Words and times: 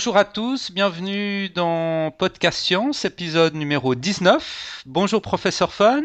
bonjour 0.00 0.16
à 0.16 0.24
tous, 0.24 0.70
bienvenue 0.70 1.50
dans 1.50 2.10
Podcast 2.10 2.58
Science, 2.58 3.04
épisode 3.04 3.54
numéro 3.54 3.94
19. 3.94 4.84
Bonjour 4.86 5.20
professeur 5.20 5.74
Fun. 5.74 6.02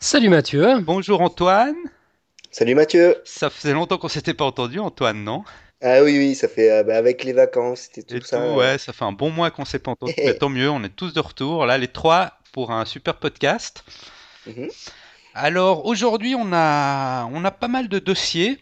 Salut 0.00 0.28
Mathieu. 0.28 0.80
Bonjour 0.80 1.20
Antoine. 1.20 1.76
Salut 2.50 2.74
Mathieu. 2.74 3.14
Ça 3.24 3.48
faisait 3.48 3.74
longtemps 3.74 3.96
qu'on 3.96 4.08
s'était 4.08 4.34
pas 4.34 4.44
entendu 4.44 4.80
Antoine, 4.80 5.22
non? 5.22 5.44
Ah 5.80 6.02
oui, 6.02 6.18
oui, 6.18 6.34
ça 6.34 6.48
fait 6.48 6.68
euh, 6.72 6.82
bah, 6.82 6.96
avec 6.96 7.22
les 7.22 7.32
vacances 7.32 7.90
et 7.96 8.02
tout 8.02 8.16
Et 8.16 8.20
ça. 8.22 8.38
tout, 8.38 8.54
ouais, 8.54 8.76
ça 8.78 8.92
fait 8.92 9.04
un 9.04 9.12
bon 9.12 9.30
mois 9.30 9.52
qu'on 9.52 9.64
s'est 9.64 9.78
pas 9.78 9.92
entendu. 9.92 10.14
Mais 10.18 10.34
tant 10.38 10.48
mieux, 10.48 10.68
on 10.68 10.82
est 10.82 10.88
tous 10.88 11.12
de 11.12 11.20
retour. 11.20 11.64
Là, 11.64 11.78
les 11.78 11.86
trois 11.86 12.32
pour 12.52 12.72
un 12.72 12.84
super 12.84 13.14
podcast. 13.20 13.84
Mhm. 14.48 14.68
Alors 15.32 15.86
aujourd'hui, 15.86 16.34
on 16.34 16.52
a, 16.52 17.26
on 17.32 17.44
a 17.44 17.52
pas 17.52 17.68
mal 17.68 17.86
de 17.86 18.00
dossiers. 18.00 18.58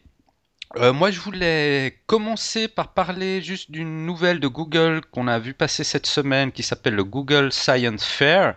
Euh, 0.77 0.93
moi, 0.93 1.11
je 1.11 1.19
voulais 1.19 2.01
commencer 2.07 2.69
par 2.69 2.95
parler 2.95 3.43
juste 3.43 3.73
d'une 3.73 4.07
nouvelle 4.07 4.39
de 4.39 4.47
Google 4.47 5.01
qu'on 5.11 5.27
a 5.27 5.39
vu 5.41 5.53
passer 5.53 5.83
cette 5.83 6.07
semaine 6.07 6.53
qui 6.53 6.63
s'appelle 6.63 6.95
le 6.95 7.03
Google 7.03 7.53
Science 7.53 8.05
Fair. 8.05 8.55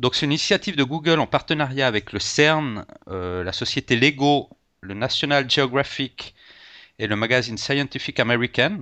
Donc, 0.00 0.16
c'est 0.16 0.26
une 0.26 0.32
initiative 0.32 0.74
de 0.74 0.82
Google 0.82 1.20
en 1.20 1.28
partenariat 1.28 1.86
avec 1.86 2.12
le 2.12 2.18
CERN, 2.18 2.84
euh, 3.08 3.44
la 3.44 3.52
société 3.52 3.94
Lego, 3.94 4.50
le 4.80 4.94
National 4.94 5.48
Geographic 5.48 6.34
et 6.98 7.06
le 7.06 7.14
magazine 7.14 7.58
Scientific 7.58 8.18
American. 8.18 8.78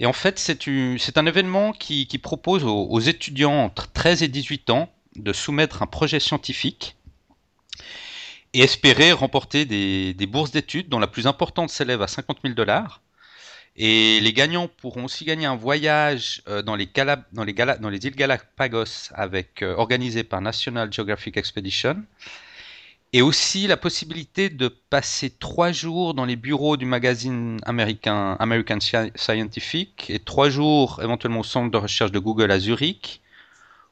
Et 0.00 0.06
en 0.06 0.14
fait, 0.14 0.38
c'est 0.38 1.18
un 1.18 1.26
événement 1.26 1.72
qui, 1.72 2.06
qui 2.06 2.18
propose 2.18 2.64
aux, 2.64 2.86
aux 2.88 3.00
étudiants 3.00 3.64
entre 3.64 3.92
13 3.92 4.22
et 4.22 4.28
18 4.28 4.70
ans 4.70 4.90
de 5.16 5.34
soumettre 5.34 5.82
un 5.82 5.86
projet 5.86 6.20
scientifique 6.20 6.96
et 8.54 8.60
espérer 8.60 9.12
remporter 9.12 9.64
des, 9.64 10.26
bourses 10.26 10.50
d'études 10.50 10.88
dont 10.88 10.98
la 10.98 11.06
plus 11.06 11.26
importante 11.26 11.70
s'élève 11.70 12.02
à 12.02 12.08
50 12.08 12.38
000 12.42 12.54
dollars. 12.54 13.02
Et 13.76 14.18
les 14.20 14.32
gagnants 14.32 14.68
pourront 14.68 15.04
aussi 15.04 15.24
gagner 15.24 15.46
un 15.46 15.54
voyage 15.54 16.42
euh, 16.48 16.62
dans, 16.62 16.74
les 16.74 16.84
îles 16.84 18.16
Galapagos 18.16 19.10
avec, 19.14 19.62
euh, 19.62 19.76
organisé 19.76 20.24
par 20.24 20.40
National 20.40 20.92
Geographic 20.92 21.36
Expedition. 21.36 22.02
Et 23.12 23.22
aussi 23.22 23.66
la 23.66 23.76
possibilité 23.76 24.50
de 24.50 24.68
passer 24.68 25.30
trois 25.30 25.72
jours 25.72 26.12
dans 26.12 26.24
les 26.26 26.36
bureaux 26.36 26.76
du 26.76 26.84
magazine 26.84 27.58
américain 27.64 28.36
American 28.38 28.80
Sci- 28.80 29.12
Scientific 29.14 30.10
et 30.10 30.18
trois 30.18 30.50
jours 30.50 31.00
éventuellement 31.02 31.40
au 31.40 31.44
centre 31.44 31.70
de 31.70 31.78
recherche 31.78 32.12
de 32.12 32.18
Google 32.18 32.50
à 32.50 32.58
Zurich 32.58 33.22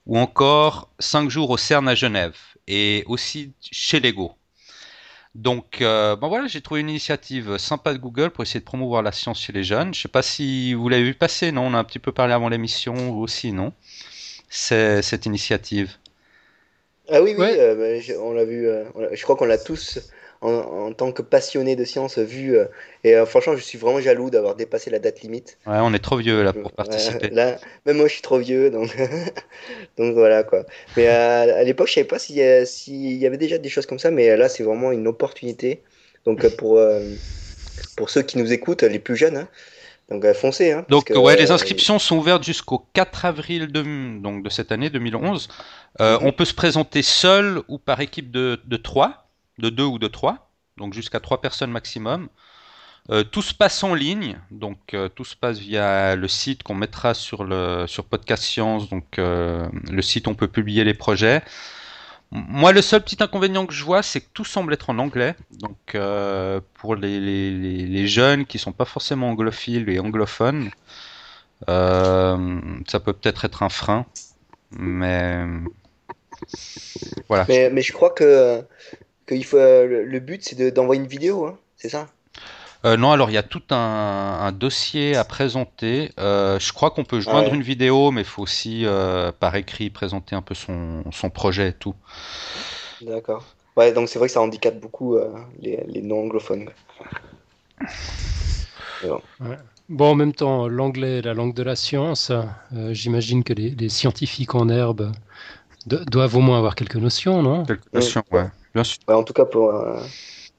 ou 0.07 0.19
encore 0.19 0.91
cinq 0.99 1.31
jours 1.31 1.51
au 1.51 1.57
CERN 1.57 1.89
à 1.89 1.95
Genève 1.95 2.37
et 2.67 3.05
aussi 3.07 3.53
chez 3.61 4.01
Lego. 4.01 4.37
Donc, 5.37 5.83
euh, 5.83 6.17
ben 6.17 6.29
voilà, 6.29 6.47
j'ai 6.47 6.63
trouvé 6.63 6.81
une 6.81 6.89
initiative 6.89 7.59
sympa 7.59 7.93
de 7.93 7.99
Google 7.99 8.31
pour 8.31 8.43
essayer 8.43 8.61
de 8.61 8.65
promouvoir 8.65 9.03
la 9.03 9.13
science 9.13 9.41
chez 9.41 9.53
les 9.53 9.65
jeunes. 9.65 9.93
Je 9.95 10.01
sais 10.03 10.09
pas 10.09 10.23
si 10.23 10.73
vous 10.75 10.89
l'avez 10.89 11.05
vu 11.05 11.15
passer, 11.15 11.53
non? 11.53 11.67
On 11.67 11.75
a 11.75 11.79
un 11.79 11.85
petit 11.85 11.99
peu 11.99 12.13
parlé 12.13 12.33
avant 12.33 12.49
l'émission, 12.49 12.95
vous 12.95 13.21
aussi, 13.23 13.53
non? 13.53 13.73
C'est 14.51 15.03
cette 15.03 15.27
initiative. 15.27 15.97
Ah 17.09 17.23
oui, 17.23 17.35
oui, 17.39 17.45
Ouais. 17.45 17.59
euh, 17.59 17.75
bah, 17.77 18.15
on 18.21 18.33
l'a 18.33 18.45
vu. 18.45 18.67
euh, 18.69 18.85
je 19.13 19.23
crois 19.23 19.37
qu'on 19.37 19.45
l'a 19.47 19.59
tous, 19.59 19.99
en, 20.41 20.51
en 20.51 20.93
tant 20.93 21.13
que 21.13 21.23
passionnés 21.23 21.77
de 21.77 21.85
science, 21.85 22.19
vu. 22.19 22.57
euh, 22.57 22.67
et 23.05 23.15
euh, 23.15 23.27
franchement, 23.27 23.57
je 23.57 23.63
suis 23.63 23.79
vraiment 23.79 24.01
jaloux 24.01 24.31
d'avoir 24.31 24.55
dépassé 24.55 24.91
la 24.91 24.99
date 24.99 25.21
limite. 25.23 25.59
Ouais, 25.67 25.79
on 25.81 25.93
est 25.95 25.99
trop 25.99 26.17
vieux 26.17 26.43
là 26.43 26.53
pour 26.53 26.73
participer. 26.73 27.29
là, 27.31 27.57
même 27.85 27.97
moi, 27.97 28.07
je 28.09 28.13
suis 28.15 28.23
trop 28.23 28.39
vieux, 28.39 28.71
donc, 28.71 28.97
donc 29.99 30.15
voilà 30.15 30.43
quoi. 30.43 30.65
Mais 30.97 31.09
euh, 31.09 31.61
à 31.61 31.63
l'époque, 31.65 31.89
je 31.89 31.95
savais 31.95 32.07
pas 32.07 32.19
s'il 32.19 32.37
y, 32.37 33.27
avait 33.27 33.39
déjà 33.39 33.59
des 33.59 33.69
choses 33.69 33.87
comme 33.87 33.99
ça, 33.99 34.11
mais 34.11 34.37
là, 34.37 34.49
c'est 34.49 34.63
vraiment 34.63 34.93
une 34.93 35.07
opportunité. 35.07 35.83
Donc 36.25 36.47
pour 36.57 36.81
pour 37.97 38.11
ceux 38.11 38.23
qui 38.23 38.39
nous 38.39 38.53
écoutent, 38.53 38.83
les 38.83 38.99
plus 38.99 39.17
jeunes, 39.17 39.37
hein, 39.37 39.49
donc 40.11 40.25
euh, 40.25 40.35
foncez. 40.35 40.73
Hein, 40.73 40.85
Donc, 40.89 41.07
que, 41.07 41.15
ouais, 41.19 41.37
les 41.37 41.51
inscriptions 41.51 41.99
sont 41.99 42.17
ouvertes 42.17 42.45
jusqu'au 42.45 42.87
4 42.93 43.25
avril 43.25 43.73
de, 43.73 44.21
donc, 44.21 44.45
de 44.45 44.51
cette 44.51 44.73
année 44.73 44.91
2011. 44.91 45.49
Euh, 46.01 46.19
Mhm. 46.19 46.27
On 46.27 46.33
peut 46.33 46.45
se 46.45 46.55
présenter 46.55 47.03
seul 47.03 47.63
ou 47.69 47.79
par 47.79 48.01
équipe 48.01 48.31
de, 48.31 48.61
de 48.65 48.77
3, 48.77 49.26
de 49.59 49.71
2 49.71 49.85
ou 49.85 49.99
de 49.99 50.09
3, 50.09 50.51
donc 50.77 50.95
jusqu'à 50.95 51.21
3 51.21 51.41
personnes 51.41 51.71
maximum. 51.71 52.29
Euh, 53.11 53.23
tout 53.23 53.43
se 53.43 53.55
passe 53.55 53.85
en 53.85 53.95
ligne, 53.95 54.37
donc 54.51 54.93
euh, 54.93 55.09
tout 55.09 55.25
se 55.25 55.37
passe 55.37 55.59
via 55.59 56.17
le 56.17 56.27
site 56.27 56.65
qu'on 56.65 56.75
mettra 56.75 57.15
sur 57.15 57.45
le 57.45 57.87
sur 57.87 58.05
Podcast 58.05 58.43
Science, 58.43 58.89
donc 58.89 59.21
euh, 59.21 59.69
le 59.89 60.03
site 60.03 60.27
où 60.27 60.31
on 60.31 60.35
peut 60.35 60.49
publier 60.49 60.83
les 60.83 60.95
projets. 60.95 61.43
Moi, 62.33 62.73
le 62.73 62.83
seul 62.83 63.03
petit 63.05 63.23
inconvénient 63.23 63.65
que 63.67 63.73
je 63.73 63.85
vois, 63.85 64.03
c'est 64.03 64.21
que 64.21 64.27
tout 64.35 64.45
semble 64.45 64.73
être 64.73 64.91
en 64.91 64.99
anglais. 64.99 65.37
Donc, 65.53 65.97
pour 66.75 66.97
les, 66.97 68.07
jeunes 68.09 68.47
qui 68.47 68.59
sont 68.59 68.73
pas 68.73 68.85
forcément 68.85 69.31
anglophiles 69.31 69.89
et 69.89 70.01
anglophones, 70.01 70.71
ça 71.69 73.01
peut 73.05 73.13
peut-être 73.13 73.45
être 73.45 73.63
un 73.63 73.69
frein. 73.69 74.07
Mais 74.73 75.45
voilà. 77.29 77.47
Mais 77.49 77.83
je 77.83 77.93
crois 77.93 78.11
que, 78.11 78.65
que 79.27 79.35
il 79.35 79.45
faut, 79.45 79.59
euh, 79.59 79.87
le, 79.87 80.05
le 80.05 80.21
but, 80.21 80.43
c'est 80.45 80.57
de- 80.57 80.71
d'envoyer 80.71 81.01
une 81.03 81.09
vidéo, 81.09 81.47
hein, 81.47 81.59
c'est 81.77 81.89
ça? 81.89 82.09
Euh, 82.85 82.97
non, 82.97 83.11
alors 83.11 83.31
il 83.31 83.33
y 83.35 83.39
a 83.39 83.43
tout 83.43 83.63
un, 83.71 83.77
un 83.77 84.53
dossier 84.53 85.17
à 85.17 85.25
présenter. 85.25 86.13
Euh, 86.21 86.59
je 86.61 86.73
crois 86.73 86.91
qu'on 86.91 87.05
peut 87.05 87.21
joindre 87.21 87.53
Ouais. 87.53 87.55
une 87.55 87.63
vidéo, 87.63 88.11
mais 88.11 88.21
il 88.21 88.27
faut 88.27 88.43
aussi 88.43 88.85
euh, 88.85 89.33
par 89.33 89.57
écrit 89.57 89.91
présenter 89.91 90.37
un 90.37 90.43
peu 90.43 90.55
son, 90.55 91.03
son 91.11 91.31
projet 91.31 91.71
et 91.71 91.73
tout. 91.73 91.95
D'accord. 93.01 93.45
Ouais, 93.77 93.93
donc 93.93 94.09
c'est 94.09 94.19
vrai 94.19 94.29
que 94.29 94.33
ça 94.33 94.41
handicape 94.43 94.81
beaucoup 94.81 95.17
euh, 95.17 95.35
les, 95.61 95.83
les 95.87 96.03
non-anglophones. 96.03 96.71
Bon, 99.89 100.11
en 100.11 100.15
même 100.15 100.33
temps, 100.33 100.69
l'anglais 100.69 101.19
est 101.19 101.23
la 101.23 101.35
langue 101.35 101.55
de 101.55 101.63
la 101.63 101.77
science. 101.77 102.31
Euh, 102.31 102.93
J'imagine 102.93 103.45
que 103.45 103.53
les, 103.53 103.71
les 103.71 103.89
scientifiques 103.89 104.55
en 104.55 104.69
herbe 104.69 105.13
do- 105.87 106.05
doivent 106.07 106.37
au 106.37 106.41
moins 106.41 106.59
avoir 106.59 106.75
quelques 106.77 106.97
notions, 106.97 107.43
non? 107.43 107.65
Quelques 107.67 107.93
Ouais. 107.93 108.01
notions, 108.01 108.25
ouais. 108.33 108.47
Bien 108.77 108.85
sûr. 108.85 108.99
Ouais, 109.09 109.15
en 109.15 109.23
tout 109.23 109.33
cas, 109.33 109.47
pour 109.47 109.71
euh, 109.71 109.99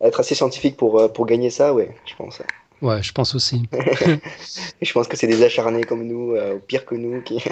être 0.01 0.19
assez 0.19 0.33
scientifique 0.33 0.75
pour, 0.75 1.00
euh, 1.00 1.07
pour 1.07 1.28
gagner 1.28 1.51
ça, 1.51 1.72
ouais, 1.72 1.95
je 2.07 2.16
pense. 2.16 2.41
Ouais, 2.81 3.03
je 3.03 3.11
pense 3.11 3.35
aussi. 3.35 3.69
Je 4.81 4.91
pense 4.91 5.07
que 5.07 5.16
c'est 5.16 5.28
des 5.28 5.44
acharnés 5.44 5.83
comme 5.83 6.03
nous, 6.03 6.33
euh, 6.33 6.57
pire 6.57 6.85
que 6.85 6.95
nous, 6.95 7.22
qui, 7.22 7.44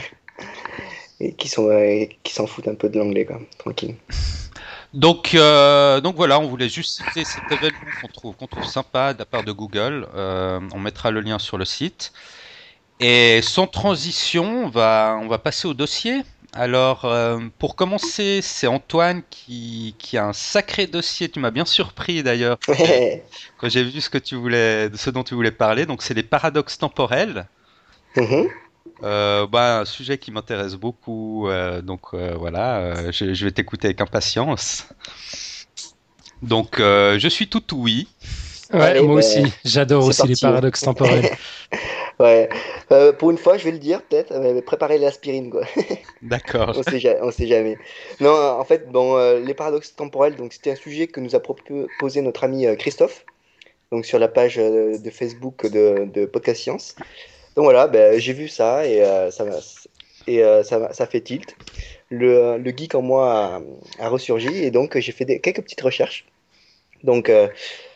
et 1.20 1.34
qui 1.34 1.48
sont, 1.50 1.70
euh, 1.70 2.06
qui 2.24 2.34
s'en 2.34 2.48
foutent 2.48 2.68
un 2.68 2.74
peu 2.74 2.90
de 2.90 2.98
l'anglais, 2.98 3.26
quoi. 3.26 3.40
Tranquille. 3.60 3.96
Donc, 4.94 5.36
euh, 5.36 6.02
donc 6.02 6.16
voilà, 6.16 6.40
on 6.40 6.48
voulait 6.48 6.70
juste 6.70 6.98
citer 6.98 7.26
cet 7.26 7.52
événement 7.52 7.92
qu'on 8.02 8.08
trouve, 8.08 8.36
qu'on 8.36 8.48
trouve 8.48 8.66
sympa 8.66 9.14
de 9.14 9.20
la 9.20 9.26
part 9.28 9.44
de 9.44 9.52
Google. 9.52 10.08
Euh, 10.16 10.60
on 10.74 10.80
mettra 10.80 11.12
le 11.12 11.22
lien 11.22 11.38
sur 11.38 11.60
le 11.60 11.66
site. 11.66 12.12
Et 13.00 13.42
sans 13.44 13.68
transition, 13.68 14.66
on 14.66 14.70
va, 14.70 15.20
on 15.22 15.28
va 15.28 15.38
passer 15.38 15.68
au 15.68 15.76
dossier. 15.76 16.24
Alors, 16.56 17.04
euh, 17.04 17.38
pour 17.60 17.76
commencer, 17.76 18.40
c'est 18.42 18.66
Antoine 18.66 19.24
qui, 19.30 19.94
qui 20.00 20.18
a 20.18 20.26
un 20.26 20.32
sacré 20.32 20.88
dossier. 20.88 21.28
Tu 21.28 21.40
m'as 21.42 21.52
bien 21.52 21.66
surpris 21.66 22.24
d'ailleurs 22.24 22.58
quand 23.58 23.68
j'ai 23.68 23.84
vu 23.84 24.00
ce 24.00 24.10
que 24.10 24.18
tu 24.18 24.36
voulais, 24.36 24.90
de 24.90 24.96
ce 24.96 25.10
dont 25.10 25.24
tu 25.26 25.36
voulais 25.36 25.52
parler. 25.52 25.86
Donc, 25.86 26.02
c'est 26.02 26.14
les 26.14 26.24
paradoxes 26.24 26.78
temporels. 26.78 27.48
Mhm. 28.16 28.48
Euh, 29.04 29.46
bah, 29.48 29.80
un 29.82 29.86
sujet 29.86 30.18
qui 30.18 30.32
m'intéresse 30.32 30.76
beaucoup, 30.76 31.50
euh, 31.50 31.82
donc 31.82 32.14
euh, 32.14 32.36
voilà, 32.38 32.78
euh, 32.78 33.12
je, 33.12 33.34
je 33.34 33.46
vais 33.46 33.52
t'écouter 33.52 33.88
avec 33.88 34.00
impatience. 34.00 34.88
Donc, 36.42 36.80
euh, 36.80 37.20
je 37.20 37.28
suis 37.28 37.48
tout 37.50 37.64
oui. 37.74 38.08
Ouais, 38.74 38.82
Allez, 38.82 39.02
moi 39.02 39.16
bah, 39.16 39.20
aussi. 39.20 39.44
J'adore 39.66 40.06
aussi 40.06 40.22
les 40.22 40.30
parti, 40.30 40.42
paradoxes 40.42 40.82
temporels. 40.82 41.30
Ouais. 42.20 42.48
Euh, 42.92 43.12
pour 43.12 43.32
une 43.32 43.38
fois, 43.38 43.58
je 43.58 43.66
vais 43.66 43.72
le 43.72 43.78
dire, 43.80 44.02
peut-être, 44.04 44.32
euh, 44.32 44.62
préparez 44.62 44.98
l'aspirine, 44.98 45.50
quoi. 45.50 45.64
D'accord. 46.22 46.74
On 46.76 46.84
sait 46.84 47.18
on 47.22 47.32
sait 47.32 47.48
jamais. 47.48 47.78
Non, 48.20 48.32
en 48.34 48.64
fait, 48.64 48.90
bon, 48.90 49.18
euh, 49.18 49.40
les 49.40 49.54
paradoxes 49.54 49.96
temporels, 49.96 50.36
donc 50.36 50.54
c'était 50.54 50.72
un 50.72 50.76
sujet 50.76 51.08
que 51.08 51.20
nous 51.20 51.36
a 51.36 51.40
proposé 51.40 52.22
notre 52.22 52.44
ami 52.44 52.66
Christophe, 52.78 53.26
donc 53.92 54.06
sur 54.06 54.18
la 54.20 54.28
page 54.28 54.56
de 54.56 55.10
Facebook 55.12 55.66
de, 55.70 56.06
de 56.14 56.26
Podcast 56.26 56.62
Science. 56.62 56.96
Donc 57.56 57.66
voilà, 57.66 57.88
ben, 57.88 58.18
j'ai 58.20 58.34
vu 58.34 58.48
ça 58.48 58.86
et 58.88 59.04
ça 59.32 59.46
et 60.28 60.42
ça, 60.64 60.94
ça 60.94 61.06
fait 61.06 61.22
tilt. 61.22 61.56
Le, 62.10 62.58
le 62.58 62.72
geek 62.72 62.96
en 62.96 63.02
moi 63.02 63.62
a, 64.00 64.06
a 64.06 64.10
ressurgi 64.10 64.64
et 64.64 64.72
donc 64.72 64.98
j'ai 64.98 65.12
fait 65.12 65.26
des- 65.26 65.40
quelques 65.40 65.62
petites 65.64 65.82
recherches. 65.82 66.26
Donc, 67.04 67.30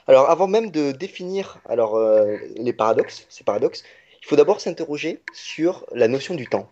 alors 0.07 0.29
avant 0.29 0.47
même 0.47 0.71
de 0.71 0.91
définir 0.91 1.59
alors 1.67 1.95
euh, 1.95 2.37
les 2.55 2.73
paradoxes, 2.73 3.25
ces 3.29 3.43
paradoxes, 3.43 3.83
il 4.21 4.27
faut 4.27 4.35
d'abord 4.35 4.61
s'interroger 4.61 5.21
sur 5.33 5.85
la 5.93 6.07
notion 6.07 6.35
du 6.35 6.47
temps. 6.47 6.69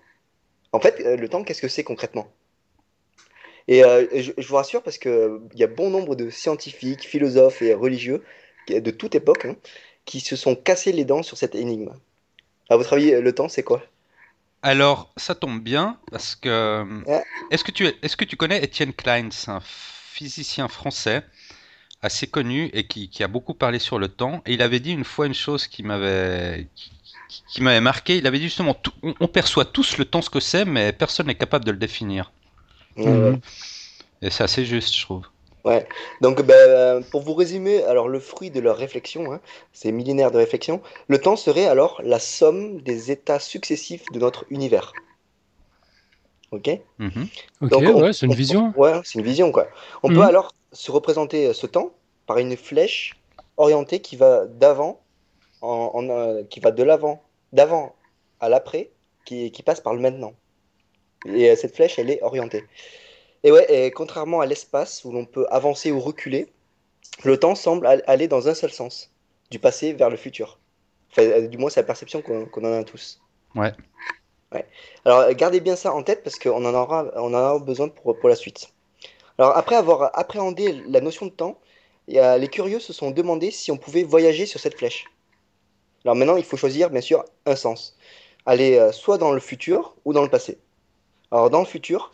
En 0.74 0.80
fait, 0.80 1.02
euh, 1.02 1.18
le 1.18 1.30
temps, 1.30 1.44
qu'est-ce 1.44 1.62
que 1.62 1.68
c'est 1.68 1.84
concrètement? 1.84 2.32
Et 3.68 3.84
euh, 3.84 4.06
je, 4.14 4.32
je 4.38 4.48
vous 4.48 4.56
rassure 4.56 4.82
parce 4.84 4.98
que 4.98 5.42
il 5.54 5.60
y 5.60 5.64
a 5.64 5.68
bon 5.68 5.90
nombre 5.90 6.16
de 6.16 6.30
scientifiques, 6.30 7.04
philosophes 7.04 7.62
et 7.62 7.74
religieux 7.74 8.24
de 8.70 8.92
toute 8.92 9.16
époque 9.16 9.46
hein, 9.46 9.56
qui 10.06 10.20
se 10.20 10.36
sont 10.36 10.56
cassés 10.56 10.92
les 10.92 11.06
dents 11.06 11.24
sur 11.24 11.38
cette 11.38 11.56
énigme. 11.56 11.94
À 12.70 12.78
votre 12.78 12.94
avis, 12.94 13.12
le 13.12 13.34
temps, 13.36 13.50
c'est 13.50 13.64
quoi? 13.64 13.84
Alors, 14.62 15.14
ça 15.18 15.36
tombe 15.36 15.62
bien 15.64 16.00
parce 16.12 16.36
que 16.36 16.86
Ouais. 17.06 17.24
est-ce 17.52 17.64
que 17.64 17.72
tu 17.72 17.88
est-ce 18.02 18.18
que 18.18 18.26
tu 18.26 18.36
connais 18.38 18.64
Étienne 18.64 18.94
Klein, 18.94 19.30
c'est 19.32 19.52
un 19.52 19.62
physicien 19.62 20.68
français 20.68 21.24
assez 22.02 22.28
connu 22.28 22.70
et 22.74 22.88
qui, 22.88 23.10
qui 23.10 23.24
a 23.24 23.28
beaucoup 23.30 23.54
parlé 23.56 23.80
sur 23.80 24.00
le 24.00 24.10
temps? 24.10 24.44
Et 24.48 24.54
il 24.56 24.62
avait 24.64 24.80
dit 24.82 24.94
une 24.94 25.06
fois 25.06 25.28
une 25.28 25.36
chose 25.36 25.68
qui 25.68 25.84
m'avait 25.84 26.70
qui, 26.76 26.92
qui 27.28 27.62
m'avait 27.62 27.82
marqué. 27.82 28.18
Il 28.18 28.28
avait 28.28 28.40
dit 28.40 28.46
justement, 28.46 28.74
tout- 28.74 28.94
on, 29.04 29.14
on 29.20 29.28
perçoit 29.28 29.66
tous 29.66 29.98
le 29.98 30.06
temps 30.06 30.22
ce 30.22 30.30
que 30.30 30.40
c'est, 30.40 30.66
mais 30.66 30.94
personne 30.94 31.28
n'est 31.28 31.36
capable 31.36 31.66
de 31.66 31.72
le 31.72 31.78
définir. 31.78 32.32
Euh, 33.00 33.32
Mhm. 33.34 33.42
Et 34.22 34.30
c'est 34.32 34.44
assez 34.44 34.66
juste, 34.66 34.96
je 34.96 35.04
trouve. 35.04 35.26
Donc, 36.22 36.42
ben, 36.42 37.04
pour 37.04 37.22
vous 37.22 37.34
résumer, 37.34 37.84
alors 37.84 38.08
le 38.08 38.20
fruit 38.20 38.52
de 38.52 38.60
leur 38.60 38.78
réflexion, 38.78 39.32
hein, 39.34 39.40
ces 39.74 39.92
millénaires 39.92 40.32
de 40.32 40.38
réflexion, 40.38 40.82
le 41.08 41.20
temps 41.20 41.36
serait 41.36 41.66
alors 41.66 42.02
la 42.04 42.20
somme 42.20 42.82
des 42.82 43.12
états 43.12 43.40
successifs 43.40 44.12
de 44.12 44.20
notre 44.20 44.46
univers. 44.50 44.94
Ok? 46.52 46.70
Mhm. 47.00 47.28
Ok, 47.62 47.70
Donc, 47.72 47.84
on- 47.84 48.02
ouais, 48.02 48.14
c'est 48.14 48.26
une 48.26 48.32
on- 48.32 48.36
vision. 48.36 48.74
Ouais, 48.78 49.02
c'est 49.04 49.20
une 49.20 49.26
vision, 49.26 49.52
quoi. 49.52 49.68
On 50.04 50.10
Mhm. 50.10 50.16
peut 50.16 50.24
alors 50.24 50.54
se 50.72 50.92
représenter 50.92 51.48
euh, 51.48 51.54
ce 51.54 51.68
temps 51.68 51.92
par 52.26 52.38
une 52.38 52.56
flèche 52.56 53.20
orientée 53.58 54.00
qui 54.02 54.16
va 54.16 54.46
d'avant, 54.46 55.02
en, 55.62 55.92
en, 55.94 56.10
euh, 56.10 56.44
qui 56.44 56.60
va 56.60 56.72
de 56.72 56.84
l'avant, 56.84 57.22
d'avant 57.54 57.96
à 58.40 58.50
l'après, 58.50 58.92
qui, 59.26 59.52
qui 59.52 59.64
passe 59.64 59.82
par 59.82 59.94
le 59.94 60.00
maintenant. 60.00 60.34
Et 61.26 61.50
euh, 61.50 61.56
cette 61.56 61.76
flèche, 61.76 62.00
elle 62.00 62.10
est 62.10 62.22
orientée. 62.22 62.64
Et 63.44 63.52
ouais, 63.52 63.66
et 63.70 63.92
contrairement 63.92 64.42
à 64.42 64.46
l'espace 64.46 65.04
où 65.06 65.12
l'on 65.12 65.26
peut 65.26 65.48
avancer 65.50 65.92
ou 65.92 66.00
reculer, 66.00 66.48
le 67.24 67.38
temps 67.38 67.56
semble 67.56 67.88
al- 67.88 68.04
aller 68.08 68.28
dans 68.28 68.48
un 68.48 68.54
seul 68.54 68.72
sens, 68.72 69.12
du 69.50 69.60
passé 69.60 69.94
vers 69.94 70.10
le 70.10 70.18
futur. 70.18 70.60
Enfin, 71.12 71.24
euh, 71.24 71.48
du 71.48 71.58
moins, 71.58 71.70
c'est 71.70 71.82
la 71.82 71.88
perception 71.88 72.22
qu'on 72.22 72.64
en 72.64 72.80
a 72.80 72.84
tous. 72.84 73.22
Ouais. 73.56 73.74
Ouais. 74.54 74.66
Alors, 75.06 75.32
gardez 75.34 75.60
bien 75.60 75.76
ça 75.76 75.94
en 75.94 76.04
tête 76.04 76.24
parce 76.24 76.40
qu'on 76.40 76.64
en 76.64 76.74
aura, 76.74 77.12
on 77.16 77.34
en 77.34 77.34
aura 77.34 77.60
besoin 77.60 77.90
pour, 77.90 78.18
pour 78.18 78.30
la 78.30 78.36
suite. 78.36 78.70
Alors, 79.38 79.56
après 79.58 79.76
avoir 79.76 80.18
appréhendé 80.18 80.82
la 80.88 81.02
notion 81.02 81.26
de 81.26 81.32
temps, 81.32 81.60
les 82.08 82.48
curieux 82.48 82.80
se 82.80 82.94
sont 82.94 83.12
demandé 83.12 83.52
si 83.52 83.72
on 83.72 83.78
pouvait 83.78 84.04
voyager 84.04 84.46
sur 84.46 84.60
cette 84.60 84.78
flèche. 84.78 85.06
Alors 86.06 86.16
maintenant, 86.16 86.38
il 86.38 86.44
faut 86.44 86.58
choisir, 86.58 86.90
bien 86.90 87.02
sûr, 87.02 87.26
un 87.46 87.56
sens. 87.56 87.98
Aller 88.46 88.78
euh, 88.78 88.92
soit 88.92 89.18
dans 89.18 89.32
le 89.32 89.40
futur 89.40 89.96
ou 90.06 90.14
dans 90.14 90.24
le 90.24 90.30
passé. 90.30 90.58
Alors, 91.32 91.50
dans 91.50 91.60
le 91.60 91.66
futur, 91.66 92.12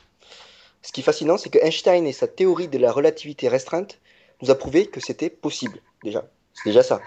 ce 0.81 0.91
qui 0.91 1.01
est 1.01 1.03
fascinant, 1.03 1.37
c'est 1.37 1.49
que 1.49 1.59
Einstein 1.59 2.05
et 2.05 2.13
sa 2.13 2.27
théorie 2.27 2.67
de 2.67 2.77
la 2.77 2.91
relativité 2.91 3.47
restreinte 3.47 3.99
nous 4.41 4.51
a 4.51 4.55
prouvé 4.55 4.87
que 4.87 4.99
c'était 4.99 5.29
possible, 5.29 5.79
déjà. 6.03 6.25
C'est 6.53 6.69
déjà 6.69 6.83
ça. 6.83 7.01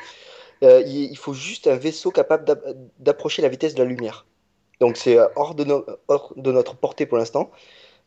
Euh, 0.62 0.82
il, 0.87 1.17
faut 1.19 1.34
juste 1.34 1.67
un 1.67 1.76
vaisseau 1.76 2.11
capable 2.11 2.44
d'app- 2.44 2.76
d'approcher 2.99 3.43
la 3.43 3.49
vitesse 3.49 3.75
de 3.75 3.82
la 3.82 3.88
lumière. 3.88 4.26
Donc 4.81 4.96
c'est 4.96 5.19
euh, 5.19 5.26
hors 5.37 5.55
de, 5.55 5.64
notre 6.52 6.76
portée 6.76 7.05
pour 7.05 7.19
l'instant, 7.19 7.50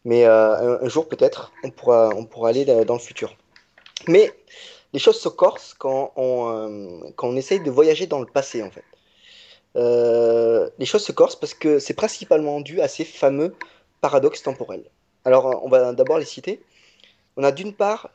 mais 0.05 0.25
un, 0.25 0.87
jour 0.87 1.07
peut-être, 1.07 1.51
on 1.63 1.71
pourra, 1.71 2.09
on 2.15 2.25
pourra 2.25 2.49
aller 2.49 2.65
dans 2.65 2.93
le 2.93 2.99
futur. 2.99 3.35
Mais 4.07 4.31
les 4.93 4.99
choses 4.99 5.19
se 5.19 5.29
corsent 5.29 5.75
quand 5.77 6.11
on, 6.15 6.49
euh, 6.49 7.09
quand 7.15 7.27
on 7.27 7.35
essaye 7.35 7.59
de 7.59 7.71
voyager 7.71 8.07
dans 8.07 8.19
le 8.19 8.25
passé, 8.25 8.63
en 8.63 8.71
fait. 8.71 8.83
Euh, 9.75 10.69
les 10.79 10.85
choses 10.85 11.03
se 11.03 11.11
corsent 11.11 11.35
parce 11.35 11.53
que 11.53 11.79
c'est 11.79 11.93
principalement 11.93 12.59
dû 12.59 12.81
à 12.81 12.87
ces 12.87 13.05
fameux 13.05 13.55
paradoxes 14.01 14.41
temporels. 14.41 14.85
Alors, 15.25 15.47
euh, 15.47 15.59
on 15.61 15.69
va 15.69 15.93
d'abord 15.93 16.17
les 16.17 16.25
citer. 16.25 16.61
On 17.37 17.43
a 17.43 17.51
d'une 17.51 17.73
part 17.73 18.09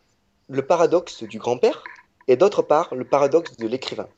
le 0.49 0.67
paradoxe 0.67 1.23
du 1.23 1.39
grand-père 1.39 1.85
et 2.27 2.37
d'autre 2.37 2.63
part 2.63 2.95
le 2.95 3.05
paradoxe 3.05 3.57
de 3.57 3.69
l'écrivain. 3.69 4.09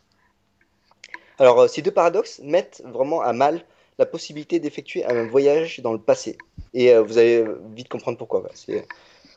Alors, 1.38 1.68
ces 1.68 1.82
deux 1.82 1.90
paradoxes 1.90 2.40
mettent 2.42 2.82
vraiment 2.86 3.20
à 3.20 3.34
mal 3.34 3.62
la 3.98 4.06
possibilité 4.06 4.58
d'effectuer 4.58 5.04
un 5.04 5.26
voyage 5.26 5.80
dans 5.80 5.92
le 5.92 5.98
passé. 5.98 6.38
Et 6.72 6.96
vous 6.96 7.18
allez 7.18 7.44
vite 7.74 7.88
comprendre 7.88 8.16
pourquoi. 8.16 8.42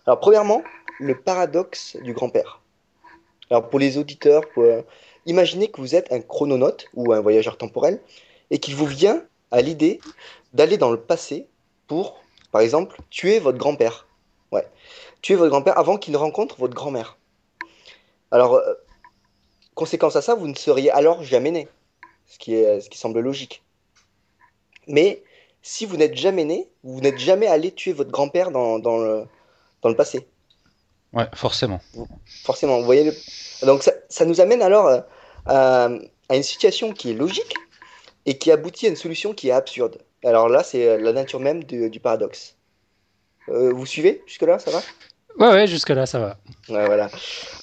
Alors, 0.06 0.19
premièrement, 0.19 0.63
le 1.00 1.19
paradoxe 1.19 1.98
du 1.98 2.13
grand-père. 2.13 2.62
Alors, 3.49 3.69
pour 3.69 3.79
les 3.79 3.97
auditeurs, 3.97 4.43
euh, 4.57 4.81
imaginez 5.25 5.69
que 5.69 5.81
vous 5.81 5.95
êtes 5.95 6.11
un 6.11 6.21
chrononaute 6.21 6.87
ou 6.93 7.13
un 7.13 7.19
voyageur 7.19 7.57
temporel 7.57 7.99
et 8.51 8.59
qu'il 8.59 8.75
vous 8.75 8.85
vient 8.85 9.23
à 9.51 9.61
l'idée 9.61 9.99
d'aller 10.53 10.77
dans 10.77 10.91
le 10.91 10.99
passé 10.99 11.47
pour, 11.87 12.21
par 12.51 12.61
exemple, 12.61 12.97
tuer 13.09 13.39
votre 13.39 13.57
grand-père. 13.57 14.07
Ouais. 14.51 14.67
Tuer 15.21 15.35
votre 15.35 15.49
grand-père 15.49 15.77
avant 15.77 15.97
qu'il 15.97 16.13
ne 16.13 16.17
rencontre 16.17 16.59
votre 16.59 16.75
grand-mère. 16.75 17.17
Alors, 18.31 18.55
euh, 18.55 18.73
conséquence 19.73 20.15
à 20.15 20.21
ça, 20.21 20.35
vous 20.35 20.47
ne 20.47 20.55
seriez 20.55 20.91
alors 20.91 21.23
jamais 21.23 21.51
né. 21.51 21.67
Ce 22.27 22.37
qui, 22.37 22.53
est, 22.53 22.81
ce 22.81 22.89
qui 22.91 22.99
semble 22.99 23.19
logique. 23.19 23.63
Mais 24.85 25.23
si 25.63 25.87
vous 25.87 25.97
n'êtes 25.97 26.15
jamais 26.15 26.45
né, 26.45 26.69
vous 26.83 27.01
n'êtes 27.01 27.17
jamais 27.17 27.47
allé 27.47 27.71
tuer 27.71 27.93
votre 27.93 28.11
grand-père 28.11 28.51
dans, 28.51 28.77
dans 28.77 28.99
le, 28.99 29.25
dans 29.81 29.89
le 29.89 29.95
passé. 29.95 30.27
Ouais, 31.13 31.25
forcément. 31.33 31.81
Forcément, 32.44 32.79
vous 32.79 32.85
voyez. 32.85 33.03
le- 33.03 33.65
Donc 33.65 33.83
ça, 33.83 33.91
ça 34.09 34.25
nous 34.25 34.41
amène 34.41 34.61
alors 34.61 34.88
euh, 34.88 35.00
à, 35.45 35.89
à 36.29 36.35
une 36.35 36.44
situation 36.44 36.94
qui 36.94 37.11
est 37.11 37.13
logique 37.15 37.53
et 38.25 38.38
qui 38.38 38.51
aboutit 38.51 38.85
à 38.85 38.89
une 38.89 38.95
solution 38.95 39.33
qui 39.33 39.50
est 39.50 39.51
absurde. 39.51 39.97
Alors 40.23 40.50
là, 40.50 40.63
c'est 40.63 40.88
euh, 40.88 40.97
la 40.97 41.13
nature 41.13 41.39
même 41.39 41.63
du, 41.63 41.89
du 41.89 42.00
paradoxe. 42.00 42.56
Euh, 43.50 43.71
vous 43.73 43.85
suivez 43.85 44.21
jusque-là, 44.27 44.59
ça 44.59 44.69
va? 44.71 44.81
Ouais, 45.39 45.47
ouais, 45.53 45.67
jusque-là, 45.67 46.06
ça 46.06 46.19
va. 46.19 46.38
Ouais, 46.67 46.85
voilà. 46.85 47.09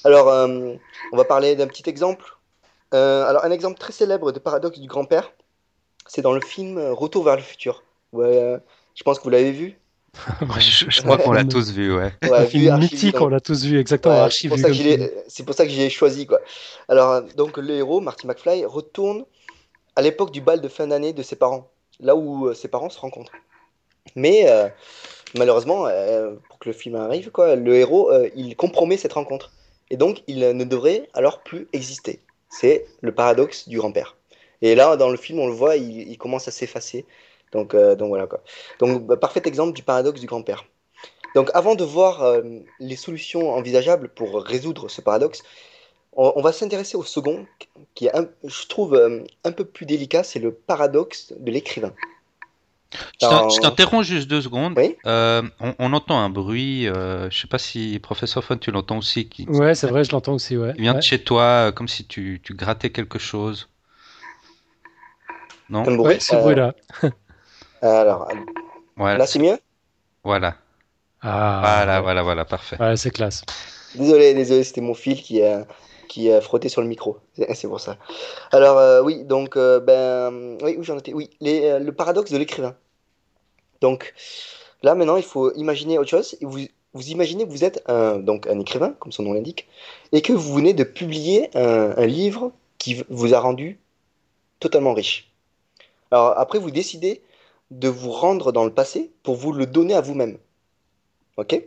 Alors, 0.05 0.29
euh, 0.29 0.75
on 1.13 1.17
va 1.17 1.25
parler 1.25 1.55
d'un 1.55 1.67
petit 1.69 1.89
exemple. 1.89 2.25
Euh, 2.95 3.25
alors, 3.27 3.45
un 3.45 3.51
exemple 3.51 3.79
très 3.79 3.93
célèbre 3.93 4.33
de 4.33 4.39
paradoxe 4.39 4.79
du 4.79 4.89
grand-père, 4.89 5.33
c'est 6.07 6.23
dans 6.23 6.33
le 6.33 6.41
film 6.41 6.79
Retour 6.93 7.25
vers 7.25 7.37
le 7.37 7.43
futur. 7.43 7.83
Ouais, 8.13 8.39
euh, 8.39 8.59
je 8.95 9.03
pense 9.05 9.19
que 9.19 9.25
vous 9.25 9.31
l'avez 9.31 9.53
vu. 9.53 9.79
Je, 10.59 10.87
je 10.89 11.03
crois 11.03 11.19
qu'on 11.19 11.33
l'a 11.33 11.45
tous 11.45 11.71
vu, 11.71 11.95
ouais. 11.95 12.13
Ouais, 12.23 12.33
Un 12.33 12.45
vu, 12.45 12.51
film 12.51 12.79
mythique, 12.79 13.15
donc- 13.15 13.23
on 13.23 13.29
l'a 13.29 13.41
tous 13.41 13.65
vu, 13.65 13.79
exactement, 13.79 14.25
Ouais, 14.25 14.31
c'est 14.31 14.49
pour 14.49 14.59
ça 14.59 14.69
que 14.71 15.43
pour 15.45 15.55
ça 15.55 15.69
j'ai 15.69 15.91
choisi 15.91 16.27
quoi. 16.27 16.41
Alors 16.89 17.23
donc 17.37 17.57
le 17.59 17.71
héros 17.75 18.01
Marty 18.01 18.27
McFly 18.27 18.65
retourne 18.65 19.25
à 19.95 20.03
l'époque 20.03 20.31
du 20.33 20.41
bal 20.41 20.61
de 20.61 20.69
fin 20.69 20.87
d'année 20.87 21.13
de 21.13 21.23
ses 21.23 21.37
parents, 21.37 21.71
là 22.01 22.17
où 22.17 22.49
euh, 22.49 22.55
ses 22.55 22.69
parents 22.69 22.91
se 22.91 22.99
rencontrent. 22.99 23.33
Mais 24.15 24.49
euh, 24.49 24.69
malheureusement, 25.37 25.87
euh, 25.87 26.35
pour 26.49 26.59
que 26.59 26.69
le 26.69 26.75
film 26.75 26.97
arrive 26.97 27.31
quoi, 27.31 27.57
le 27.57 27.75
héros 27.77 28.11
euh, 28.11 28.29
il 28.37 28.57
compromet 28.57 28.97
cette 28.97 29.13
rencontre 29.15 29.53
et 29.91 29.97
donc 29.97 30.23
il 30.27 30.41
ne 30.41 30.65
devrait 30.65 31.09
alors 31.15 31.43
plus 31.43 31.69
exister. 31.73 32.21
C'est 32.49 32.87
le 33.01 33.13
paradoxe 33.13 33.69
du 33.69 33.79
grand-père. 33.79 34.17
Et 34.63 34.75
là 34.75 34.97
dans 34.97 35.11
le 35.11 35.17
film 35.17 35.39
on 35.41 35.47
le 35.47 35.53
voit, 35.53 35.77
il, 35.77 36.09
il 36.09 36.19
commence 36.19 36.49
à 36.49 36.51
s'effacer. 36.51 37.05
Donc 37.57 37.75
euh, 37.75 37.97
donc 37.97 38.09
voilà 38.11 38.27
quoi. 38.27 38.41
Donc 38.81 39.07
bah, 39.07 39.17
parfait 39.17 39.43
exemple 39.47 39.73
du 39.75 39.83
paradoxe 39.83 40.21
du 40.21 40.27
grand-père. 40.27 40.65
Donc 41.35 41.51
avant 41.55 41.75
de 41.75 41.85
voir 41.85 42.23
euh, 42.23 42.43
les 42.81 42.97
solutions 42.97 43.51
envisageables 43.53 44.09
pour 44.11 44.43
résoudre 44.43 44.89
ce 44.89 45.01
paradoxe, 45.01 45.43
on, 46.13 46.33
on 46.37 46.43
va 46.43 46.53
s'intéresser 46.53 46.97
au 46.97 47.03
second, 47.03 47.47
qui 47.95 48.07
est, 48.07 48.17
un, 48.17 48.27
je 48.45 48.67
trouve, 48.69 48.95
euh, 48.95 49.23
un 49.45 49.53
peu 49.53 49.65
plus 49.65 49.87
délicat, 49.87 50.23
c'est 50.23 50.39
le 50.39 50.53
paradoxe 50.53 51.33
de 51.39 51.51
l'écrivain. 51.51 51.93
Je 52.93 52.99
t'in- 53.19 53.29
Alors- 53.29 53.51
je 53.51 53.61
t'interromps 53.61 54.07
juste 54.07 54.29
deux 54.29 54.41
secondes. 54.41 54.75
Oui. 54.79 54.97
Euh, 55.07 55.43
on, 55.61 55.75
on 55.79 55.93
entend 55.93 56.19
un 56.19 56.31
bruit, 56.31 56.89
euh, 56.89 57.29
je 57.31 57.39
sais 57.41 57.49
pas 57.49 57.59
si 57.59 57.99
professeur 57.99 58.43
Fun 58.45 58.57
tu 58.59 58.71
l'entends 58.71 58.99
aussi, 58.99 59.29
qui, 59.29 59.45
Ouais, 59.49 59.75
c'est 59.75 59.89
vrai, 59.89 60.05
je 60.05 60.13
l'entends 60.13 60.35
aussi, 60.35 60.57
ouais. 60.57 60.73
qui 60.75 60.83
vient 60.83 60.93
Ouais. 60.93 60.99
de 61.01 61.05
chez 61.05 61.23
toi, 61.23 61.73
comme 61.73 61.89
si 61.89 62.07
tu, 62.07 62.41
tu 62.43 62.55
grattais 62.55 62.91
quelque 62.91 63.19
chose. 63.19 63.69
Non? 65.69 65.83
Ouais, 65.99 66.21
ce 66.21 66.35
Euh, 66.37 66.41
bruit-là. 66.41 66.75
Alors, 67.83 68.29
Voilà. 68.97 69.19
là 69.19 69.27
c'est 69.27 69.39
mieux? 69.39 69.59
Voilà. 70.25 70.57
Ah, 71.23 71.61
Voilà, 71.63 71.97
ouais. 71.97 72.03
voilà, 72.03 72.23
voilà, 72.23 72.45
parfait. 72.45 72.81
Ouais, 72.81 72.97
c'est 72.97 73.11
classe. 73.11 73.43
Désolé, 73.95 74.35
désolé, 74.35 74.65
c'était 74.65 74.81
mon 74.81 74.95
fil 74.95 75.23
qui 75.23 75.43
a, 75.43 75.67
qui 76.09 76.31
a 76.31 76.41
frotté 76.41 76.69
sur 76.69 76.83
le 76.83 76.89
micro. 76.89 77.19
C'est 77.55 77.69
pour 77.69 77.81
ça. 77.81 77.99
Alors, 78.53 78.79
euh, 78.79 79.03
oui, 79.03 79.25
donc, 79.25 79.57
euh, 79.57 79.81
ben, 79.81 80.59
oui, 80.63 80.77
où 80.79 80.83
j'en 80.83 80.99
étais? 80.99 81.13
Oui, 81.15 81.31
les, 81.41 81.65
euh, 81.65 81.79
le 81.79 81.93
paradoxe 81.93 82.31
de 82.31 82.39
l'écrivain. 82.39 82.77
Donc, 83.81 84.15
là, 84.83 84.95
maintenant, 84.95 85.17
il 85.17 85.23
faut 85.23 85.53
imaginer 85.55 85.99
autre 85.99 86.11
chose. 86.11 86.37
Et 86.41 86.45
Vous, 86.47 86.61
vous 86.95 87.09
imaginez 87.11 87.45
que 87.47 87.51
vous 87.51 87.65
êtes 87.65 87.83
un, 87.87 88.19
donc, 88.19 88.47
un 88.47 88.59
écrivain, 88.61 88.95
comme 88.99 89.13
son 89.13 89.23
nom 89.23 89.33
l'indique, 89.33 89.69
et 90.13 90.23
que 90.23 90.33
vous 90.33 90.55
venez 90.55 90.75
de 90.75 90.85
publier 90.85 91.51
un, 91.57 91.95
un 91.97 92.07
livre 92.07 92.53
qui 92.79 93.03
vous 93.09 93.35
a 93.35 93.41
rendu 93.41 93.81
totalement 94.61 94.95
riche. 94.95 95.31
Alors, 96.11 96.39
après, 96.39 96.59
vous 96.59 96.71
décidez 96.71 97.23
de 97.71 97.89
vous 97.89 98.11
rendre 98.13 98.53
dans 98.53 98.65
le 98.65 98.73
passé 98.73 99.13
pour 99.23 99.35
vous 99.37 99.53
le 99.53 99.67
donner 99.67 99.95
à 99.95 100.01
vous-même. 100.01 100.39
Ok? 101.37 101.63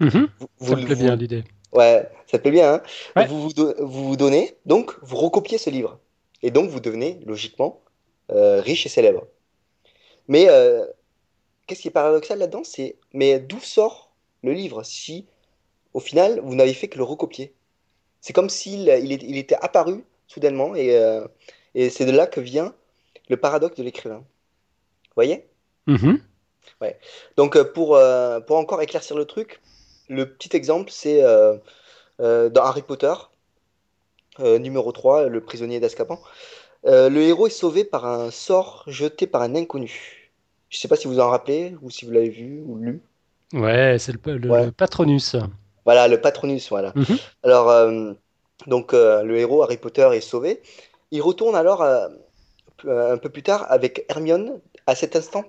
Mhm, 0.00 0.28
Vous, 0.38 0.48
Ça 0.58 0.74
vous- 0.74 0.76
me 0.76 0.84
plaît 0.86 0.94
vous- 0.94 1.04
bien 1.04 1.16
l'idée. 1.16 1.44
Ouais, 1.72 2.08
ça 2.26 2.38
plaît 2.38 2.50
bien, 2.50 2.74
hein? 2.74 2.82
Ouais. 3.16 3.26
Vous 3.26 3.40
vous, 3.42 3.52
do- 3.52 3.74
vous 3.78 4.08
vous 4.08 4.16
donnez, 4.16 4.56
donc 4.66 4.94
vous 5.02 5.16
recopiez 5.16 5.58
ce 5.58 5.70
livre. 5.70 5.98
Et 6.42 6.50
donc 6.50 6.70
vous 6.70 6.80
devenez, 6.80 7.20
logiquement, 7.26 7.80
euh, 8.32 8.60
riche 8.60 8.86
et 8.86 8.88
célèbre. 8.88 9.26
Mais 10.28 10.46
euh, 10.48 10.86
qu'est-ce 11.66 11.82
qui 11.82 11.88
est 11.88 11.92
paradoxal 11.92 12.38
là-dedans? 12.38 12.62
C'est, 12.64 12.96
mais 13.12 13.38
d'où 13.40 13.60
sort 13.60 14.12
le 14.42 14.52
livre 14.52 14.82
si, 14.84 15.26
au 15.94 16.00
final, 16.00 16.40
vous 16.42 16.54
n'avez 16.54 16.72
fait 16.74 16.88
que 16.88 16.96
le 16.98 17.04
recopier? 17.04 17.52
C'est 18.20 18.32
comme 18.32 18.48
s'il 18.50 18.88
il 18.88 19.36
était 19.36 19.56
apparu 19.60 20.04
soudainement, 20.26 20.74
et, 20.74 20.96
euh, 20.96 21.26
et 21.74 21.90
c'est 21.90 22.06
de 22.06 22.12
là 22.12 22.26
que 22.26 22.40
vient 22.40 22.74
le 23.28 23.36
paradoxe 23.36 23.76
de 23.76 23.82
l'écrivain. 23.82 24.24
Voyez? 25.20 25.44
Mhm. 25.86 26.18
Donc, 27.36 27.56
euh, 27.56 27.64
pour, 27.64 27.96
euh, 27.96 28.40
pour 28.40 28.56
encore 28.56 28.80
éclaircir 28.80 29.16
le 29.16 29.26
truc, 29.26 29.60
le 30.08 30.32
petit 30.32 30.56
exemple, 30.56 30.90
c'est 30.90 31.20
euh, 31.22 31.58
dans 32.18 32.62
Harry 32.62 32.80
Potter, 32.80 33.12
numéro 34.38 34.90
3, 34.92 35.26
le 35.28 35.40
prisonnier 35.42 35.78
d'Azkaban, 35.78 36.18
le 36.84 37.18
héros 37.18 37.48
est 37.48 37.50
sauvé 37.50 37.84
par 37.84 38.06
un 38.06 38.30
sort 38.30 38.84
jeté 38.86 39.26
par 39.26 39.42
un 39.42 39.54
inconnu. 39.54 40.32
Je 40.70 40.78
sais 40.78 40.88
pas 40.88 40.96
si 40.96 41.06
vous 41.06 41.20
en 41.20 41.28
rappelez 41.28 41.76
ou 41.82 41.90
si 41.90 42.06
vous 42.06 42.12
l'avez 42.12 42.30
vu 42.30 42.62
ou 42.64 42.78
lu. 42.78 43.02
Ouais, 43.52 43.96
c'est 43.98 44.12
le, 44.12 44.38
le, 44.38 44.70
Patronus. 44.70 45.36
Voilà, 45.84 46.08
le 46.08 46.18
Patronus, 46.18 46.70
voilà. 46.70 46.92
Mhm. 46.94 47.18
Alors, 47.42 47.92
donc 48.66 48.92
le 48.94 49.36
héros 49.36 49.62
Harry 49.62 49.76
Potter 49.76 50.08
est 50.14 50.22
sauvé. 50.22 50.62
Il 51.10 51.20
retourne 51.20 51.54
alors 51.54 51.82
un 51.82 53.18
peu 53.18 53.28
plus 53.28 53.42
tard 53.42 53.66
avec 53.68 54.06
Hermione 54.08 54.60
à 54.86 54.94
cet 54.94 55.16
instant 55.16 55.44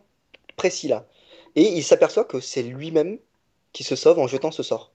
précis 0.56 0.88
là. 0.88 1.06
Et 1.56 1.64
il 1.64 1.84
s'aperçoit 1.84 2.26
que 2.26 2.40
c'est 2.40 2.64
lui-même 2.64 3.18
qui 3.74 3.84
se 3.84 3.96
sauve 3.96 4.20
en 4.20 4.28
jetant 4.28 4.52
ce 4.52 4.64
sort. 4.64 4.92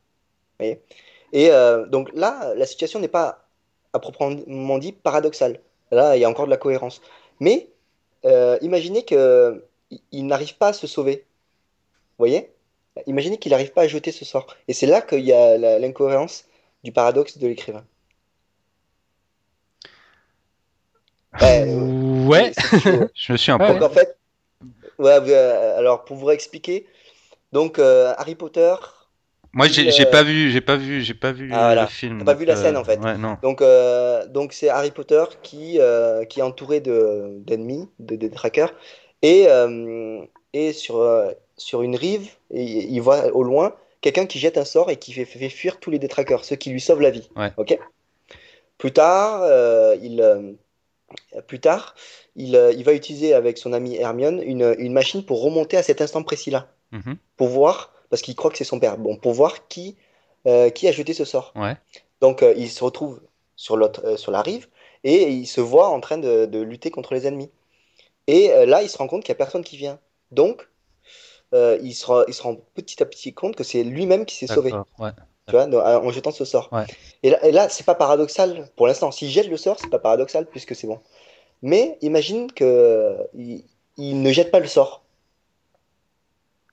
et 0.60 0.80
euh, 1.34 1.86
donc 1.86 2.10
là, 2.14 2.54
la 2.54 2.66
situation 2.66 3.00
n'est 3.00 3.08
pas 3.08 3.46
à 3.92 3.98
proprement 3.98 4.78
dit 4.78 4.92
paradoxale. 4.92 5.60
Là, 5.90 6.16
il 6.16 6.20
y 6.20 6.24
a 6.24 6.28
encore 6.28 6.46
de 6.46 6.50
la 6.50 6.56
cohérence. 6.56 7.00
Mais 7.40 7.70
euh, 8.24 8.58
imaginez 8.62 9.04
qu'il 9.04 9.62
il, 10.12 10.26
n'arrive 10.26 10.56
pas 10.56 10.68
à 10.68 10.72
se 10.72 10.86
sauver. 10.86 11.26
Vous 12.18 12.24
voyez? 12.24 12.50
Imaginez 13.06 13.38
qu'il 13.38 13.52
n'arrive 13.52 13.72
pas 13.72 13.82
à 13.82 13.88
jeter 13.88 14.12
ce 14.12 14.24
sort. 14.24 14.46
Et 14.68 14.72
c'est 14.72 14.86
là 14.86 15.02
qu'il 15.02 15.24
y 15.24 15.32
a 15.32 15.58
l'incohérence 15.78 16.44
du 16.82 16.92
paradoxe 16.92 17.38
de 17.38 17.46
l'écrivain. 17.46 17.84
Ouais. 21.40 22.52
je 23.14 23.32
me 23.32 23.36
suis 23.36 23.52
un 23.52 23.58
peu. 23.58 23.66
Donc 23.68 23.82
en 23.82 23.90
fait, 23.90 24.16
ouais, 24.98 25.18
euh, 25.28 25.78
alors 25.78 26.04
pour 26.04 26.16
vous 26.16 26.30
expliquer, 26.30 26.86
donc 27.52 27.78
euh, 27.78 28.14
Harry 28.16 28.34
Potter. 28.34 28.74
Moi, 29.52 29.68
j'ai 29.68 29.88
euh, 29.88 30.10
pas 30.10 30.22
vu, 30.22 30.50
j'ai 30.50 30.60
pas 30.60 30.76
vu, 30.76 31.02
j'ai 31.02 31.14
pas 31.14 31.32
vu 31.32 31.50
ah, 31.52 31.74
le 31.74 31.86
film. 31.86 32.24
pas 32.24 32.34
vu 32.34 32.44
la 32.44 32.56
scène 32.56 32.76
en 32.76 32.84
fait. 32.84 32.98
Ouais, 32.98 33.16
non. 33.16 33.38
Donc, 33.42 33.62
donc 34.32 34.52
c'est 34.52 34.68
Harry 34.68 34.90
Potter 34.90 35.24
qui 35.42 35.78
qui 36.28 36.40
est 36.40 36.42
entouré 36.42 36.80
de 36.80 37.38
d'ennemis, 37.40 37.88
de, 37.98 38.16
de, 38.16 38.28
trackers, 38.28 38.74
et 39.22 39.46
et 40.52 40.72
sur 40.72 41.02
sur 41.56 41.82
une 41.82 41.96
rive, 41.96 42.30
il 42.50 43.00
voit 43.00 43.34
au 43.34 43.42
loin 43.42 43.74
quelqu'un 44.02 44.26
qui 44.26 44.38
jette 44.38 44.58
un 44.58 44.64
sort 44.64 44.90
et 44.90 44.96
qui 44.96 45.12
fait, 45.12 45.24
fait, 45.24 45.48
fuir 45.48 45.80
tous 45.80 45.90
les 45.90 45.98
détraqueurs, 45.98 46.44
ce 46.44 46.54
qui 46.54 46.70
lui 46.70 46.80
sauve 46.80 47.00
la 47.00 47.10
vie. 47.10 47.28
Ouais. 47.34 47.50
Ok? 47.56 47.78
Plus 48.78 48.92
tard, 48.92 49.42
il 50.02 50.56
plus 51.46 51.60
tard, 51.60 51.94
il, 52.34 52.56
euh, 52.56 52.72
il, 52.72 52.84
va 52.84 52.92
utiliser 52.92 53.34
avec 53.34 53.58
son 53.58 53.72
ami 53.72 53.96
Hermione 53.96 54.42
une, 54.42 54.74
une, 54.78 54.92
machine 54.92 55.24
pour 55.24 55.42
remonter 55.42 55.76
à 55.76 55.82
cet 55.82 56.00
instant 56.00 56.22
précis-là. 56.22 56.68
Mhm. 56.92 57.16
Pour 57.36 57.48
voir, 57.48 57.92
parce 58.10 58.22
qu'il 58.22 58.34
croit 58.34 58.50
que 58.50 58.58
c'est 58.58 58.64
son 58.64 58.80
père, 58.80 58.98
bon, 58.98 59.16
pour 59.16 59.32
voir 59.32 59.68
qui, 59.68 59.96
euh, 60.46 60.70
qui 60.70 60.88
a 60.88 60.92
jeté 60.92 61.14
ce 61.14 61.24
sort. 61.24 61.52
Ouais. 61.56 61.76
Donc 62.20 62.42
euh, 62.42 62.54
il 62.56 62.70
se 62.70 62.82
retrouve 62.82 63.20
sur, 63.56 63.76
l'autre, 63.76 64.16
sur 64.16 64.32
la 64.32 64.42
rive 64.42 64.68
et 65.04 65.28
il 65.30 65.46
se 65.46 65.60
voit 65.60 65.88
en 65.88 66.00
train 66.00 66.18
de, 66.18 66.46
de 66.46 66.60
lutter 66.60 66.90
contre 66.90 67.14
les 67.14 67.26
ennemis. 67.26 67.50
Et 68.28 68.48
là, 68.66 68.82
il 68.82 68.88
se 68.88 68.98
rend 68.98 69.06
compte 69.06 69.22
qu'il 69.22 69.30
n'y 69.30 69.36
a 69.36 69.38
personne 69.38 69.62
qui 69.62 69.76
vient. 69.76 70.00
Donc, 70.32 70.68
il, 71.52 71.92
se 71.94 72.06
rend, 72.06 72.24
il 72.26 72.34
se 72.34 72.42
rend 72.42 72.56
petit 72.74 73.00
à 73.00 73.06
petit 73.06 73.32
compte 73.32 73.54
que 73.54 73.62
c'est 73.62 73.84
lui-même 73.84 74.24
qui 74.26 74.34
s'est 74.34 74.48
sauvé. 74.48 74.72
Ouais. 74.98 75.10
Tu 75.48 75.52
vois, 75.52 75.66
en 75.66 76.10
jetant 76.10 76.32
ce 76.32 76.44
sort. 76.44 76.72
Ouais. 76.72 76.86
Et 77.22 77.30
là, 77.30 77.44
et 77.46 77.52
là 77.52 77.68
c'est 77.68 77.84
pas 77.84 77.94
paradoxal 77.94 78.68
pour 78.74 78.88
l'instant. 78.88 79.12
S'il 79.12 79.28
jette 79.30 79.48
le 79.48 79.56
sort, 79.56 79.78
c'est 79.78 79.90
pas 79.90 80.00
paradoxal 80.00 80.46
puisque 80.46 80.74
c'est 80.74 80.88
bon. 80.88 81.00
Mais 81.62 81.98
imagine 82.02 82.50
que 82.52 83.16
il, 83.34 84.22
ne 84.22 84.32
jette 84.32 84.50
pas 84.50 84.60
le 84.60 84.66
sort. 84.66 85.04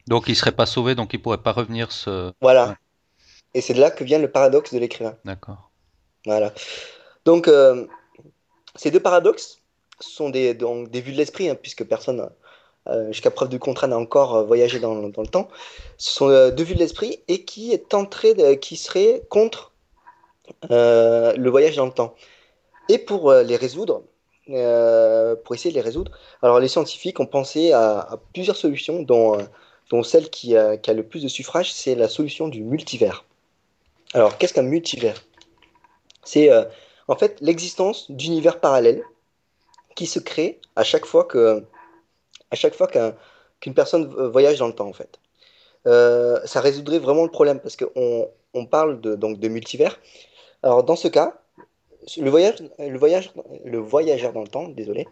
Donc 0.07 0.27
il 0.27 0.35
serait 0.35 0.51
pas 0.51 0.65
sauvé, 0.65 0.95
donc 0.95 1.13
il 1.13 1.21
pourrait 1.21 1.37
pas 1.37 1.51
revenir 1.51 1.91
se. 1.91 2.33
Voilà. 2.41 2.75
Et 3.53 3.61
c'est 3.61 3.75
de 3.75 3.79
là 3.79 3.91
que 3.91 4.03
vient 4.03 4.19
le 4.19 4.31
paradoxe 4.31 4.73
de 4.73 4.79
l'écrivain. 4.79 5.15
D'accord. 5.23 5.69
Voilà. 6.25 6.51
Donc 7.25 7.47
euh, 7.47 7.85
ces 8.75 8.89
deux 8.89 8.99
paradoxes 8.99 9.59
sont 9.99 10.29
des, 10.29 10.53
donc, 10.53 10.89
des 10.89 11.01
vues 11.01 11.11
de 11.11 11.17
l'esprit, 11.17 11.49
hein, 11.49 11.55
puisque 11.55 11.83
personne 11.83 12.29
jusqu'à 13.09 13.31
preuve 13.31 13.49
du 13.49 13.59
contrat, 13.59 13.87
n'a 13.87 13.97
encore 13.97 14.35
euh, 14.35 14.43
voyagé 14.43 14.79
dans, 14.79 14.95
dans, 14.95 15.21
le 15.21 15.27
temps. 15.27 15.47
Ce 15.97 16.11
sont 16.11 16.29
euh, 16.29 16.51
deux 16.51 16.63
vues 16.63 16.75
de 16.75 16.79
l'esprit 16.79 17.19
et 17.27 17.43
qui 17.45 17.77
tenterait, 17.89 18.33
de, 18.33 18.53
qui 18.55 18.75
serait 18.75 19.23
contre 19.29 19.71
le 20.69 21.49
voyage 21.49 21.77
dans 21.77 21.85
le 21.85 21.91
temps. 21.91 22.15
Et 22.89 22.97
pour 22.97 23.31
les 23.31 23.55
résoudre, 23.55 24.03
pour 24.45 25.55
essayer 25.55 25.69
de 25.69 25.75
les 25.75 25.81
résoudre, 25.81 26.11
alors 26.41 26.59
les 26.59 26.67
scientifiques 26.67 27.21
ont 27.21 27.25
pensé 27.25 27.71
à, 27.71 28.19
plusieurs 28.33 28.57
solutions, 28.57 29.01
dont, 29.01 29.37
dont 29.89 30.03
celle 30.03 30.29
qui 30.29 30.57
a, 30.57 30.75
le 30.75 31.03
plus 31.03 31.23
de 31.23 31.29
suffrages, 31.29 31.71
c'est 31.71 31.95
la 31.95 32.09
solution 32.09 32.49
du 32.49 32.61
multivers. 32.61 33.23
Alors, 34.13 34.37
qu'est-ce 34.37 34.53
qu'un 34.53 34.63
multivers? 34.63 35.23
C'est 36.25 36.49
en 37.07 37.15
fait 37.15 37.37
l'existence 37.39 38.11
d'univers 38.11 38.59
parallèles 38.59 39.03
qui 39.95 40.07
se 40.07 40.19
créent 40.19 40.59
à 40.75 40.83
chaque 40.83 41.05
fois 41.05 41.23
que 41.23 41.63
à 42.53 42.55
chaque 42.55 42.75
fois 42.75 42.87
qu'une 42.87 43.73
personne 43.73 44.05
voyage 44.05 44.59
dans 44.59 44.67
le 44.67 44.73
temps, 44.73 44.87
en 44.87 44.93
fait. 44.93 45.19
Euh, 45.87 46.39
ça 46.45 46.61
résoudrait 46.61 46.99
vraiment 46.99 47.23
le 47.23 47.31
problème 47.31 47.59
parce 47.59 47.75
qu'on 47.75 48.29
on 48.53 48.65
parle 48.67 49.01
de, 49.01 49.15
donc, 49.15 49.39
de 49.39 49.47
multivers. 49.47 49.99
Alors, 50.61 50.83
dans 50.83 50.95
ce 50.95 51.07
cas, 51.07 51.41
le, 52.17 52.29
voyage, 52.29 52.57
le, 52.77 52.97
voyage, 52.97 53.31
le 53.65 53.79
voyageur 53.79 54.33
dans 54.33 54.43
le 54.43 54.47
temps, 54.47 54.67
désolé, 54.67 55.07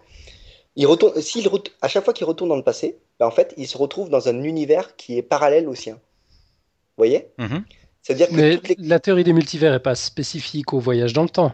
il 0.76 0.86
retourne, 0.86 1.20
s'il, 1.20 1.50
à 1.82 1.88
chaque 1.88 2.06
fois 2.06 2.14
qu'il 2.14 2.28
retourne 2.28 2.50
dans 2.50 2.56
le 2.56 2.64
passé, 2.64 3.00
ben, 3.20 3.26
en 3.26 3.32
fait, 3.32 3.54
il 3.58 3.68
se 3.68 3.78
retrouve 3.78 4.10
dans 4.10 4.30
un 4.30 4.44
univers 4.44 4.96
qui 4.96 5.18
est 5.18 5.24
parallèle 5.24 5.68
au 5.68 5.74
sien. 5.76 5.96
Vous 5.96 6.98
voyez? 7.06 7.28
Mm-hmm. 7.40 7.64
C'est-à-dire 8.04 8.30
que 8.30 8.34
mais 8.34 8.60
la 8.78 9.00
théorie 9.00 9.24
des 9.24 9.34
multivers 9.34 9.72
n'est 9.72 9.80
pas 9.80 9.96
spécifique 9.96 10.74
au 10.74 10.80
voyage 10.80 11.14
dans 11.14 11.24
le 11.24 11.30
temps. 11.30 11.52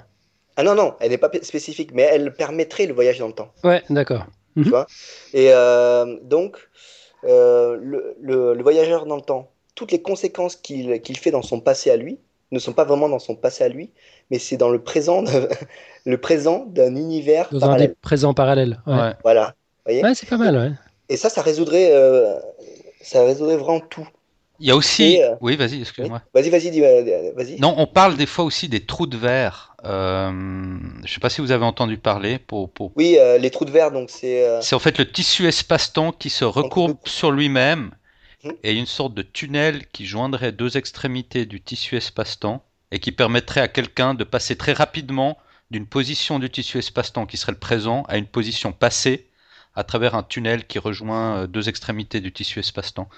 Ah 0.57 0.63
non, 0.63 0.75
non, 0.75 0.95
elle 0.99 1.11
n'est 1.11 1.17
pas 1.17 1.31
spécifique, 1.43 1.91
mais 1.93 2.03
elle 2.03 2.33
permettrait 2.33 2.87
le 2.87 2.93
voyage 2.93 3.19
dans 3.19 3.27
le 3.27 3.33
temps. 3.33 3.53
Ouais, 3.63 3.83
d'accord. 3.89 4.25
Tu 4.63 4.69
vois 4.69 4.87
Et 5.33 5.49
euh, 5.51 6.17
donc, 6.23 6.57
euh, 7.23 7.77
le, 7.79 8.15
le, 8.21 8.61
voyageur 8.61 9.05
dans 9.05 9.15
le 9.15 9.21
temps, 9.21 9.49
toutes 9.75 9.91
les 9.91 10.01
conséquences 10.01 10.55
qu'il 10.55 11.17
fait 11.17 11.31
dans 11.31 11.41
son 11.41 11.59
passé 11.59 11.91
à 11.91 11.97
lui 11.97 12.19
ne 12.51 12.59
sont 12.59 12.73
pas 12.73 12.85
vraiment 12.85 13.09
dans 13.09 13.19
son 13.19 13.35
passé 13.35 13.63
à 13.63 13.69
lui, 13.69 13.91
mais 14.31 14.39
c'est 14.39 14.57
dans 14.57 14.69
le 14.69 14.81
présent, 14.81 15.21
de, 15.21 15.49
le 16.05 16.17
présent 16.17 16.65
d'un 16.67 16.95
univers 16.95 17.49
dans 17.51 17.59
parallèle. 17.59 17.91
un 17.91 17.95
présent 18.01 18.33
parallèle. 18.33 18.81
Ouais. 18.87 19.13
Voilà. 19.23 19.53
Ouais, 19.85 20.13
c'est 20.15 20.29
pas 20.29 20.37
mal. 20.37 20.57
Ouais. 20.57 20.71
Et 21.09 21.17
ça, 21.17 21.29
ça 21.29 21.41
résoudrait, 21.41 21.91
euh, 21.91 22.37
ça 23.01 23.23
résoudrait 23.23 23.57
vraiment 23.57 23.79
tout. 23.79 24.07
Il 24.59 24.67
y 24.67 24.71
a 24.71 24.75
aussi. 24.75 25.21
Euh, 25.21 25.35
oui, 25.41 25.55
vas-y, 25.55 25.81
excuse-moi. 25.81 26.21
Vas-y, 26.33 26.49
vas-y, 26.49 26.81
euh, 26.81 27.31
vas-y. 27.35 27.59
Non, 27.59 27.75
on 27.77 27.85
parle 27.85 28.17
des 28.17 28.25
fois 28.25 28.45
aussi 28.45 28.67
des 28.67 28.85
trous 28.85 29.07
de 29.07 29.17
verre. 29.17 29.75
Euh, 29.85 30.31
je 30.31 31.03
ne 31.03 31.07
sais 31.07 31.19
pas 31.19 31.29
si 31.29 31.41
vous 31.41 31.51
avez 31.51 31.65
entendu 31.65 31.97
parler. 31.97 32.39
Pour, 32.39 32.71
pour... 32.71 32.91
Oui, 32.95 33.17
les 33.39 33.49
trous 33.51 33.65
de 33.65 33.71
verre, 33.71 33.91
donc 33.91 34.09
c'est. 34.09 34.61
C'est 34.61 34.75
en 34.75 34.79
fait 34.79 34.97
le 34.97 35.09
tissu 35.09 35.47
espace-temps 35.47 36.11
qui 36.11 36.29
se 36.29 36.45
recourbe 36.45 36.97
sur 37.05 37.31
lui-même 37.31 37.91
hum. 38.43 38.53
et 38.63 38.73
une 38.73 38.87
sorte 38.87 39.13
de 39.13 39.21
tunnel 39.21 39.85
qui 39.91 40.05
joindrait 40.05 40.51
deux 40.51 40.77
extrémités 40.77 41.45
du 41.45 41.61
tissu 41.61 41.95
espace-temps 41.95 42.63
et 42.91 42.99
qui 42.99 43.11
permettrait 43.11 43.61
à 43.61 43.67
quelqu'un 43.67 44.13
de 44.13 44.23
passer 44.23 44.55
très 44.55 44.73
rapidement 44.73 45.37
d'une 45.69 45.85
position 45.85 46.39
du 46.39 46.49
tissu 46.49 46.77
espace-temps 46.79 47.25
qui 47.25 47.37
serait 47.37 47.51
le 47.51 47.59
présent 47.59 48.03
à 48.07 48.17
une 48.17 48.27
position 48.27 48.71
passée 48.71 49.27
à 49.75 49.83
travers 49.83 50.15
un 50.15 50.23
tunnel 50.23 50.65
qui 50.65 50.79
rejoint 50.79 51.45
deux 51.45 51.69
extrémités 51.69 52.21
du 52.21 52.31
tissu 52.31 52.59
espace-temps. 52.59 53.09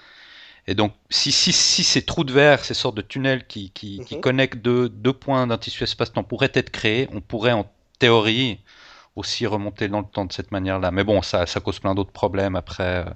Et 0.68 0.76
donc, 0.76 0.94
si, 1.10 1.32
si, 1.32 1.52
si 1.52 1.84
ces 1.84 2.04
trous 2.04 2.24
de 2.24 2.34
verre, 2.34 2.64
ces 2.64 2.74
sortes 2.74 2.96
de 2.96 3.02
tunnels 3.02 3.48
qui, 3.48 3.72
qui, 3.72 4.00
qui 4.06 4.16
mhm. 4.16 4.22
connectent 4.22 4.60
deux, 4.60 4.90
deux 4.90 5.14
points 5.14 5.48
d'un 5.48 5.58
tissu 5.58 5.84
espace-temps 5.84 6.24
pourraient 6.24 6.52
être 6.54 6.70
créés, 6.70 7.08
on 7.14 7.22
pourrait 7.22 7.54
en 7.54 7.70
théorie 7.98 8.60
aussi 9.16 9.46
remonter 9.46 9.88
dans 9.88 10.00
le 10.00 10.06
temps 10.06 10.26
de 10.26 10.34
cette 10.34 10.52
manière-là. 10.52 10.92
Mais 10.92 11.04
bon, 11.04 11.22
ça, 11.22 11.46
ça 11.46 11.60
cause 11.60 11.80
plein 11.80 11.94
d'autres 11.94 12.12
problèmes 12.12 12.56
après. 12.56 13.06
Euh, 13.06 13.12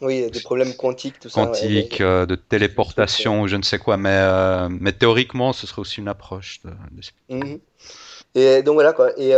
oui, 0.00 0.30
des 0.30 0.40
problèmes 0.40 0.74
quantiques, 0.74 1.20
tout 1.20 1.28
ça. 1.28 1.46
Quantiques, 1.46 2.00
euh, 2.00 2.26
de 2.26 2.34
téléportation 2.34 3.42
ou 3.42 3.48
je 3.48 3.56
ne 3.56 3.62
sais 3.62 3.78
quoi. 3.78 3.96
Mais, 3.96 4.10
euh, 4.10 4.68
mais 4.68 4.92
théoriquement, 4.92 5.52
ce 5.52 5.66
serait 5.66 5.80
aussi 5.80 6.00
une 6.00 6.08
approche. 6.08 6.60
De, 6.64 6.70
mhm. 7.34 7.60
Et 8.34 8.62
donc 8.62 8.74
voilà 8.74 8.92
quoi. 8.92 9.18
Et 9.18 9.32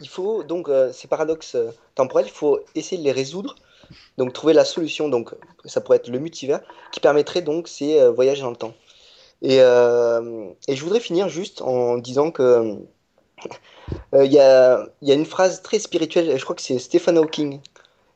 il, 0.00 0.08
faut 0.08 0.42
donc 0.42 0.68
ces 0.92 1.08
paradoxes 1.08 1.56
temporels, 1.94 2.26
il 2.26 2.32
faut 2.32 2.60
essayer 2.74 2.98
de 2.98 3.04
les 3.04 3.12
résoudre 3.12 3.56
donc 4.18 4.32
trouver 4.32 4.52
la 4.52 4.64
solution, 4.64 5.08
donc 5.08 5.34
ça 5.64 5.80
pourrait 5.80 5.98
être 5.98 6.08
le 6.08 6.18
multivers, 6.18 6.60
qui 6.92 7.00
permettrait 7.00 7.42
donc 7.42 7.68
ces 7.68 7.98
euh, 7.98 8.10
voyages 8.10 8.40
dans 8.40 8.50
le 8.50 8.56
temps. 8.56 8.74
Et, 9.42 9.60
euh, 9.60 10.48
et, 10.68 10.76
je 10.76 10.84
voudrais 10.84 11.00
finir 11.00 11.28
juste 11.28 11.62
en 11.62 11.98
disant 11.98 12.30
que 12.30 12.76
euh, 14.14 14.24
il 14.24 14.32
y, 14.32 14.38
a, 14.38 14.86
y, 15.02 15.10
a, 15.10 15.14
une 15.14 15.26
phrase 15.26 15.62
très 15.62 15.78
spirituelle, 15.78 16.36
je 16.36 16.44
crois 16.44 16.54
que 16.54 16.62
c'est 16.62 16.78
Stephen 16.78 17.18
Hawking 17.18 17.60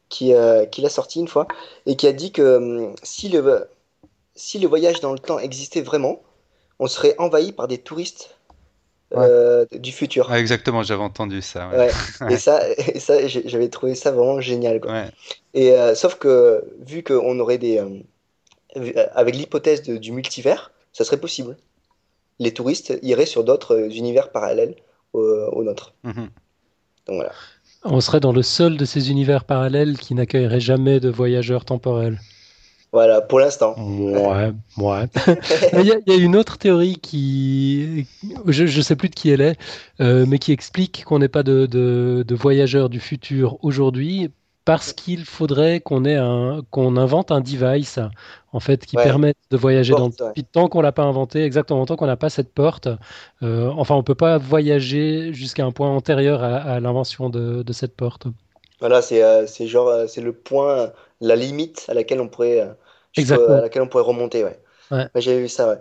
qui, 0.09 0.33
qui 0.71 0.80
l'a 0.80 0.88
sorti 0.88 1.18
une 1.18 1.26
fois, 1.26 1.49
et 1.85 1.97
qui 1.97 2.06
a 2.06 2.12
dit 2.12 2.30
que 2.30 2.92
si 3.02 3.28
le, 3.28 3.68
si 4.37 4.61
le 4.61 4.68
voyage 4.68 5.00
dans 5.00 5.12
le 5.12 5.18
temps 5.18 5.40
existait 5.40 5.80
vraiment, 5.80 6.23
on 6.78 6.87
serait 6.87 7.16
envahi 7.18 7.50
par 7.50 7.66
des 7.66 7.78
touristes 7.78 8.36
euh, 9.14 9.66
du 9.72 9.92
futur. 9.92 10.32
exactement, 10.34 10.82
j'avais 10.82 11.02
entendu 11.02 11.40
ça. 11.42 11.70
et 12.30 12.36
ça, 12.36 12.60
et 12.76 12.98
ça 12.98 13.26
j'avais 13.26 13.68
trouvé 13.68 13.94
ça 13.94 14.10
vraiment 14.10 14.40
génial. 14.40 14.80
Quoi. 14.80 15.04
Et 15.54 15.72
euh, 15.72 15.94
sauf 15.94 16.16
que 16.16 16.64
vu 16.84 17.02
qu'on 17.02 17.38
aurait 17.38 17.58
des, 17.58 17.78
euh, 17.78 19.06
avec 19.14 19.36
l'hypothèse 19.36 19.82
du 19.82 20.12
multivers, 20.12 20.72
ça 20.92 21.04
serait 21.04 21.20
possible. 21.20 21.56
les 22.38 22.52
touristes 22.52 22.98
iraient 23.02 23.26
sur 23.26 23.44
d'autres 23.44 23.88
univers 23.96 24.30
parallèles 24.30 24.75
au, 25.12 25.22
au 25.22 25.62
nôtre. 25.62 25.94
Mhm. 26.02 26.28
Donc 27.06 27.16
voilà. 27.16 27.32
On 27.84 28.00
serait 28.00 28.20
dans 28.20 28.32
le 28.32 28.42
seul 28.42 28.76
de 28.76 28.84
ces 28.84 29.10
univers 29.10 29.44
parallèles 29.44 29.96
qui 29.98 30.14
n'accueillerait 30.14 30.60
jamais 30.60 30.98
de 30.98 31.08
voyageurs 31.08 31.64
temporels. 31.64 32.18
Voilà, 32.93 33.21
pour 33.21 33.40
l'instant. 33.40 33.75
Ouais, 33.78 34.52
ouais. 34.78 35.05
Il 35.75 35.87
y, 35.87 35.93
a- 35.93 35.97
il 36.07 36.12
y 36.12 36.16
a 36.16 36.23
une 36.23 36.37
autre 36.37 36.57
théorie 36.57 36.97
qui, 36.97 38.07
je 38.47 38.62
ne 38.64 38.83
sais 38.83 38.97
plus 38.97 39.09
de 39.11 39.14
qui 39.14 39.28
elle 39.31 39.40
est, 39.43 39.59
euh, 40.00 40.25
mais 40.26 40.38
qui 40.38 40.52
explique 40.52 41.05
qu'on 41.05 41.19
n'ait 41.19 41.28
pas 41.28 41.43
de, 41.43 41.66
de- 41.66 42.25
de 42.26 42.35
voyageurs 42.35 42.88
du 42.88 43.00
futur 43.00 43.59
aujourd'hui 43.62 44.31
parce 44.64 44.93
qu'il 44.93 45.25
faudrait 45.25 45.78
qu'on 45.81 46.05
ait 46.05 46.16
un, 46.16 46.62
qu'on 46.71 46.97
invente 46.97 47.31
un 47.31 47.40
device 47.40 48.00
en 48.52 48.61
fait 48.61 48.85
qui 48.87 48.97
Ouais. 48.97 49.05
permette 49.05 49.37
de 49.50 49.57
voyager 49.57 49.93
dans 49.93 50.09
Porte, 50.11 50.21
ouais. 50.23 50.33
Puis 50.35 50.45
tant 50.45 50.69
qu'on 50.69 50.81
l'a 50.81 50.90
pas 50.93 51.05
inventé, 51.05 51.45
exactement 51.45 51.85
tant 51.87 51.97
qu'on 51.97 52.07
n'a 52.07 52.16
pas 52.16 52.31
cette 52.31 52.52
porte, 52.52 52.88
euh, 53.43 53.71
enfin 53.76 53.95
on 53.95 54.02
peut 54.02 54.14
pas 54.16 54.38
voyager 54.38 55.33
jusqu'à 55.35 55.64
un 55.64 55.71
point 55.71 55.90
antérieur 55.90 56.43
à, 56.43 56.57
à 56.57 56.81
l'invention 56.81 57.31
de, 57.31 57.62
de 57.62 57.73
cette 57.73 57.95
porte. 57.95 58.26
Voilà, 58.81 59.02
c'est 59.02 59.23
euh, 59.23 59.47
c'est 59.47 59.69
genre, 59.69 59.88
euh, 59.88 60.07
c'est 60.09 60.21
le 60.21 60.33
point, 60.33 60.90
la 61.20 61.37
limite 61.37 61.85
à 61.88 61.94
laquelle 61.94 62.20
on 62.20 62.28
pourrait, 62.28 62.61
euh, 62.61 63.56
à 63.58 63.61
laquelle 63.62 63.82
on 63.82 63.88
pourrait 63.88 64.04
remonter, 64.04 64.44
ouais. 64.44 64.58
Ouais. 64.90 65.08
J'avais 65.16 65.40
vu 65.40 65.49
ça, 65.49 65.68
ouais. 65.68 65.78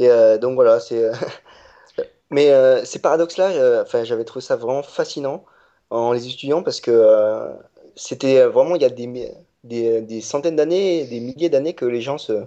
Et 0.00 0.08
euh, 0.08 0.38
donc 0.38 0.54
voilà, 0.54 0.80
c'est. 0.80 1.04
euh, 1.04 1.12
Mais 2.30 2.50
euh, 2.50 2.84
ces 2.84 2.98
paradoxes-là, 2.98 3.50
euh, 3.52 3.82
enfin, 3.82 4.04
j'avais 4.04 4.24
trouvé 4.24 4.44
ça 4.44 4.56
vraiment 4.56 4.82
fascinant 4.82 5.44
en 5.90 6.12
les 6.12 6.26
étudiant 6.28 6.62
parce 6.62 6.80
que 6.80 6.90
euh, 6.90 7.48
c'était 7.96 8.44
vraiment 8.44 8.76
il 8.76 8.82
y 8.82 8.84
a 8.84 8.90
des, 8.90 9.32
des, 9.64 10.02
des 10.02 10.20
centaines 10.20 10.56
d'années, 10.56 11.04
des 11.06 11.20
milliers 11.20 11.48
d'années 11.48 11.72
que 11.72 11.86
les 11.86 12.02
gens 12.02 12.18
se, 12.18 12.44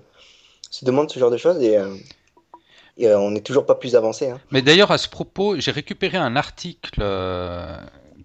se 0.70 0.86
demandent 0.86 1.10
ce 1.10 1.18
genre 1.18 1.32
de 1.32 1.38
choses 1.38 1.60
et, 1.64 1.78
euh, 1.78 1.96
et, 2.98 3.08
euh, 3.08 3.18
on 3.18 3.32
n'est 3.32 3.42
toujours 3.42 3.66
pas 3.66 3.74
plus 3.76 3.96
avancé. 3.96 4.30
hein. 4.30 4.40
Mais 4.52 4.62
d'ailleurs, 4.62 4.92
à 4.92 5.00
ce 5.00 5.10
propos, 5.10 5.60
j'ai 5.60 5.72
récupéré 5.72 6.18
un 6.18 6.36
article 6.36 7.00
euh, 7.02 7.76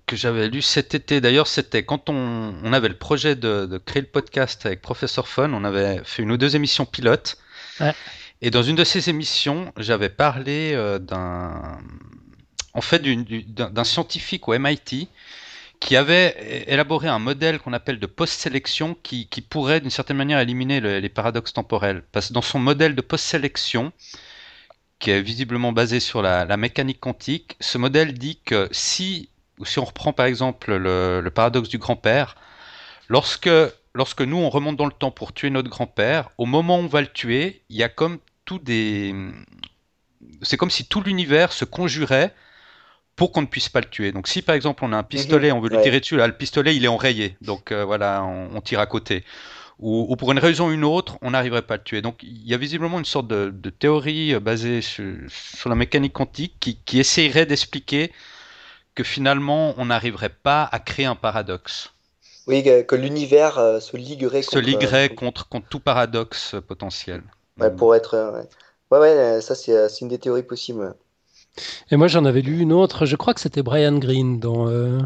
que 0.06 0.16
j'avais 0.16 0.48
lu 0.48 0.62
cet 0.62 0.94
été. 0.94 1.20
D'ailleurs, 1.20 1.46
c'était 1.48 1.84
quand 1.84 2.08
on, 2.08 2.54
on 2.62 2.72
avait 2.72 2.88
le 2.88 2.96
projet 2.96 3.34
de, 3.34 3.66
de 3.66 3.78
créer 3.78 4.02
le 4.02 4.08
podcast 4.08 4.64
avec 4.66 4.80
Professeur 4.80 5.26
Fun, 5.28 5.52
on 5.52 5.64
avait 5.64 6.00
fait 6.04 6.22
une 6.22 6.30
ou 6.32 6.36
deux 6.36 6.54
émissions 6.56 6.86
pilotes. 6.86 7.38
Ouais. 7.80 7.92
Et 8.42 8.50
dans 8.50 8.62
une 8.62 8.76
de 8.76 8.84
ces 8.84 9.08
émissions, 9.10 9.72
j'avais 9.76 10.08
parlé 10.10 10.72
euh, 10.74 10.98
d'un, 10.98 11.78
en 12.74 12.80
fait, 12.80 13.02
d'un 13.02 13.84
scientifique 13.84 14.46
au 14.48 14.58
MIT 14.58 15.08
qui 15.80 15.96
avait 15.96 16.64
élaboré 16.68 17.08
un 17.08 17.18
modèle 17.18 17.58
qu'on 17.58 17.72
appelle 17.74 17.98
de 17.98 18.06
post-sélection 18.06 18.96
qui, 19.02 19.26
qui 19.28 19.42
pourrait 19.42 19.80
d'une 19.80 19.90
certaine 19.90 20.16
manière 20.16 20.38
éliminer 20.40 20.80
le- 20.80 21.00
les 21.00 21.08
paradoxes 21.10 21.52
temporels. 21.52 22.02
Parce 22.12 22.28
que 22.28 22.32
dans 22.32 22.42
son 22.42 22.58
modèle 22.58 22.94
de 22.94 23.02
post-sélection, 23.02 23.92
qui 24.98 25.10
est 25.10 25.20
visiblement 25.20 25.72
basé 25.72 26.00
sur 26.00 26.22
la, 26.22 26.44
la 26.46 26.56
mécanique 26.56 27.00
quantique, 27.00 27.56
ce 27.60 27.76
modèle 27.76 28.14
dit 28.14 28.40
que 28.44 28.68
si, 28.72 29.28
si 29.64 29.78
on 29.78 29.84
reprend 29.84 30.12
par 30.12 30.26
exemple 30.26 30.74
le, 30.74 31.20
le 31.20 31.30
paradoxe 31.30 31.68
du 31.68 31.78
grand-père, 31.78 32.36
lorsque, 33.08 33.50
lorsque 33.94 34.22
nous 34.22 34.36
on 34.36 34.50
remonte 34.50 34.76
dans 34.76 34.86
le 34.86 34.92
temps 34.92 35.10
pour 35.10 35.32
tuer 35.32 35.50
notre 35.50 35.70
grand-père, 35.70 36.30
au 36.38 36.46
moment 36.46 36.78
où 36.78 36.82
on 36.82 36.86
va 36.86 37.00
le 37.00 37.06
tuer, 37.06 37.62
il 37.70 37.76
y 37.76 37.82
a 37.82 37.88
comme 37.88 38.18
tout 38.44 38.58
des... 38.58 39.14
C'est 40.42 40.56
comme 40.56 40.70
si 40.70 40.86
tout 40.86 41.00
l'univers 41.00 41.52
se 41.52 41.64
conjurait 41.64 42.34
pour 43.14 43.32
qu'on 43.32 43.40
ne 43.40 43.46
puisse 43.46 43.70
pas 43.70 43.80
le 43.80 43.88
tuer. 43.88 44.12
Donc 44.12 44.28
si 44.28 44.42
par 44.42 44.54
exemple 44.54 44.84
on 44.84 44.92
a 44.92 44.96
un 44.96 45.02
pistolet, 45.02 45.50
on 45.52 45.60
veut 45.60 45.70
lui 45.70 45.76
ouais. 45.76 45.82
tirer 45.82 46.00
dessus, 46.00 46.16
là 46.16 46.26
le 46.26 46.36
pistolet 46.36 46.76
il 46.76 46.84
est 46.84 46.88
enrayé, 46.88 47.36
donc 47.40 47.72
euh, 47.72 47.84
voilà, 47.84 48.22
on, 48.24 48.54
on 48.54 48.60
tire 48.60 48.80
à 48.80 48.86
côté. 48.86 49.24
Ou, 49.78 50.06
ou 50.08 50.16
pour 50.16 50.32
une 50.32 50.38
raison 50.38 50.68
ou 50.68 50.72
une 50.72 50.84
autre, 50.84 51.18
on 51.22 51.32
n'arriverait 51.32 51.62
pas 51.62 51.74
à 51.74 51.76
le 51.76 51.82
tuer. 51.82 52.02
Donc 52.02 52.22
il 52.22 52.46
y 52.46 52.54
a 52.54 52.56
visiblement 52.56 52.98
une 52.98 53.04
sorte 53.04 53.28
de, 53.28 53.50
de 53.50 53.70
théorie 53.70 54.34
euh, 54.34 54.40
basée 54.40 54.82
sur, 54.82 55.14
sur 55.28 55.68
la 55.70 55.76
mécanique 55.76 56.12
quantique 56.12 56.56
qui, 56.60 56.78
qui 56.84 56.98
essayerait 56.98 57.46
d'expliquer 57.46 58.12
que 58.96 59.04
finalement 59.04 59.74
on 59.78 59.86
n'arriverait 59.86 60.28
pas 60.30 60.64
à 60.72 60.80
créer 60.80 61.06
un 61.06 61.14
paradoxe. 61.14 61.92
Oui, 62.48 62.64
que, 62.64 62.96
l'univers 62.96 63.58
euh, 63.58 63.78
se 63.78 63.96
liguerait 63.96 64.42
Se 64.42 64.58
contre, 64.58 64.66
liguerait 64.66 65.10
euh, 65.10 65.14
contre, 65.14 65.48
contre 65.48 65.68
tout 65.68 65.78
paradoxe 65.80 66.54
euh, 66.54 66.60
potentiel. 66.60 67.22
ouais, 67.60 67.70
pour 67.70 67.94
être. 67.94 68.14
euh, 68.14 68.32
ouais. 68.32 68.48
Ouais, 68.90 68.98
ouais, 68.98 69.40
ça 69.42 69.54
c'est 69.54 70.00
une 70.00 70.08
des 70.08 70.18
théories 70.18 70.42
possibles. 70.44 70.94
Et 71.90 71.96
moi, 71.96 72.08
j'en 72.08 72.24
avais 72.24 72.42
lu 72.42 72.58
une 72.60 72.72
autre, 72.72 73.06
je 73.06 73.16
crois 73.16 73.34
que 73.34 73.40
c'était 73.40 73.62
Brian 73.62 73.98
Greene 73.98 74.38
dans, 74.40 74.68
euh, 74.68 74.98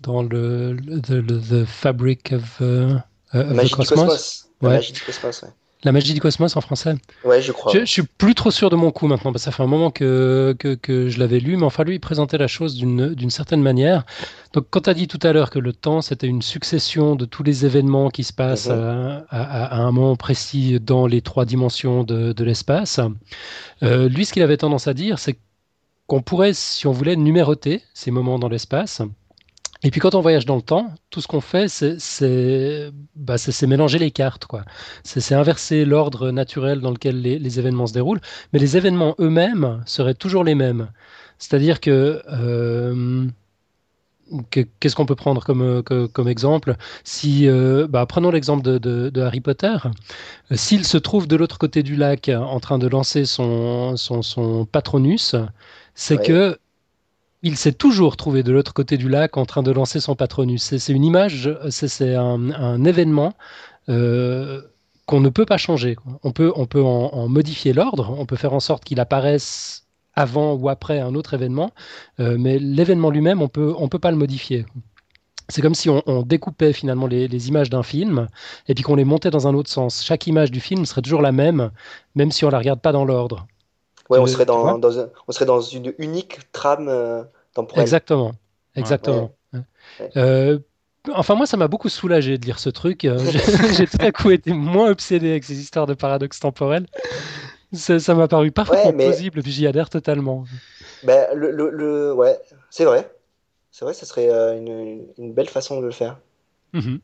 dans 0.00 0.22
le, 0.22 0.72
le- 0.72 1.00
the, 1.00 1.10
le- 1.10 1.40
the 1.40 1.64
Fabric 1.64 2.32
of, 2.32 2.58
euh, 2.60 2.96
the 3.34 3.52
du 3.64 3.70
Cosmos. 3.70 4.48
La 4.60 4.70
magie 4.70 4.92
du 4.92 5.02
cosmos, 5.02 5.42
ouais. 5.42 5.50
La 5.84 5.92
magie 5.92 6.12
du 6.12 6.20
cosmos 6.20 6.56
en 6.56 6.60
français. 6.60 6.96
Ouais, 7.24 7.40
je 7.40 7.52
crois. 7.52 7.72
Je, 7.72 7.80
je 7.80 7.84
suis 7.84 8.02
plus 8.02 8.34
trop 8.34 8.50
sûr 8.50 8.68
de 8.68 8.74
mon 8.74 8.90
coup 8.90 9.06
maintenant, 9.06 9.30
parce 9.32 9.44
que 9.44 9.50
ça 9.50 9.56
fait 9.56 9.62
un 9.62 9.68
moment 9.68 9.92
que, 9.92 10.56
que, 10.58 10.74
que 10.74 11.08
je 11.08 11.20
l'avais 11.20 11.38
lu, 11.38 11.56
mais 11.56 11.62
enfin 11.64 11.84
lui, 11.84 11.94
il 11.94 12.00
présentait 12.00 12.36
la 12.36 12.48
chose 12.48 12.74
d'une 12.76 13.30
certaine 13.30 13.62
manière. 13.62 14.04
Donc 14.54 14.66
quand 14.70 14.80
tu 14.82 14.90
as 14.90 14.94
dit 14.94 15.06
tout 15.06 15.20
à 15.22 15.32
l'heure 15.32 15.50
que 15.50 15.60
le 15.60 15.72
temps, 15.72 16.00
c'était 16.02 16.26
une 16.26 16.42
succession 16.42 17.14
de 17.14 17.24
tous 17.26 17.44
les 17.44 17.64
événements 17.64 18.10
qui 18.10 18.24
se 18.24 18.32
passent 18.32 18.66
Mhm. 18.68 18.72
à, 18.78 19.24
à- 19.30 19.64
à 19.76 19.78
un 19.78 19.92
moment 19.92 20.16
précis 20.16 20.80
dans 20.80 21.06
les 21.06 21.22
trois 21.22 21.44
dimensions 21.44 22.02
de, 22.02 22.32
de 22.32 22.44
l'espace, 22.44 22.98
euh, 23.82 24.08
lui, 24.08 24.24
ce 24.24 24.32
qu'il 24.32 24.42
avait 24.42 24.56
tendance 24.56 24.88
à 24.88 24.94
dire, 24.94 25.18
c'est 25.18 25.38
qu'on 26.06 26.22
pourrait, 26.22 26.54
si 26.54 26.86
on 26.86 26.92
voulait, 26.92 27.16
numéroter 27.16 27.82
ces 27.94 28.10
moments 28.10 28.38
dans 28.38 28.48
l'espace. 28.48 29.02
Et 29.84 29.90
puis 29.92 30.00
quand 30.00 30.14
on 30.16 30.20
voyage 30.20 30.44
dans 30.44 30.56
le 30.56 30.62
temps, 30.62 30.92
tout 31.10 31.20
ce 31.20 31.28
qu'on 31.28 31.40
fait, 31.40 31.68
c'est 31.68 32.90
bah, 33.14 33.36
mélanger 33.66 33.98
les 33.98 34.10
cartes, 34.10 34.46
quoi. 34.46 34.64
C'est 35.04 35.34
inverser 35.34 35.84
l'ordre 35.84 36.30
naturel 36.32 36.80
dans 36.80 36.90
lequel 36.90 37.20
les, 37.22 37.38
les 37.38 37.58
événements 37.60 37.86
se 37.86 37.92
déroulent, 37.92 38.20
mais 38.52 38.58
les 38.58 38.76
événements 38.76 39.14
eux-mêmes 39.20 39.82
seraient 39.86 40.14
toujours 40.14 40.42
les 40.44 40.56
mêmes. 40.56 40.90
C'est-à-dire 41.38 41.80
que 41.80 42.22
euh, 42.28 43.26
que- 44.50 44.66
qu'est-ce 44.80 44.94
qu'on 44.94 45.06
peut 45.06 45.14
prendre 45.14 45.42
comme, 45.44 46.28
exemple? 46.28 46.76
Si, 47.04 47.48
euh, 47.48 47.86
bah, 47.88 48.04
prenons 48.06 48.30
l'exemple 48.30 48.62
de, 48.62 48.78
de- 48.78 49.10
de 49.10 49.20
Harry 49.22 49.40
Potter. 49.40 49.76
S'il 50.52 50.84
se 50.86 50.98
trouve 50.98 51.28
de 51.28 51.36
l'autre 51.36 51.58
côté 51.58 51.82
du 51.82 51.96
lac 51.96 52.30
en 52.30 52.60
train 52.60 52.78
de 52.78 52.88
lancer 52.88 53.24
son, 53.24 53.96
son, 53.96 54.22
son 54.22 54.66
Patronus, 54.66 55.36
c'est 55.94 56.18
Ouais. 56.18 56.22
que 56.26 56.58
il 57.42 57.56
s'est 57.56 57.72
toujours 57.72 58.16
trouvé 58.16 58.42
de 58.42 58.52
l'autre 58.52 58.72
côté 58.72 58.96
du 58.96 59.08
lac 59.08 59.36
en 59.36 59.46
train 59.46 59.62
de 59.62 59.70
lancer 59.70 60.00
son 60.00 60.16
Patronus. 60.16 60.62
C'est 60.62 60.92
une 60.92 61.04
image, 61.04 61.50
c'est 61.70 62.14
un, 62.14 62.84
événement 62.84 63.34
euh, 63.88 64.62
qu'on 65.06 65.20
ne 65.20 65.28
peut 65.28 65.46
pas 65.46 65.56
changer. 65.56 65.96
On 66.22 66.32
peut, 66.32 66.52
en, 66.54 67.28
modifier 67.28 67.72
l'ordre, 67.72 68.14
on 68.18 68.26
peut 68.26 68.36
faire 68.36 68.52
en 68.54 68.60
sorte 68.60 68.84
qu'il 68.84 69.00
apparaisse 69.00 69.86
avant 70.14 70.54
ou 70.54 70.68
après 70.68 70.98
un 70.98 71.14
autre 71.14 71.34
événement, 71.34 71.70
euh, 72.18 72.36
mais 72.38 72.58
l'événement 72.58 73.10
lui-même, 73.10 73.40
on 73.40 73.48
peut, 73.48 73.72
peut 73.88 73.98
pas 74.00 74.10
le 74.10 74.16
modifier. 74.16 74.66
C'est 75.48 75.62
comme 75.62 75.74
si 75.74 75.88
on, 75.88 76.22
découpait 76.22 76.74
finalement 76.74 77.06
les, 77.06 77.48
images 77.48 77.70
d'un 77.70 77.82
film 77.82 78.28
et 78.66 78.74
puis 78.74 78.84
qu'on 78.84 78.96
les 78.96 79.04
montait 79.04 79.30
dans 79.30 79.48
un 79.48 79.54
autre 79.54 79.70
sens. 79.70 80.04
Chaque 80.04 80.26
image 80.26 80.50
du 80.50 80.60
film 80.60 80.84
serait 80.84 81.00
toujours 81.00 81.22
la 81.22 81.32
même, 81.32 81.70
même 82.14 82.32
si 82.32 82.44
on 82.44 82.50
la 82.50 82.58
regarde 82.58 82.80
pas 82.80 82.92
dans 82.92 83.06
l'ordre. 83.06 83.46
Ouais, 84.08 84.18
on 84.18 84.26
serait 84.26 84.46
dans, 84.46 84.78
dans 84.78 84.98
un- 84.98 85.10
on 85.26 85.32
serait 85.32 85.44
dans 85.44 85.60
une 85.60 85.92
unique 85.98 86.38
trame 86.52 86.88
euh, 86.88 87.22
temporelle. 87.54 87.82
Exactement, 87.82 88.32
exactement. 88.74 89.32
Ouais. 89.52 89.60
Euh, 90.16 90.58
enfin, 91.12 91.34
moi, 91.34 91.46
ça 91.46 91.56
m'a 91.56 91.68
beaucoup 91.68 91.88
soulagé 91.88 92.38
de 92.38 92.44
lire 92.46 92.58
ce 92.58 92.70
truc. 92.70 93.04
Euh, 93.04 93.18
J'ai 93.76 93.86
tout 93.86 93.98
à 94.00 94.10
coup 94.12 94.30
été 94.30 94.52
moins 94.52 94.90
obsédé 94.90 95.30
avec 95.30 95.44
ces 95.44 95.58
histoires 95.60 95.86
de 95.86 95.94
paradoxes 95.94 96.40
temporels. 96.40 96.86
Ça 97.72 97.98
ça 97.98 98.14
m'a 98.14 98.28
paru 98.28 98.50
parfaitement 98.50 98.92
mais- 98.94 99.04
plausible, 99.08 99.42
puis 99.42 99.52
j'y 99.52 99.66
adhère 99.66 99.90
totalement. 99.90 100.44
Ben, 101.04 101.28
le, 101.34 101.50
le, 101.50 101.68
le- 101.70 102.14
ouais, 102.14 102.38
c'est 102.70 102.84
vrai. 102.86 103.10
C'est 103.70 103.84
vrai, 103.84 103.92
ça 103.94 104.06
serait 104.06 104.28
une, 104.58 105.06
une 105.18 105.32
belle 105.34 105.48
façon 105.48 105.78
de 105.80 105.84
le 105.84 105.92
faire. 105.92 106.18
Mhm. 106.72 106.98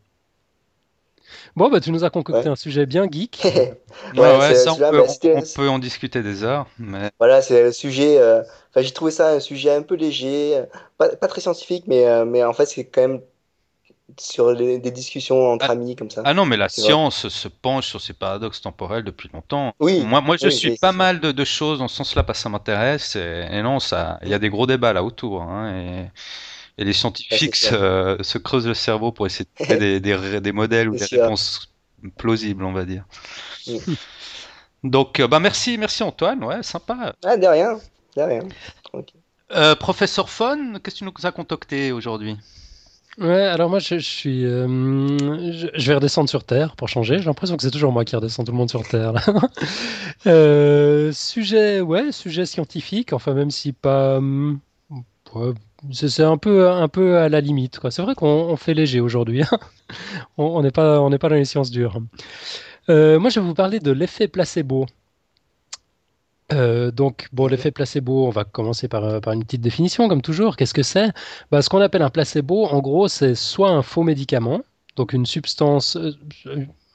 Bon, 1.56 1.70
bah, 1.70 1.80
tu 1.80 1.90
nous 1.90 2.04
as 2.04 2.10
concocté 2.10 2.48
Ouais. 2.48 2.48
un 2.48 2.56
sujet 2.56 2.86
bien 2.86 3.06
geek. 3.10 3.42
Ouais, 4.16 4.22
Ouais, 4.22 4.38
ouais, 4.38 4.54
c'est- 4.54 4.54
ça, 4.54 4.72
on 4.72 4.80
peut, 4.80 4.98
bah, 4.98 5.04
on- 5.06 5.12
c'était- 5.12 5.36
on 5.36 5.42
peut 5.42 5.68
en 5.68 5.78
discuter 5.78 6.22
des 6.22 6.42
heures, 6.44 6.66
mais 6.78 7.10
Voilà, 7.18 7.42
c'est 7.42 7.62
le 7.62 7.72
sujet. 7.72 8.18
euh, 8.18 8.42
Enfin, 8.70 8.82
j'ai 8.82 8.92
trouvé 8.92 9.12
ça 9.12 9.30
un 9.30 9.40
sujet 9.40 9.70
un 9.72 9.82
peu 9.82 9.94
léger, 9.94 10.56
euh, 10.56 10.66
pas, 10.98 11.08
pas 11.16 11.28
très 11.28 11.40
scientifique, 11.40 11.84
mais, 11.86 12.06
euh, 12.08 12.24
mais 12.24 12.42
en 12.42 12.52
fait, 12.52 12.66
c'est 12.66 12.84
quand 12.88 13.02
même 13.02 13.20
sur 14.18 14.52
les- 14.52 14.78
des 14.80 14.90
discussions 14.92 15.48
entre 15.52 15.66
Ah. 15.66 15.72
amis 15.72 15.96
comme 15.96 16.10
ça. 16.10 16.22
Ah 16.24 16.34
non, 16.34 16.46
mais 16.46 16.56
la 16.56 16.68
vrai. 16.76 16.82
science 16.82 17.28
se 17.28 17.48
penche 17.48 17.86
sur 17.86 18.00
ces 18.00 18.14
paradoxes 18.14 18.60
temporels 18.62 19.04
depuis 19.04 19.28
longtemps. 19.32 19.74
Oui, 19.80 20.00
Moi, 20.06 20.20
moi 20.22 20.36
je 20.36 20.48
oui, 20.48 20.50
suis 20.50 20.70
pas 20.72 20.92
mal 20.92 21.20
de, 21.20 21.32
de 21.32 21.44
choses 21.44 21.78
dans 21.80 21.88
ce 21.88 21.96
sens-là 21.96 22.22
parce 22.24 22.38
que 22.38 22.42
ça 22.44 22.48
m'intéresse. 22.48 23.16
Et, 23.16 23.46
et 23.50 23.62
non, 23.62 23.78
ça, 23.80 24.18
il 24.22 24.28
y 24.28 24.34
a 24.34 24.38
des 24.38 24.48
gros 24.50 24.66
débats 24.66 24.92
là 24.92 25.04
autour. 25.04 25.42
hein, 25.42 25.74
et, 25.76 26.10
et 26.78 26.84
les 26.84 26.92
scientifiques 26.92 27.56
se, 27.56 28.18
se 28.20 28.38
creusent 28.38 28.66
le 28.66 28.74
cerveau 28.74 29.12
pour 29.12 29.26
essayer 29.26 29.44
de 29.44 29.64
trouver 29.64 29.78
des, 29.78 30.00
des, 30.00 30.40
des 30.40 30.52
modèles 30.52 30.88
ou 30.88 30.96
des 30.96 31.06
sûr. 31.06 31.22
réponses 31.22 31.72
plausibles, 32.16 32.64
on 32.64 32.72
va 32.72 32.84
dire. 32.84 33.04
Mm. 33.66 33.78
Donc, 34.84 35.20
euh, 35.20 35.26
bah 35.26 35.40
merci, 35.40 35.78
merci 35.78 36.02
Antoine. 36.02 36.44
Ouais, 36.44 36.62
sympa. 36.62 37.14
Ah, 37.24 37.36
de 37.36 37.46
rien, 37.46 37.78
de 38.16 38.22
rien. 38.22 38.40
Euh, 39.52 39.74
professeur 39.76 40.28
Fon, 40.28 40.74
qu'est-ce 40.82 40.96
que 40.96 40.98
tu 40.98 41.04
nous 41.04 41.26
as 41.26 41.32
concocté 41.32 41.92
aujourd'hui? 41.92 42.36
Ouais, 43.18 43.42
alors 43.42 43.70
moi 43.70 43.78
je, 43.78 43.94
suis, 44.00 44.44
euh, 44.44 44.66
je, 45.72 45.86
vais 45.86 45.94
redescendre 45.94 46.28
sur 46.28 46.42
Terre 46.42 46.74
pour 46.74 46.88
changer. 46.88 47.18
J'ai 47.18 47.26
l'impression 47.26 47.56
que 47.56 47.62
c'est 47.62 47.70
toujours 47.70 47.92
moi 47.92 48.04
qui 48.04 48.16
redescends 48.16 48.42
tout 48.42 48.50
le 48.50 48.58
monde 48.58 48.70
sur 48.70 48.86
Terre. 48.86 49.14
Euh, 50.26 51.12
sujet, 51.12 51.82
ouais, 51.82 52.10
sujet 52.10 52.46
scientifique. 52.46 53.12
Enfin 53.12 53.34
même 53.34 53.50
si 53.50 53.72
pas, 53.72 54.16
hum, 54.16 54.58
c'est 55.92 56.22
un 56.22 56.36
peu, 56.36 56.70
un 56.70 56.88
peu 56.88 57.18
à 57.18 57.28
la 57.28 57.40
limite. 57.40 57.80
C'est 57.90 58.02
vrai 58.02 58.14
qu'on 58.14 58.56
fait 58.56 58.74
léger 58.74 59.00
aujourd'hui. 59.00 59.42
Hein. 59.42 59.58
on 60.36 60.62
n'est 60.62 60.70
pas, 60.70 60.96
dans 60.96 61.28
les 61.28 61.44
sciences 61.44 61.70
dures. 61.70 62.00
Euh, 62.88 63.18
moi 63.18 63.30
je 63.30 63.40
vais 63.40 63.46
vous 63.46 63.54
parler 63.54 63.80
de 63.80 63.90
l'effet 63.90 64.28
placebo. 64.28 64.86
Euh, 66.52 66.90
donc, 66.90 67.28
bon, 67.32 67.46
l'effet 67.46 67.70
placebo, 67.70 68.26
on 68.26 68.30
va 68.30 68.44
commencer 68.44 68.86
par, 68.86 69.04
euh, 69.04 69.20
une 69.32 69.44
petite 69.44 69.62
définition, 69.62 70.08
comme 70.08 70.20
toujours. 70.20 70.56
Qu'est-ce 70.56 70.74
que 70.74 70.82
c'est? 70.82 71.10
Bah, 71.50 71.62
Ce 71.62 71.70
qu'on 71.70 71.80
appelle 71.80 72.02
un 72.02 72.10
placebo, 72.10 72.66
en 72.66 72.80
gros, 72.80 73.08
c'est 73.08 73.34
soit 73.34 73.70
un 73.70 73.82
faux 73.82 74.02
médicament, 74.02 74.60
donc 74.96 75.14
une 75.14 75.24
substance, 75.24 75.96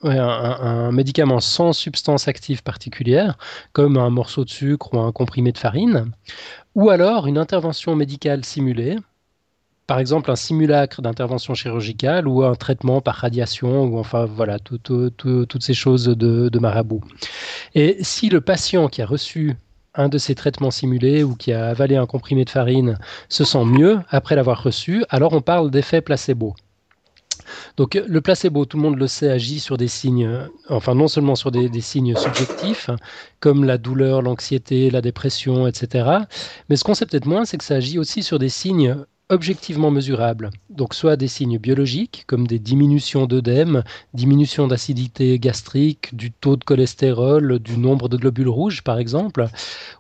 un, 0.04 0.92
médicament 0.92 1.40
sans 1.40 1.74
substance 1.74 2.28
active 2.28 2.64
particulière, 2.64 3.38
comme 3.74 3.98
un 3.98 4.10
morceau 4.10 4.46
de 4.46 4.50
sucre 4.50 4.94
ou 4.94 5.00
un 5.00 5.12
comprimé 5.12 5.52
de 5.52 5.58
farine, 5.58 6.12
ou 6.76 6.90
alors 6.90 7.28
une 7.28 7.38
intervention 7.38 7.96
médicale 7.96 8.46
simulée, 8.46 8.98
par 9.88 10.00
exemple 10.00 10.30
un 10.30 10.36
simulacre 10.36 11.02
d'intervention 11.02 11.56
chirurgicale 11.56 12.28
ou 12.28 12.44
un 12.44 12.56
traitement 12.56 13.02
par 13.02 13.16
radiation, 13.16 13.86
ou 13.86 13.98
enfin 13.98 14.26
voilà, 14.26 14.60
toutes 14.60 15.64
ces 15.64 15.74
choses 15.74 16.06
de, 16.06 16.60
marabout. 16.60 17.02
Et 17.76 17.98
si 18.02 18.30
le 18.30 18.42
patient 18.42 18.88
qui 18.88 19.02
a 19.02 19.06
reçu 19.06 19.56
un 19.96 20.08
de 20.08 20.20
ces 20.20 20.36
traitements 20.36 20.72
simulés 20.72 21.24
ou 21.24 21.36
qui 21.36 21.52
a 21.52 21.70
avalé 21.70 21.96
un 21.96 22.06
comprimé 22.06 22.46
de 22.46 22.50
farine 22.52 23.00
se 23.28 23.44
sent 23.44 23.66
mieux 23.66 24.00
après 24.10 24.36
l'avoir 24.36 24.62
reçu, 24.62 25.04
alors 25.10 25.34
on 25.34 25.42
parle 25.42 25.72
d'effet 25.72 26.02
placebo. 26.02 26.56
Donc 27.78 27.96
le 27.96 28.22
placebo, 28.22 28.66
tout 28.66 28.78
le 28.78 28.84
monde 28.84 28.98
le 28.98 29.08
sait, 29.08 29.30
agit 29.30 29.60
sur 29.60 29.78
des 29.78 29.88
signes, 29.88 30.30
enfin 30.70 30.96
non 30.96 31.08
seulement 31.08 31.36
sur 31.36 31.52
des, 31.52 31.70
signes 31.82 32.16
subjectifs, 32.16 32.90
comme 33.40 33.64
la 33.64 33.78
douleur, 33.78 34.22
l'anxiété, 34.22 34.90
la 34.90 35.02
dépression, 35.02 35.68
etc. 35.68 36.10
Mais 36.70 36.76
ce 36.76 36.84
qu'on 36.84 36.94
sait 36.94 37.06
peut-être 37.06 37.26
moins, 37.26 37.46
c'est 37.46 37.58
que 37.58 37.64
ça 37.64 37.76
agit 37.76 38.00
aussi 38.00 38.24
sur 38.24 38.40
des 38.40 38.50
signes 38.50 38.96
objectivement 39.30 39.92
mesurables, 39.92 40.50
donc 40.72 40.96
soit 40.96 41.16
des 41.16 41.28
signes 41.28 41.60
biologiques 41.60 42.24
comme 42.26 42.48
des 42.48 42.58
diminutions 42.58 43.28
d'œdème, 43.28 43.84
diminution 44.16 44.68
d'acidité 44.68 45.38
gastrique, 45.38 46.16
du 46.16 46.32
taux 46.32 46.56
de 46.56 46.64
cholestérol, 46.64 47.60
du 47.60 47.78
nombre 47.78 48.10
de 48.10 48.18
globules 48.18 48.50
rouges 48.50 48.82
par 48.82 48.98
exemple, 48.98 49.48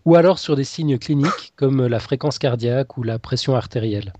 ou 0.05 0.15
alors 0.15 0.39
sur 0.39 0.55
des 0.55 0.63
signes 0.63 0.97
cliniques 0.97 1.53
comme 1.55 1.85
la 1.85 1.99
fréquence 1.99 2.39
cardiaque 2.39 2.97
ou 2.97 3.03
la 3.03 3.19
pression 3.19 3.55
artérielle. 3.55 4.13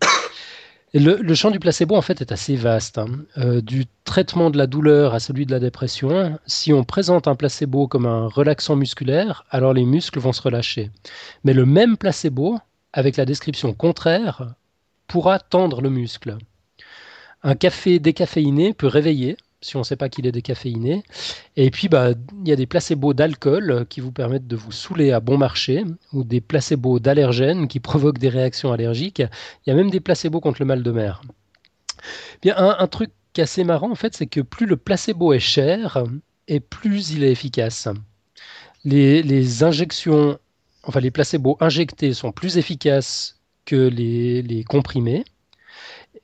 Le, 0.94 1.34
champ 1.36 1.52
du 1.52 1.60
placebo 1.60 1.96
en 1.96 2.02
fait 2.02 2.22
est 2.22 2.32
assez 2.32 2.56
vaste, 2.56 2.98
hein. 2.98 3.08
euh, 3.38 3.62
du 3.62 3.86
traitement 4.06 4.50
de 4.50 4.58
la 4.58 4.66
douleur 4.66 5.14
à 5.14 5.20
celui 5.20 5.46
de 5.46 5.52
la 5.52 5.60
dépression. 5.60 6.40
Si 6.48 6.74
on 6.74 6.84
présente 6.84 7.28
un 7.28 7.36
placebo 7.36 7.88
comme 7.88 8.06
un 8.06 8.28
relaxant 8.28 8.76
musculaire, 8.76 9.46
alors 9.52 9.74
les 9.74 9.86
muscles 9.86 10.20
vont 10.20 10.34
se 10.34 10.42
relâcher. 10.42 10.90
Mais 11.44 11.54
le 11.54 11.66
même 11.66 11.96
placebo, 11.96 12.60
avec 12.92 13.18
la 13.18 13.26
description 13.26 13.74
contraire, 13.74 14.56
pourra 15.08 15.40
tendre 15.40 15.82
le 15.82 15.90
muscle. 15.90 16.38
Un 17.44 17.56
café 17.56 18.00
décaféiné 18.00 18.74
peut 18.74 18.88
réveiller, 18.88 19.38
si 19.62 19.76
on 19.76 19.80
ne 19.80 19.84
sait 19.84 19.96
pas 19.96 20.10
qu'il 20.10 20.26
est 20.26 20.32
décaféiné. 20.32 21.04
Et 21.56 21.70
puis, 21.72 21.90
bah, 21.90 22.12
il 22.12 22.48
y 22.48 22.52
a 22.52 22.56
des 22.56 22.66
placebos 22.66 23.14
d'alcool 23.14 23.86
qui 23.90 24.00
vous 24.00 24.12
permettent 24.12 24.48
de 24.48 24.56
vous 24.56 24.72
saouler 24.72 25.12
à 25.12 25.20
bon 25.20 25.38
marché, 25.38 25.84
ou 26.14 26.24
des 26.24 26.42
placebos 26.42 27.00
d'allergènes 27.00 27.68
qui 27.68 27.80
provoquent 27.80 28.20
des 28.20 28.30
réactions 28.30 28.72
allergiques. 28.72 29.20
Il 29.20 29.70
y 29.70 29.72
a 29.72 29.76
même 29.76 29.90
des 29.90 30.00
placebos 30.00 30.40
contre 30.40 30.62
le 30.62 30.66
mal 30.66 30.84
de 30.84 30.92
mer. 30.92 31.22
Bien, 32.42 32.56
un, 32.58 32.88
truc 32.88 33.12
assez 33.38 33.64
marrant, 33.64 33.92
en 33.92 33.96
fait, 33.96 34.16
c'est 34.16 34.28
que 34.28 34.42
plus 34.42 34.66
le 34.66 34.78
placebo 34.78 35.34
est 35.34 35.40
cher, 35.40 36.04
et 36.48 36.60
plus 36.60 37.12
il 37.12 37.24
est 37.24 37.32
efficace. 37.32 37.88
Les 38.86 39.64
injections, 39.64 40.40
enfin 40.84 41.00
les 41.00 41.12
placebos 41.12 41.58
injectés 41.60 42.14
sont 42.14 42.32
plus 42.32 42.58
efficaces 42.58 43.40
que 43.66 43.88
les, 43.88 44.64
comprimés. 44.68 45.26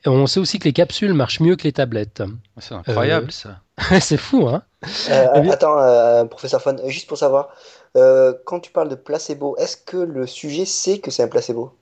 On 0.05 0.27
sait 0.27 0.39
aussi 0.39 0.59
que 0.59 0.65
les 0.65 0.73
capsules 0.73 1.13
marchent 1.13 1.39
mieux 1.39 1.55
que 1.55 1.63
les 1.63 1.73
tablettes. 1.73 2.23
C'est 2.59 2.73
incroyable 2.75 3.31
ça. 3.31 3.59
c'est 3.99 4.17
fou, 4.17 4.47
hein 4.47 4.63
euh, 5.09 5.51
Attends, 5.51 5.79
euh, 5.79 6.25
professeur 6.25 6.61
Fon, 6.61 6.75
juste 6.87 7.07
pour 7.07 7.17
savoir, 7.17 7.49
euh, 7.97 8.33
quand 8.45 8.59
tu 8.59 8.71
parles 8.71 8.89
de 8.89 8.95
placebo, 8.95 9.55
est-ce 9.57 9.77
que 9.77 9.97
le 9.97 10.27
sujet 10.27 10.65
sait 10.65 10.99
que 10.99 11.11
c'est 11.11 11.23
un 11.23 11.27
placebo? 11.27 11.73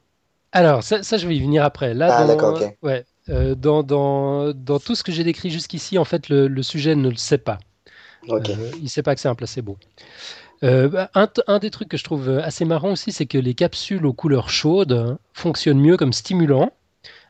Alors, 0.52 0.84
ça, 0.84 1.02
je 1.02 1.28
vais 1.28 1.36
y 1.36 1.42
venir 1.42 1.64
après. 1.64 1.94
Là, 1.94 2.16
ah, 2.16 2.26
d'accord, 2.26 2.56
ok. 2.62 2.78
Ouais, 2.82 3.06
dans, 3.28 3.84
dans, 3.84 4.54
dans, 4.54 4.80
tout 4.80 4.96
ce 4.96 5.04
que 5.04 5.12
j'ai 5.12 5.24
décrit 5.24 5.50
jusqu'ici, 5.50 5.98
en 5.98 6.06
fait, 6.06 6.30
le, 6.30 6.48
le, 6.48 6.64
sujet 6.64 6.96
ne 6.96 7.10
le 7.10 7.16
sait 7.16 7.40
pas. 7.40 7.58
Ok. 8.28 8.50
il 8.78 8.84
ne 8.84 8.88
sait 8.88 9.04
pas 9.04 9.16
que 9.16 9.22
c'est 9.22 9.28
un 9.28 9.36
placebo. 9.36 9.78
Euh, 10.64 10.88
bah, 10.88 11.10
un, 11.14 11.60
des 11.60 11.70
trucs 11.70 11.90
que 11.90 11.98
je 11.98 12.04
trouve 12.04 12.30
assez 12.30 12.64
marrant 12.64 12.92
aussi, 12.92 13.12
c'est 13.12 13.26
que 13.26 13.38
les 13.38 13.54
capsules 13.54 14.06
aux 14.06 14.14
couleurs 14.14 14.50
chaudes 14.50 15.18
fonctionnent 15.34 15.80
mieux 15.80 15.98
comme 15.98 16.14
stimulants, 16.14 16.72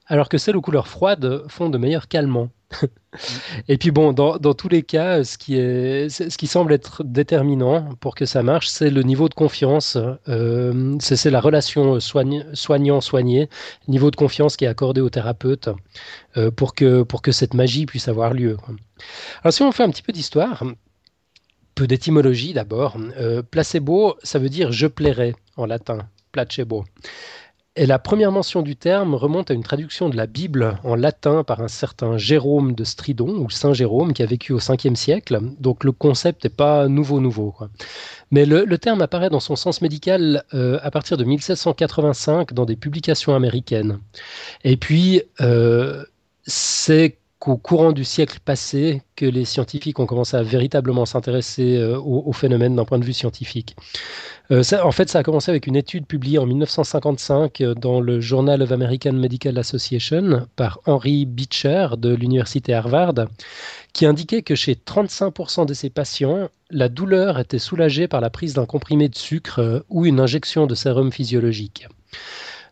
alors 0.07 0.29
que 0.29 0.37
celles 0.37 0.57
aux 0.57 0.61
couleurs 0.61 0.87
froides 0.87 1.43
font 1.47 1.69
de 1.69 1.77
meilleurs 1.77 2.07
calmants. 2.07 2.49
Et 3.67 3.77
puis 3.77 3.91
bon, 3.91 4.13
dans, 4.13 4.37
tous 4.53 4.67
les 4.67 4.81
cas, 4.81 5.23
ce 5.23 5.37
qui, 5.37 5.57
est, 5.57 6.09
ce 6.09 6.37
qui 6.37 6.47
semble 6.47 6.73
être 6.73 7.03
déterminant 7.03 7.93
pour 7.99 8.15
que 8.15 8.25
ça 8.25 8.41
marche, 8.41 8.67
c'est 8.67 8.89
le 8.89 9.03
niveau 9.03 9.29
de 9.29 9.33
confiance, 9.33 9.97
euh, 10.27 10.97
c'est 10.99 11.29
la 11.29 11.39
relation 11.39 11.99
soignant-soigné, 11.99 13.49
niveau 13.87 14.11
de 14.11 14.15
confiance 14.15 14.57
qui 14.57 14.65
est 14.65 14.69
accordé 14.69 15.01
au 15.01 15.09
thérapeute 15.09 15.69
euh, 16.37 16.49
pour, 16.49 16.73
que, 16.73 17.03
pour 17.03 17.21
que 17.21 17.31
cette 17.31 17.53
magie 17.53 17.85
puisse 17.85 18.07
avoir 18.07 18.33
lieu. 18.33 18.57
Alors 19.43 19.53
si 19.53 19.61
on 19.61 19.71
fait 19.71 19.83
un 19.83 19.89
petit 19.89 20.01
peu 20.01 20.11
d'histoire, 20.11 20.63
peu 21.75 21.87
d'étymologie 21.87 22.53
d'abord. 22.53 22.97
Euh, 23.17 23.41
placebo, 23.41 24.15
ça 24.23 24.39
veut 24.39 24.49
dire 24.49 24.71
je 24.71 24.87
plairai 24.87 25.35
en 25.57 25.65
latin, 25.65 25.99
placebo. 26.31 26.85
Et 27.75 27.87
la 27.87 27.97
première 27.97 28.31
mention 28.31 28.61
du 28.61 28.75
terme 28.75 29.15
remonte 29.15 29.49
à 29.49 29.55
une 29.55 29.63
traduction 29.63 30.07
de 30.07 30.15
la 30.15 30.27
Bible 30.27 30.77
en 30.83 30.95
latin 30.95 31.43
par 31.43 31.59
un 31.59 31.67
certain 31.67 32.19
Jérôme 32.19 32.75
de 32.75 32.83
Stridon, 32.83 33.39
ou 33.39 33.49
Saint 33.49 33.73
Jérôme, 33.73 34.13
qui 34.13 34.21
a 34.21 34.27
vécu 34.27 34.53
au 34.53 34.59
5e 34.59 34.93
siècle. 34.95 35.39
Donc 35.59 35.83
le 35.83 35.91
concept 35.91 36.43
n'est 36.43 36.51
pas 36.51 36.87
nouveau 36.87 37.19
nouveau. 37.19 37.55
Mais 38.29 38.45
le, 38.45 38.77
terme 38.77 39.01
apparaît 39.01 39.31
dans 39.31 39.39
son 39.39 39.55
sens 39.55 39.81
médical 39.81 40.43
euh, 40.53 40.77
à 40.83 40.91
partir 40.91 41.17
de 41.17 41.23
1785 41.23 42.53
dans 42.53 42.65
des 42.65 42.75
publications 42.75 43.33
américaines. 43.33 43.99
Et 44.63 44.77
puis, 44.77 45.23
euh, 45.41 46.03
c'est 46.45 47.17
au 47.47 47.57
courant 47.57 47.91
du 47.91 48.03
siècle 48.03 48.39
passé 48.43 49.01
que 49.15 49.25
les 49.25 49.45
scientifiques 49.45 49.99
ont 49.99 50.05
commencé 50.05 50.37
à 50.37 50.43
véritablement 50.43 51.05
s'intéresser 51.05 51.77
euh, 51.77 51.97
au, 51.97 52.31
phénomène 52.31 52.75
d'un 52.75 52.85
point 52.85 52.99
de 52.99 53.05
vue 53.05 53.13
scientifique. 53.13 53.75
Euh, 54.51 54.63
en 54.83 54.91
fait, 54.91 55.09
ça 55.09 55.19
a 55.19 55.23
commencé 55.23 55.51
avec 55.51 55.67
une 55.67 55.75
étude 55.75 56.05
publiée 56.05 56.37
en 56.37 56.45
1955 56.45 57.61
euh, 57.61 57.73
dans 57.75 58.01
le 58.01 58.19
Journal 58.19 58.61
of 58.61 58.71
American 58.71 59.13
Medical 59.13 59.57
Association 59.57 60.47
par 60.55 60.79
Henry 60.85 61.25
Beecher 61.25 61.89
de 61.97 62.13
l'université 62.13 62.73
Harvard, 62.73 63.15
qui 63.93 64.05
indiquait 64.05 64.41
que 64.41 64.55
chez 64.55 64.73
35% 64.75 65.65
de 65.65 65.73
ces 65.73 65.89
patients, 65.89 66.49
la 66.71 66.89
douleur 66.89 67.39
était 67.39 67.59
soulagée 67.59 68.07
par 68.07 68.21
la 68.21 68.29
prise 68.29 68.53
d'un 68.53 68.65
comprimé 68.65 69.09
de 69.09 69.15
sucre 69.15 69.85
ou 69.89 70.05
une 70.05 70.19
injection 70.19 70.65
de 70.65 70.75
sérum 70.75 71.11
physiologique. 71.11 71.87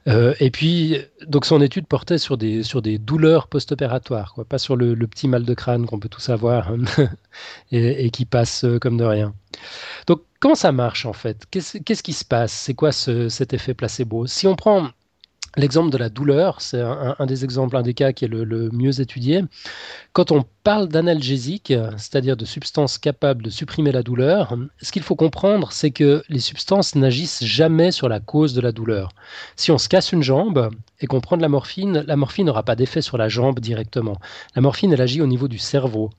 Euh, 0.08 0.34
et 0.40 0.50
puis, 0.50 0.98
donc 1.28 1.46
son 1.46 1.62
étude 1.62 1.86
portait 1.86 2.18
sur 2.18 2.38
des, 2.38 2.64
sur 2.64 2.82
des 2.82 2.98
douleurs 2.98 3.48
post-opératoires, 3.48 4.36
pas 4.50 4.58
sur 4.58 4.76
le, 4.76 4.96
petit 5.08 5.28
mal 5.28 5.46
de 5.46 5.54
crâne 5.54 5.86
qu'on 5.86 6.00
peut 6.00 6.10
tous 6.10 6.30
avoir 6.30 6.72
hein, 6.72 6.80
et, 7.72 8.10
qui 8.10 8.26
passe 8.26 8.64
euh, 8.64 8.80
comme 8.80 8.98
de 8.98 9.04
rien. 9.04 9.34
Donc, 10.08 10.24
comment 10.40 10.56
ça 10.56 10.72
marche 10.72 11.06
en 11.06 11.14
fait? 11.14 11.46
Qu'est-ce 11.52 12.04
qui 12.04 12.14
se 12.14 12.26
passe? 12.26 12.52
C'est 12.52 12.74
quoi 12.74 12.92
cet 12.92 13.54
effet 13.54 13.74
placebo? 13.74 14.26
Si 14.26 14.48
on 14.48 14.56
prend 14.56 14.90
L'exemple 15.58 15.90
de 15.90 15.98
la 15.98 16.10
douleur, 16.10 16.62
c'est 16.62 16.80
un, 16.80 17.26
des 17.26 17.44
exemples, 17.44 17.76
un 17.76 17.82
des 17.82 17.94
cas 17.94 18.14
qui 18.14 18.24
est 18.24 18.30
le, 18.30 18.70
mieux 18.72 19.02
étudié. 19.02 19.44
Quand 20.14 20.32
on 20.32 20.46
parle 20.64 20.88
d'analgésique, 20.88 21.74
c'est-à-dire 21.98 22.38
de 22.38 22.46
substances 22.46 22.98
capables 22.98 23.44
de 23.44 23.50
supprimer 23.50 23.92
la 23.92 24.02
douleur, 24.02 24.56
ce 24.82 24.94
qu'il 24.94 25.04
faut 25.04 25.16
comprendre, 25.16 25.74
c'est 25.74 25.92
que 25.92 26.24
les 26.30 26.40
substances 26.40 26.96
n'agissent 26.96 27.44
jamais 27.44 27.92
sur 27.92 28.08
la 28.08 28.22
cause 28.22 28.54
de 28.54 28.62
la 28.62 28.72
douleur. 28.72 29.10
Si 29.58 29.72
on 29.72 29.78
se 29.78 29.90
casse 29.90 30.14
une 30.14 30.24
jambe 30.24 30.70
et 31.02 31.08
qu'on 31.08 31.20
prend 31.20 31.36
de 31.36 31.42
la 31.42 31.50
morphine, 31.50 32.06
la 32.08 32.16
morphine 32.16 32.46
n'aura 32.46 32.64
pas 32.64 32.76
d'effet 32.76 33.02
sur 33.02 33.18
la 33.18 33.28
jambe 33.28 33.60
directement. 33.60 34.20
La 34.56 34.62
morphine, 34.62 34.94
elle 34.94 35.02
agit 35.02 35.22
au 35.22 35.28
niveau 35.28 35.50
du 35.50 35.58
cerveau 35.58 36.12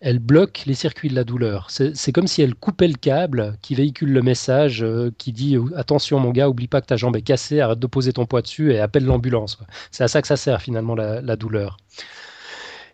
elle 0.00 0.18
bloque 0.18 0.64
les 0.66 0.74
circuits 0.74 1.08
de 1.08 1.14
la 1.14 1.24
douleur. 1.24 1.68
C'est 1.70 2.12
comme 2.12 2.26
si 2.26 2.42
elle 2.42 2.54
coupait 2.54 2.88
le 2.88 2.94
câble 2.94 3.56
qui 3.62 3.74
véhicule 3.74 4.12
le 4.12 4.22
message 4.22 4.82
euh, 4.82 5.10
qui 5.16 5.32
dit 5.32 5.56
attention 5.74 6.20
mon 6.20 6.30
gars, 6.30 6.48
oublie 6.48 6.68
pas 6.68 6.80
que 6.80 6.86
ta 6.86 6.96
jambe 6.96 7.16
est 7.16 7.22
cassée, 7.22 7.60
arrête 7.60 7.78
de 7.78 7.86
poser 7.86 8.12
ton 8.12 8.26
poids 8.26 8.42
dessus 8.42 8.72
et 8.72 8.78
appelle 8.78 9.04
l'ambulance. 9.04 9.58
C'est 9.90 10.04
à 10.04 10.08
ça 10.08 10.20
que 10.20 10.28
ça 10.28 10.36
sert 10.36 10.60
finalement 10.60 10.94
la, 10.94 11.36
douleur. 11.36 11.78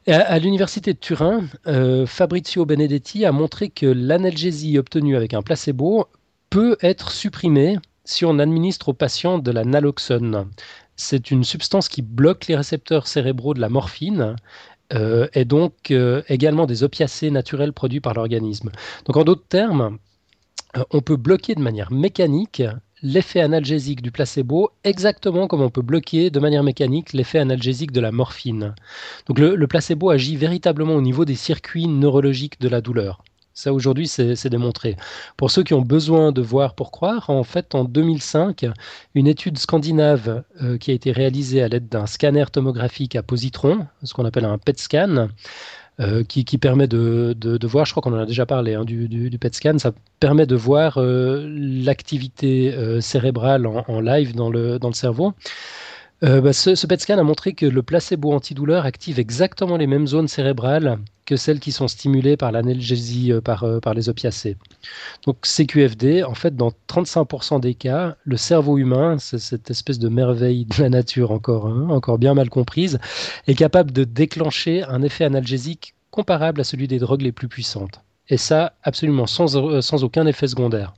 à, 0.06 0.38
l'université 0.38 0.92
de 0.92 0.98
Turin, 0.98 1.44
euh, 1.66 2.06
Fabrizio 2.06 2.64
Benedetti 2.64 3.24
a 3.24 3.32
montré 3.32 3.68
que 3.68 3.86
l'analgésie 3.86 4.78
obtenue 4.78 5.16
avec 5.16 5.34
un 5.34 5.42
placebo 5.42 6.06
peut 6.50 6.76
être 6.82 7.10
supprimée 7.10 7.78
si 8.04 8.24
on 8.24 8.38
administre 8.38 8.90
au 8.90 8.92
patient 8.92 9.38
de 9.38 9.50
la 9.50 9.64
naloxone. 9.64 10.48
c'est 10.96 11.30
une 11.30 11.44
substance 11.44 11.88
qui 11.88 12.02
bloque 12.02 12.46
les 12.46 12.56
récepteurs 12.56 13.06
cérébraux 13.06 13.54
de 13.54 13.60
la 13.60 13.68
morphine 13.68 14.36
euh, 14.92 15.26
et 15.34 15.44
donc 15.44 15.90
euh, 15.90 16.22
également 16.28 16.66
des 16.66 16.82
opiacés 16.82 17.30
naturels 17.30 17.72
produits 17.72 18.00
par 18.00 18.14
l'organisme. 18.14 18.70
Donc 19.06 19.16
en 19.16 19.24
d'autres 19.24 19.46
termes, 19.48 19.98
euh, 20.76 20.84
on 20.90 21.00
peut 21.00 21.16
bloquer 21.16 21.54
de 21.54 21.60
manière 21.60 21.92
mécanique 21.92 22.62
l'effet 23.02 23.40
analgésique 23.40 24.00
du 24.00 24.12
placebo 24.12 24.70
exactement 24.84 25.48
comme 25.48 25.60
on 25.60 25.70
peut 25.70 25.82
bloquer 25.82 26.30
de 26.30 26.38
manière 26.38 26.62
mécanique 26.62 27.12
l'effet 27.12 27.40
analgésique 27.40 27.90
de 27.90 28.00
la 28.00 28.12
morphine. 28.12 28.74
Donc 29.26 29.40
le 29.40 29.66
placebo 29.66 30.10
agit 30.10 30.36
véritablement 30.36 30.94
au 30.94 31.02
niveau 31.02 31.24
des 31.24 31.34
circuits 31.34 31.88
neurologiques 31.88 32.60
de 32.60 32.68
la 32.68 32.80
douleur. 32.80 33.24
Ça, 33.54 33.72
aujourd'hui, 33.72 34.08
c'est 34.08 34.48
démontré. 34.48 34.96
Pour 35.36 35.50
ceux 35.50 35.62
qui 35.62 35.74
ont 35.74 35.82
besoin 35.82 36.32
de 36.32 36.40
voir 36.40 36.74
pour 36.74 36.90
croire, 36.90 37.28
en 37.28 37.44
fait, 37.44 37.74
en 37.74 37.84
2005, 37.84 38.66
une 39.14 39.26
étude 39.26 39.58
scandinave 39.58 40.42
euh, 40.62 40.78
qui 40.78 40.90
a 40.90 40.94
été 40.94 41.12
réalisée 41.12 41.62
à 41.62 41.68
l'aide 41.68 41.88
d'un 41.88 42.06
scanner 42.06 42.44
tomographique 42.50 43.14
à 43.14 43.22
positron, 43.22 43.86
ce 44.02 44.14
qu'on 44.14 44.24
appelle 44.24 44.46
un 44.46 44.56
PET 44.56 44.78
scan, 44.78 45.28
euh, 46.00 46.24
qui, 46.24 46.44
permet 46.56 46.88
de, 46.88 47.36
voir, 47.66 47.84
je 47.84 47.92
crois 47.92 48.02
qu'on 48.02 48.16
en 48.16 48.22
a 48.22 48.26
déjà 48.26 48.46
parlé 48.46 48.72
hein, 48.72 48.86
du, 48.86 49.38
PET 49.38 49.54
scan, 49.54 49.78
ça 49.78 49.92
permet 50.18 50.46
de 50.46 50.56
voir 50.56 50.96
euh, 50.96 51.46
l'activité 51.46 52.74
cérébrale 53.02 53.66
en, 53.66 54.00
live 54.00 54.34
dans 54.34 54.48
le, 54.48 54.78
dans 54.78 54.88
le 54.88 54.94
cerveau. 54.94 55.34
Bah, 56.22 56.52
ce, 56.52 56.86
PET 56.86 57.00
scan 57.00 57.18
a 57.18 57.24
montré 57.24 57.52
que 57.52 57.66
le 57.66 57.82
placebo 57.82 58.32
antidouleur 58.32 58.86
active 58.86 59.18
exactement 59.18 59.76
les 59.76 59.88
mêmes 59.88 60.06
zones 60.06 60.28
cérébrales 60.28 61.00
que 61.26 61.36
celles 61.36 61.58
qui 61.58 61.72
sont 61.72 61.88
stimulées 61.88 62.36
par 62.36 62.52
l'analgésie 62.52 63.32
euh, 63.32 63.40
par, 63.40 63.64
euh, 63.64 63.80
par 63.80 63.94
les 63.94 64.08
opiacés. 64.08 64.56
Donc 65.26 65.38
CQFD, 65.42 66.22
en 66.22 66.34
fait, 66.34 66.54
dans 66.54 66.72
35% 66.88 67.60
des 67.60 67.74
cas, 67.74 68.16
le 68.24 68.36
cerveau 68.36 68.78
humain, 68.78 69.18
c'est 69.18 69.38
cette 69.38 69.70
espèce 69.70 69.98
de 69.98 70.08
merveille 70.08 70.64
de 70.64 70.80
la 70.80 70.90
nature 70.90 71.32
encore, 71.32 71.66
hein, 71.66 71.88
encore 71.90 72.18
bien 72.18 72.34
mal 72.34 72.50
comprise, 72.50 72.98
est 73.48 73.54
capable 73.54 73.90
de 73.90 74.04
déclencher 74.04 74.84
un 74.84 75.02
effet 75.02 75.24
analgésique 75.24 75.94
comparable 76.10 76.60
à 76.60 76.64
celui 76.64 76.86
des 76.86 76.98
drogues 76.98 77.22
les 77.22 77.32
plus 77.32 77.48
puissantes. 77.48 78.00
Et 78.28 78.36
ça, 78.36 78.74
absolument 78.82 79.24
euh, 79.24 79.80
sans 79.80 80.04
aucun 80.04 80.26
effet 80.26 80.46
secondaire. 80.46 80.94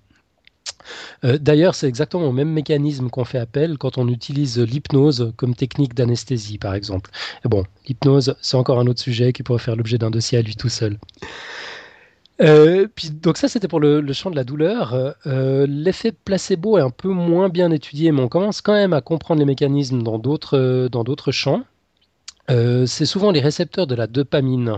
Euh, 1.24 1.38
d'ailleurs, 1.38 1.74
c'est 1.74 1.88
exactement 1.88 2.29
au 2.29 2.33
même 2.33 2.50
mécanisme 2.50 3.09
qu'on 3.09 3.24
fait 3.24 3.38
appel 3.38 3.79
quand 3.79 3.98
on 3.98 4.09
utilise 4.09 4.59
l'hypnose 4.59 5.33
comme 5.37 5.55
technique 5.55 5.94
d'anesthésie, 5.94 6.59
par 6.59 6.74
exemple. 6.74 7.11
Bon, 7.44 7.64
l'hypnose, 7.88 8.37
c'est 8.40 8.57
encore 8.57 8.79
un 8.79 8.87
autre 8.87 9.00
sujet 9.00 9.33
qui 9.33 9.42
pourrait 9.42 9.59
faire 9.59 9.77
l'objet 9.77 9.98
d'un 9.98 10.11
dossier 10.11 10.38
à 10.38 10.42
lui 10.42 10.57
tout 10.57 10.68
seul. 10.68 10.98
Euh, 12.40 12.88
puis, 12.94 13.11
donc 13.11 13.37
ça, 13.37 13.48
c'était 13.48 13.68
pour 13.68 13.81
le, 13.81 14.12
champ 14.12 14.31
de 14.31 14.37
la 14.37 14.44
douleur. 14.44 15.14
Euh, 15.27 15.66
l'effet 15.68 16.12
placebo 16.12 16.79
est 16.79 16.83
un 16.83 16.90
peu 16.90 17.09
moins 17.09 17.48
bien 17.48 17.70
étudié, 17.70 18.12
mais 18.12 18.20
on 18.20 18.29
commence 18.29 18.61
quand 18.61 18.72
même 18.72 18.92
à 18.92 19.00
comprendre 19.00 19.38
les 19.38 19.46
mécanismes 19.46 20.03
dans 20.03 20.18
d'autres, 20.18 21.31
champs. 21.31 21.62
c'est 22.48 23.07
souvent 23.07 23.31
les 23.31 23.40
récepteurs 23.40 23.87
de 23.87 23.94
la 23.94 24.07
dopamine, 24.07 24.72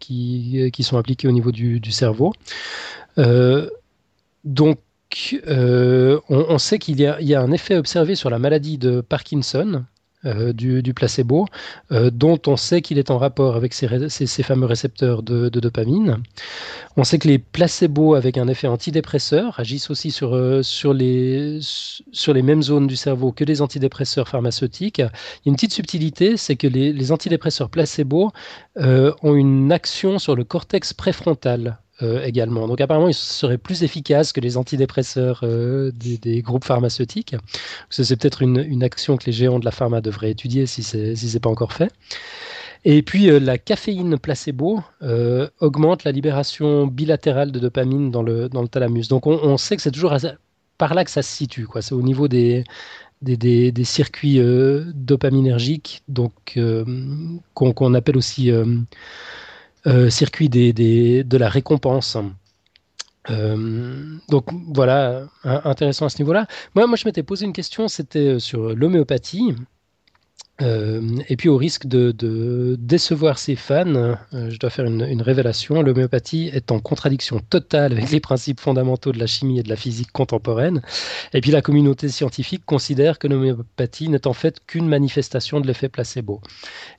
qui, 0.00 0.82
sont 0.82 0.98
impliqués 0.98 1.28
au 1.28 1.32
niveau 1.32 1.52
du, 1.52 1.80
du 1.80 1.92
cerveau. 1.92 2.32
donc, 4.44 4.78
euh, 5.46 6.20
on, 6.28 6.58
sait 6.58 6.78
qu'il 6.78 7.00
y, 7.00 7.06
a 7.34 7.40
un 7.40 7.52
effet 7.52 7.76
observé 7.76 8.14
sur 8.14 8.30
la 8.30 8.38
maladie 8.38 8.78
de 8.78 9.00
Parkinson 9.00 9.84
euh, 10.24 10.52
du, 10.52 10.94
placebo, 10.94 11.46
euh, 11.92 12.10
dont 12.10 12.40
on 12.46 12.56
sait 12.56 12.82
qu'il 12.82 12.98
est 12.98 13.10
en 13.10 13.18
rapport 13.18 13.54
avec 13.56 13.72
ces, 13.72 13.86
fameux 14.42 14.66
récepteurs 14.66 15.22
de, 15.22 15.48
dopamine. 15.48 16.22
On 16.96 17.04
sait 17.04 17.18
que 17.18 17.28
les 17.28 17.38
placebos 17.38 18.14
avec 18.14 18.36
un 18.36 18.48
effet 18.48 18.66
antidépresseur 18.66 19.58
agissent 19.60 19.90
aussi 19.90 20.10
sur, 20.10 20.34
les, 20.94 21.60
mêmes 22.42 22.62
zones 22.62 22.86
du 22.86 22.96
cerveau 22.96 23.32
que 23.32 23.44
les 23.44 23.62
antidépresseurs 23.62 24.28
pharmaceutiques. 24.28 25.02
Une 25.44 25.54
petite 25.54 25.72
subtilité, 25.72 26.36
c'est 26.36 26.56
que 26.56 26.66
les, 26.66 26.92
les 26.92 27.12
antidépresseurs 27.12 27.70
placebo 27.70 28.32
ont 28.76 29.34
une 29.34 29.70
action 29.72 30.18
sur 30.18 30.34
le 30.34 30.44
cortex 30.44 30.92
préfrontal 30.92 31.78
euh, 32.02 32.22
également. 32.24 32.68
Donc 32.68 32.82
apparemment, 32.82 33.08
ils 33.08 33.14
seraient 33.14 33.56
plus 33.56 33.82
efficaces 33.82 34.34
que 34.34 34.40
les 34.40 34.58
antidépresseurs 34.58 35.40
euh, 35.44 35.90
des, 35.94 36.42
groupes 36.42 36.64
pharmaceutiques. 36.64 37.36
C'est 37.88 38.16
peut-être 38.16 38.42
une, 38.42 38.82
action 38.82 39.16
que 39.16 39.24
les 39.24 39.32
géants 39.32 39.58
de 39.58 39.64
la 39.64 39.70
pharma 39.70 40.02
devraient 40.02 40.30
étudier 40.30 40.66
si 40.66 40.82
ce 40.82 41.32
n'est 41.32 41.40
pas 41.40 41.48
encore 41.48 41.72
fait. 41.72 41.90
Et 42.84 43.00
puis 43.00 43.30
euh, 43.30 43.40
la 43.40 43.56
caféine 43.56 44.18
placebo 44.18 44.82
augmente 45.60 46.04
la 46.04 46.12
libération 46.12 46.86
bilatérale 46.86 47.50
de 47.50 47.58
dopamine 47.58 48.10
dans 48.10 48.22
le, 48.22 48.50
dans 48.50 48.60
le 48.60 48.68
thalamus. 48.68 49.08
Donc 49.08 49.26
on, 49.26 49.56
sait 49.56 49.76
que 49.76 49.82
c'est 49.82 49.90
toujours 49.90 50.14
par 50.76 50.92
là 50.92 51.02
que 51.02 51.10
ça 51.10 51.22
se 51.22 51.34
situe. 51.34 51.66
C'est 51.80 51.94
au 51.94 52.02
niveau 52.02 52.28
des, 52.28 52.64
des, 53.22 53.72
des, 53.72 53.84
circuits 53.84 54.38
dopaminergiques 54.94 56.02
donc 56.08 56.58
qu'on 57.54 57.94
appelle 57.94 58.18
aussi 58.18 58.50
euh, 58.50 58.66
circuit 60.10 60.48
des, 60.48 61.24
de 61.24 61.36
la 61.36 61.48
récompense. 61.48 62.16
Euh, 63.30 64.16
donc 64.28 64.44
voilà, 64.74 65.26
intéressant 65.44 66.06
à 66.06 66.08
ce 66.08 66.18
niveau-là. 66.18 66.46
Moi, 66.74 66.86
moi, 66.86 66.96
je 66.96 67.04
m'étais 67.04 67.22
posé 67.22 67.44
une 67.44 67.52
question, 67.52 67.88
c'était 67.88 68.38
sur 68.38 68.74
l'homéopathie. 68.74 69.54
Euh, 70.62 71.02
et 71.28 71.36
puis 71.36 71.50
au 71.50 71.56
risque 71.56 71.86
de, 71.86 72.76
décevoir 72.78 73.38
ses 73.38 73.56
fans, 73.56 73.94
euh, 73.94 74.14
je 74.48 74.58
dois 74.58 74.70
faire 74.70 74.86
une, 74.86 75.22
révélation. 75.22 75.82
L'homéopathie 75.82 76.50
est 76.52 76.70
en 76.72 76.78
contradiction 76.80 77.40
totale 77.40 77.92
avec 77.92 78.10
les 78.10 78.20
principes 78.20 78.60
fondamentaux 78.60 79.12
de 79.12 79.18
la 79.18 79.26
chimie 79.26 79.58
et 79.58 79.62
de 79.62 79.68
la 79.68 79.76
physique 79.76 80.12
contemporaine. 80.12 80.82
Et 81.32 81.40
puis 81.40 81.50
la 81.50 81.62
communauté 81.62 82.08
scientifique 82.08 82.64
considère 82.64 83.18
que 83.18 83.28
l'homéopathie 83.28 84.08
n'est 84.08 84.26
en 84.26 84.32
fait 84.32 84.60
qu'une 84.66 84.88
manifestation 84.88 85.60
de 85.60 85.66
l'effet 85.66 85.88
placebo. 85.88 86.40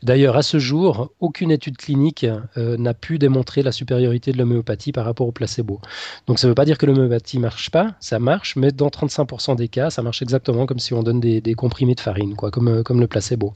D'ailleurs, 0.04 0.38
à 0.38 0.44
ce 0.44 0.60
jour, 0.60 1.12
aucune 1.20 1.52
étude 1.52 1.78
clinique 1.78 2.26
euh, 2.58 2.78
n'a 2.78 2.94
pu 2.94 3.18
démontrer 3.18 3.64
la 3.64 3.72
supériorité 3.72 4.32
de 4.32 4.38
l'homéopathie 4.38 4.92
par 4.92 5.06
rapport 5.06 5.28
au 5.28 5.32
placebo. 5.32 5.82
Donc 6.28 6.40
ça 6.40 6.48
ne 6.48 6.52
veut 6.52 6.56
pas 6.56 6.66
dire 6.66 6.78
que 6.78 6.86
l'homéopathie 6.86 7.40
marche 7.40 7.72
pas, 7.72 7.96
ça 8.00 8.20
marche, 8.20 8.56
mais 8.56 8.72
dans 8.72 8.90
35% 8.90 9.56
des 9.56 9.68
cas, 9.68 9.90
ça 9.90 10.02
marche 10.02 10.22
exactement 10.22 10.66
comme 10.66 10.80
si 10.80 10.94
on 10.94 11.02
donne 11.02 11.20
des, 11.20 11.42
comprimés 11.56 11.96
de 11.96 12.02
farine, 12.02 12.36
quoi, 12.36 12.52
comme 12.52 13.00
le 13.00 13.08
placebo. 13.08 13.47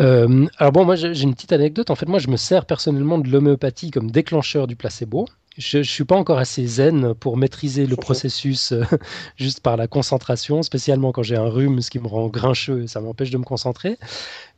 Euh, 0.00 0.46
alors 0.58 0.72
bon, 0.72 0.84
moi 0.84 0.96
j'ai 0.96 1.22
une 1.22 1.34
petite 1.34 1.52
anecdote. 1.52 1.90
En 1.90 1.94
fait, 1.94 2.06
moi 2.06 2.18
je 2.18 2.28
me 2.28 2.36
sers 2.36 2.66
personnellement 2.66 3.18
de 3.18 3.28
l'homéopathie 3.28 3.90
comme 3.90 4.10
déclencheur 4.10 4.66
du 4.66 4.76
placebo. 4.76 5.26
Je 5.58 5.78
ne 5.78 5.82
suis 5.82 6.04
pas 6.04 6.16
encore 6.16 6.38
assez 6.38 6.66
zen 6.66 7.14
pour 7.14 7.36
maîtriser 7.36 7.86
le 7.86 7.96
processus 7.96 8.72
euh, 8.72 8.82
juste 9.36 9.60
par 9.60 9.76
la 9.76 9.86
concentration, 9.86 10.62
spécialement 10.62 11.12
quand 11.12 11.22
j'ai 11.22 11.36
un 11.36 11.48
rhume, 11.48 11.80
ce 11.80 11.90
qui 11.90 11.98
me 11.98 12.06
rend 12.06 12.26
grincheux 12.28 12.82
et 12.82 12.86
ça 12.86 13.00
m'empêche 13.00 13.30
de 13.30 13.38
me 13.38 13.44
concentrer. 13.44 13.98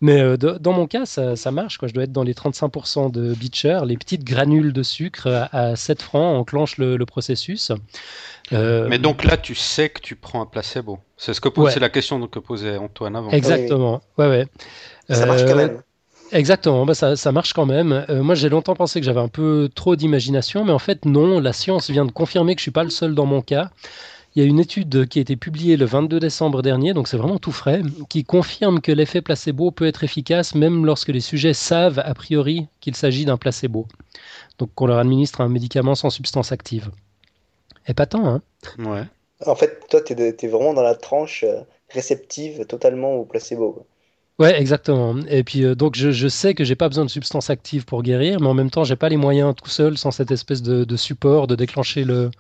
Mais 0.00 0.20
euh, 0.20 0.36
dans 0.36 0.72
mon 0.72 0.86
cas, 0.86 1.06
ça, 1.06 1.50
marche. 1.50 1.78
Quoi. 1.78 1.88
Je 1.88 1.94
dois 1.94 2.04
être 2.04 2.12
dans 2.12 2.22
les 2.22 2.34
35% 2.34 3.10
de 3.10 3.34
Beecher. 3.34 3.80
Les 3.84 3.96
petites 3.96 4.24
granules 4.24 4.72
de 4.72 4.82
sucre 4.82 5.48
à, 5.52 5.76
7 5.76 6.02
francs 6.02 6.36
enclenchent 6.36 6.78
le, 6.78 6.98
processus. 7.04 7.72
Mais 8.50 8.98
donc 8.98 9.24
là, 9.24 9.36
tu 9.36 9.54
sais 9.54 9.88
que 9.88 10.00
tu 10.00 10.14
prends 10.16 10.42
un 10.42 10.46
placebo. 10.46 10.98
C'est 11.16 11.34
ce 11.34 11.40
que 11.40 11.48
c'est 11.70 11.80
la 11.80 11.88
question 11.88 12.24
que 12.26 12.38
posait 12.38 12.76
Antoine 12.76 13.16
avant. 13.16 13.30
Exactement. 13.30 14.00
Ouais, 14.18 14.28
ouais. 14.28 14.46
Ça 15.08 15.26
marche 15.26 15.44
quand 15.44 15.52
euh, 15.52 15.56
même. 15.56 15.82
Exactement, 16.32 16.84
bah 16.84 16.94
ça, 16.94 17.16
ça, 17.16 17.32
marche 17.32 17.52
quand 17.52 17.66
même. 17.66 18.04
Euh, 18.08 18.22
moi, 18.22 18.34
j'ai 18.34 18.48
longtemps 18.48 18.74
pensé 18.74 19.00
que 19.00 19.06
j'avais 19.06 19.20
un 19.20 19.28
peu 19.28 19.70
trop 19.74 19.96
d'imagination, 19.96 20.64
mais 20.64 20.72
en 20.72 20.78
fait, 20.78 21.04
non. 21.04 21.40
La 21.40 21.52
science 21.52 21.90
vient 21.90 22.04
de 22.04 22.12
confirmer 22.12 22.54
que 22.54 22.60
je 22.60 22.64
suis 22.64 22.70
pas 22.70 22.84
le 22.84 22.90
seul 22.90 23.14
dans 23.14 23.26
mon 23.26 23.40
cas. 23.40 23.70
Il 24.34 24.42
y 24.42 24.44
a 24.44 24.48
une 24.48 24.60
étude 24.60 25.08
qui 25.08 25.18
a 25.18 25.22
été 25.22 25.36
publiée 25.36 25.76
le 25.76 25.86
22 25.86 26.20
décembre 26.20 26.62
dernier, 26.62 26.92
donc 26.92 27.08
c'est 27.08 27.16
vraiment 27.16 27.38
tout 27.38 27.50
frais, 27.50 27.82
qui 28.08 28.24
confirme 28.24 28.80
que 28.80 28.92
l'effet 28.92 29.22
placebo 29.22 29.70
peut 29.70 29.86
être 29.86 30.04
efficace 30.04 30.54
même 30.54 30.84
lorsque 30.84 31.08
les 31.08 31.20
sujets 31.20 31.54
savent 31.54 31.98
a 31.98 32.14
priori 32.14 32.68
qu'il 32.80 32.94
s'agit 32.94 33.24
d'un 33.24 33.38
placebo. 33.38 33.86
Donc 34.58 34.70
qu'on 34.74 34.86
leur 34.86 34.98
administre 34.98 35.40
un 35.40 35.48
médicament 35.48 35.94
sans 35.94 36.10
substance 36.10 36.52
active. 36.52 36.90
Épatant, 37.86 38.26
hein 38.28 38.42
Ouais. 38.78 39.04
En 39.46 39.54
fait, 39.54 39.80
toi, 39.88 40.02
tu 40.02 40.12
es, 40.12 40.46
vraiment 40.46 40.74
dans 40.74 40.82
la 40.82 40.94
tranche 40.94 41.44
euh, 41.44 41.60
réceptive 41.88 42.66
totalement 42.66 43.14
au 43.14 43.24
placebo. 43.24 43.86
Ouais, 44.38 44.58
exactement. 44.60 45.16
Et 45.28 45.42
puis 45.42 45.64
euh, 45.64 45.74
donc 45.74 45.96
je, 45.96 46.28
sais 46.28 46.54
que 46.54 46.62
j'ai 46.62 46.76
pas 46.76 46.88
besoin 46.88 47.04
de 47.04 47.10
substances 47.10 47.50
actives 47.50 47.84
pour 47.84 48.02
guérir, 48.04 48.40
mais 48.40 48.46
en 48.46 48.54
même 48.54 48.70
temps 48.70 48.84
j'ai 48.84 48.94
pas 48.94 49.08
les 49.08 49.16
moyens 49.16 49.52
tout 49.56 49.68
seul 49.68 49.98
sans 49.98 50.12
cette 50.12 50.30
espèce 50.30 50.62
de, 50.62 50.96
support 50.96 51.48
de 51.48 51.56
déclencher 51.56 52.04
le, 52.04 52.30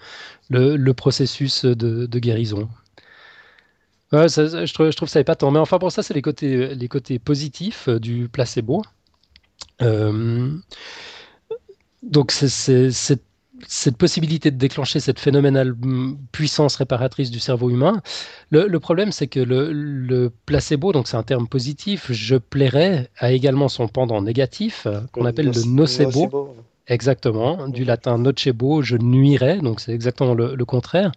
le, 0.48 0.92
processus 0.92 1.64
de, 1.64 2.18
guérison. 2.18 2.68
Ouais, 4.12 4.28
je, 4.28 4.72
trouve, 4.72 4.90
je 4.90 4.96
trouve 4.96 5.08
ça 5.08 5.20
épatant. 5.20 5.50
Mais 5.50 5.58
enfin 5.58 5.78
pour 5.80 5.90
ça 5.90 6.02
c'est 6.04 6.14
les 6.14 6.22
côtés, 6.22 6.74
les 6.74 6.88
côtés 6.88 7.18
positifs 7.18 7.88
euh, 7.88 7.98
du 7.98 8.28
placebo. 8.28 8.82
donc 12.02 12.30
c'est 12.30 13.20
cette 13.66 13.96
possibilité 13.96 14.50
de 14.50 14.56
déclencher 14.56 15.00
cette 15.00 15.18
phénoménale 15.18 15.74
puissance 16.32 16.76
réparatrice 16.76 17.30
du 17.30 17.40
cerveau 17.40 17.70
humain. 17.70 18.02
Le, 18.50 18.78
problème, 18.78 19.12
c'est 19.12 19.26
que 19.26 19.40
le, 19.40 20.32
placebo, 20.46 20.92
donc 20.92 21.08
c'est 21.08 21.16
un 21.16 21.22
terme 21.22 21.48
positif, 21.48 22.10
je 22.10 22.36
plairais, 22.36 23.10
a 23.18 23.32
également 23.32 23.68
son 23.68 23.88
pendant 23.88 24.22
négatif, 24.22 24.86
qu'on 25.12 25.24
appelle 25.24 25.46
le 25.46 25.66
nocebo. 25.66 26.54
Exactement, 26.86 27.68
du 27.68 27.84
latin 27.84 28.16
nocebo, 28.16 28.80
je 28.80 28.96
nuirais, 28.96 29.58
donc 29.58 29.80
c'est 29.80 29.92
exactement 29.92 30.34
le, 30.34 30.64
contraire, 30.64 31.12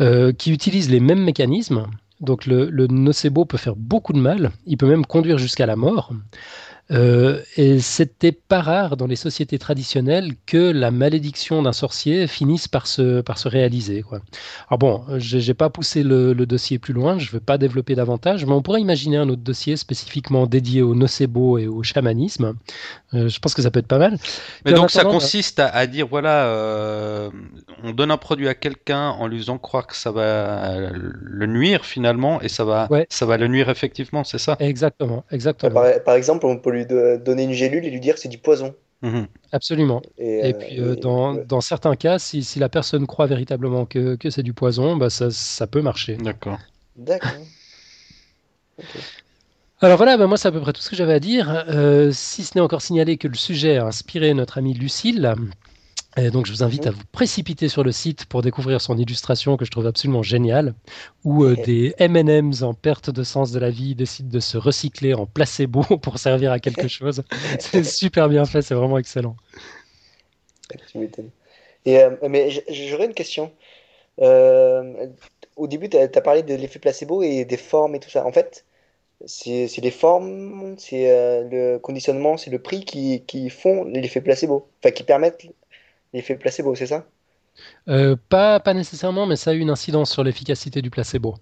euh, 0.00 0.32
qui 0.32 0.52
utilise 0.52 0.90
les 0.90 0.98
mêmes 0.98 1.22
mécanismes, 1.22 1.86
Donc 2.20 2.46
le, 2.46 2.68
le 2.68 2.88
nocebo 2.88 3.44
peut 3.44 3.56
faire 3.56 3.76
beaucoup 3.76 4.12
de 4.12 4.18
mal, 4.18 4.50
il 4.66 4.76
peut 4.76 4.88
même 4.88 5.06
conduire 5.06 5.38
jusqu'à 5.38 5.66
la 5.66 5.76
mort. 5.76 6.12
Euh, 6.92 7.40
et 7.56 7.78
c'était 7.78 8.32
pas 8.32 8.60
rare 8.60 8.96
dans 8.96 9.06
les 9.06 9.16
sociétés 9.16 9.58
traditionnelles 9.58 10.32
que 10.46 10.72
la 10.72 10.90
malédiction 10.90 11.62
d'un 11.62 11.72
sorcier 11.72 12.26
finisse 12.26 12.66
par 12.66 12.86
se, 12.86 13.20
par 13.20 13.38
se 13.38 13.48
réaliser. 13.48 14.02
Quoi. 14.02 14.20
Alors 14.68 14.78
bon, 14.78 15.04
j'ai 15.18 15.54
pas 15.54 15.70
poussé 15.70 16.02
le, 16.02 16.34
dossier 16.34 16.78
plus 16.78 16.92
loin, 16.92 17.18
je 17.18 17.28
ne 17.28 17.32
veux 17.32 17.40
pas 17.40 17.58
développer 17.58 17.94
davantage, 17.94 18.44
mais 18.44 18.52
on 18.52 18.62
pourrait 18.62 18.80
imaginer 18.80 19.18
un 19.18 19.28
autre 19.28 19.42
dossier 19.42 19.76
spécifiquement 19.76 20.46
dédié 20.46 20.82
au 20.82 20.94
nocebo 20.94 21.58
et 21.58 21.68
au 21.68 21.82
chamanisme. 21.82 22.54
Euh, 23.14 23.28
je 23.28 23.38
pense 23.38 23.54
que 23.54 23.62
ça 23.62 23.70
peut 23.70 23.80
être 23.80 23.86
pas 23.86 23.98
mal. 23.98 24.16
Mais 24.64 24.72
donc 24.72 24.90
ça 24.90 25.04
consiste 25.04 25.60
à, 25.60 25.86
dire 25.86 26.08
voilà, 26.08 26.46
euh, 26.46 27.30
on 27.84 27.92
donne 27.92 28.10
un 28.10 28.16
produit 28.16 28.48
à 28.48 28.54
quelqu'un 28.54 29.10
en 29.10 29.28
lui 29.28 29.38
faisant 29.38 29.58
croire 29.58 29.86
que 29.86 29.96
ça 29.96 30.10
va 30.10 30.90
le 30.90 31.46
nuire 31.46 31.84
finalement, 31.84 32.40
et 32.40 32.48
ça 32.48 32.64
va, 32.64 32.88
ça 33.08 33.26
va 33.26 33.36
le 33.36 33.46
nuire 33.46 33.68
effectivement, 33.68 34.24
c'est 34.24 34.38
ça? 34.38 34.56
Exactement, 34.58 35.24
exactement. 35.30 35.72
Par, 35.72 36.02
par 36.04 36.14
exemple, 36.14 36.46
on 36.46 36.56
peut 36.56 36.70
lui 36.70 36.79
de 36.86 37.20
donner 37.22 37.44
une 37.44 37.52
gélule 37.52 37.84
et 37.84 37.90
lui 37.90 38.00
dire 38.00 38.14
que 38.14 38.20
c'est 38.20 38.28
du 38.28 38.38
poison. 38.38 38.74
Mhm. 39.02 39.26
Absolument. 39.52 40.02
Et, 40.18 40.52
puis, 40.52 40.78
euh, 40.78 40.94
dans, 40.94 41.34
dans, 41.34 41.60
certains 41.60 41.96
cas, 41.96 42.18
si, 42.18 42.44
si, 42.44 42.58
la 42.58 42.68
personne 42.68 43.06
croit 43.06 43.26
véritablement 43.26 43.86
que, 43.86 44.16
que 44.16 44.28
c'est 44.28 44.42
du 44.42 44.52
poison, 44.52 44.96
bah, 44.96 45.08
ça, 45.08 45.30
ça 45.30 45.66
peut 45.66 45.80
marcher. 45.80 46.16
D'accord. 46.16 46.58
D'accord. 46.96 47.30
Alors 49.82 49.96
voilà, 49.96 50.18
bah, 50.18 50.26
moi 50.26 50.36
c'est 50.36 50.48
à 50.48 50.52
peu 50.52 50.60
près 50.60 50.74
tout 50.74 50.82
ce 50.82 50.90
que 50.90 50.96
j'avais 50.96 51.14
à 51.14 51.20
dire. 51.20 51.64
Euh, 51.68 52.10
si 52.12 52.44
ce 52.44 52.52
n'est 52.54 52.60
encore 52.60 52.82
signalé 52.82 53.16
que 53.16 53.28
le 53.28 53.34
sujet 53.34 53.78
a 53.78 53.86
inspiré 53.86 54.34
notre 54.34 54.58
amie 54.58 54.74
Lucille, 54.74 55.34
et 56.16 56.30
donc 56.30 56.46
je 56.46 56.52
vous 56.52 56.62
invite 56.64 56.86
à 56.86 56.90
vous 56.90 57.02
précipiter 57.12 57.68
sur 57.68 57.84
le 57.84 57.92
site 57.92 58.24
pour 58.24 58.42
découvrir 58.42 58.80
son 58.80 58.96
illustration 58.98 59.56
que 59.56 59.64
je 59.64 59.70
trouve 59.70 59.86
absolument 59.86 60.22
géniale, 60.22 60.74
où 61.24 61.44
euh, 61.44 61.54
des 61.54 61.94
M&M's 61.98 62.62
en 62.62 62.74
perte 62.74 63.10
de 63.10 63.22
sens 63.22 63.52
de 63.52 63.60
la 63.60 63.70
vie 63.70 63.94
décident 63.94 64.28
de 64.28 64.40
se 64.40 64.58
recycler 64.58 65.14
en 65.14 65.26
placebo 65.26 65.82
pour 66.02 66.18
servir 66.18 66.50
à 66.50 66.58
quelque 66.58 66.88
chose. 66.88 67.22
c'est 67.60 67.84
super 67.84 68.28
bien 68.28 68.44
fait, 68.44 68.62
c'est 68.62 68.74
vraiment 68.74 68.98
excellent. 68.98 69.36
Et, 71.86 71.98
euh, 71.98 72.10
mais 72.28 72.50
j'aurais 72.68 73.06
une 73.06 73.14
question. 73.14 73.52
Euh, 74.20 75.06
au 75.56 75.68
début, 75.68 75.88
tu 75.88 75.96
as, 75.96 76.08
parlé 76.08 76.42
de 76.42 76.54
l'effet 76.54 76.80
placebo 76.80 77.22
et 77.22 77.44
des 77.44 77.56
formes 77.56 77.94
et 77.94 78.00
tout 78.00 78.10
ça. 78.10 78.26
En 78.26 78.32
fait, 78.32 78.64
c'est 79.26 79.70
les 79.80 79.90
formes, 79.92 80.74
c'est 80.76 81.44
le 81.50 81.78
conditionnement, 81.78 82.36
c'est 82.36 82.50
le 82.50 82.58
prix 82.58 82.84
qui, 82.84 83.22
qui 83.26 83.48
font 83.48 83.84
l'effet 83.84 84.20
placebo, 84.20 84.68
enfin 84.80 84.90
qui 84.90 85.04
permettent 85.04 85.46
l'effet 86.12 86.36
placebo, 86.36 86.74
c'est 86.74 86.86
ça? 86.86 87.06
Euh, 87.88 88.16
pas, 88.28 88.60
pas 88.60 88.74
nécessairement, 88.74 89.26
mais 89.26 89.36
ça 89.36 89.50
a 89.50 89.54
eu 89.54 89.58
une 89.58 89.70
incidence 89.70 90.10
sur 90.10 90.24
l'efficacité 90.24 90.82
du 90.82 90.90
placebo. 90.90 91.36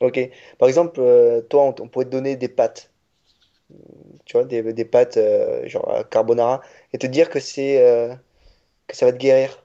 Ok. 0.00 0.18
Par 0.58 0.68
exemple, 0.68 1.00
euh, 1.00 1.42
toi, 1.42 1.74
on, 1.80 1.88
pourrait 1.88 2.06
te 2.06 2.10
donner 2.10 2.36
des 2.36 2.48
pâtes, 2.48 2.90
tu 4.24 4.36
vois, 4.36 4.44
des, 4.44 4.72
des 4.72 4.84
pâtes 4.84 5.16
euh, 5.16 5.66
genre 5.68 6.08
carbonara, 6.10 6.60
et 6.92 6.98
te 6.98 7.06
dire 7.06 7.28
que 7.28 7.40
c'est 7.40 8.18
que 8.86 8.96
ça 8.96 9.06
va 9.06 9.12
te 9.12 9.18
guérir 9.18 9.64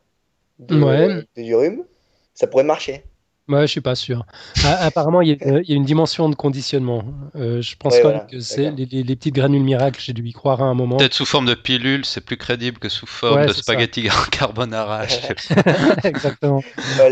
de, 0.59 1.25
du 1.35 1.55
rhume. 1.55 1.85
Ça 2.33 2.47
pourrait 2.47 2.63
marcher. 2.63 3.03
Ouais, 3.49 3.63
je 3.63 3.67
suis 3.67 3.81
pas 3.81 3.95
sûr. 3.95 4.25
Ah, 4.63 4.85
apparemment, 4.85 5.19
il 5.21 5.29
y, 5.29 5.43
a, 5.43 5.75
une 5.75 5.83
dimension 5.83 6.29
de 6.29 6.35
conditionnement. 6.35 7.03
Euh, 7.35 7.61
je 7.61 7.75
pense 7.75 7.99
pas 7.99 8.19
que 8.19 8.39
c'est 8.39 8.71
les, 8.71 8.85
petites 9.15 9.35
granules 9.35 9.63
miracles. 9.63 9.99
J'ai 10.01 10.13
dû 10.13 10.25
y 10.25 10.31
croire 10.31 10.61
à 10.61 10.65
un 10.65 10.73
moment. 10.73 10.95
Peut-être 10.95 11.13
sous 11.13 11.25
forme 11.25 11.47
de 11.47 11.53
pilule, 11.53 12.05
c'est 12.05 12.21
plus 12.21 12.37
crédible 12.37 12.79
que 12.79 12.87
sous 12.87 13.05
forme 13.05 13.45
de 13.45 13.51
spaghetti 13.51 14.07
carbonara. 14.31 15.03
Exactement. 16.05 16.63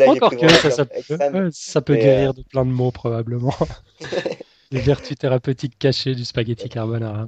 Encore 0.07 0.31
que 0.31 0.47
ça, 1.51 1.81
peut, 1.81 1.95
guérir 1.95 2.29
euh, 2.29 2.33
de 2.33 2.43
plein 2.43 2.65
de 2.65 2.71
mots 2.71 2.91
probablement. 2.91 3.55
les 4.71 4.79
vertus 4.79 5.17
thérapeutiques 5.17 5.77
cachées 5.77 6.15
du 6.15 6.23
spaghetti 6.23 6.69
carbonara. 6.69 7.27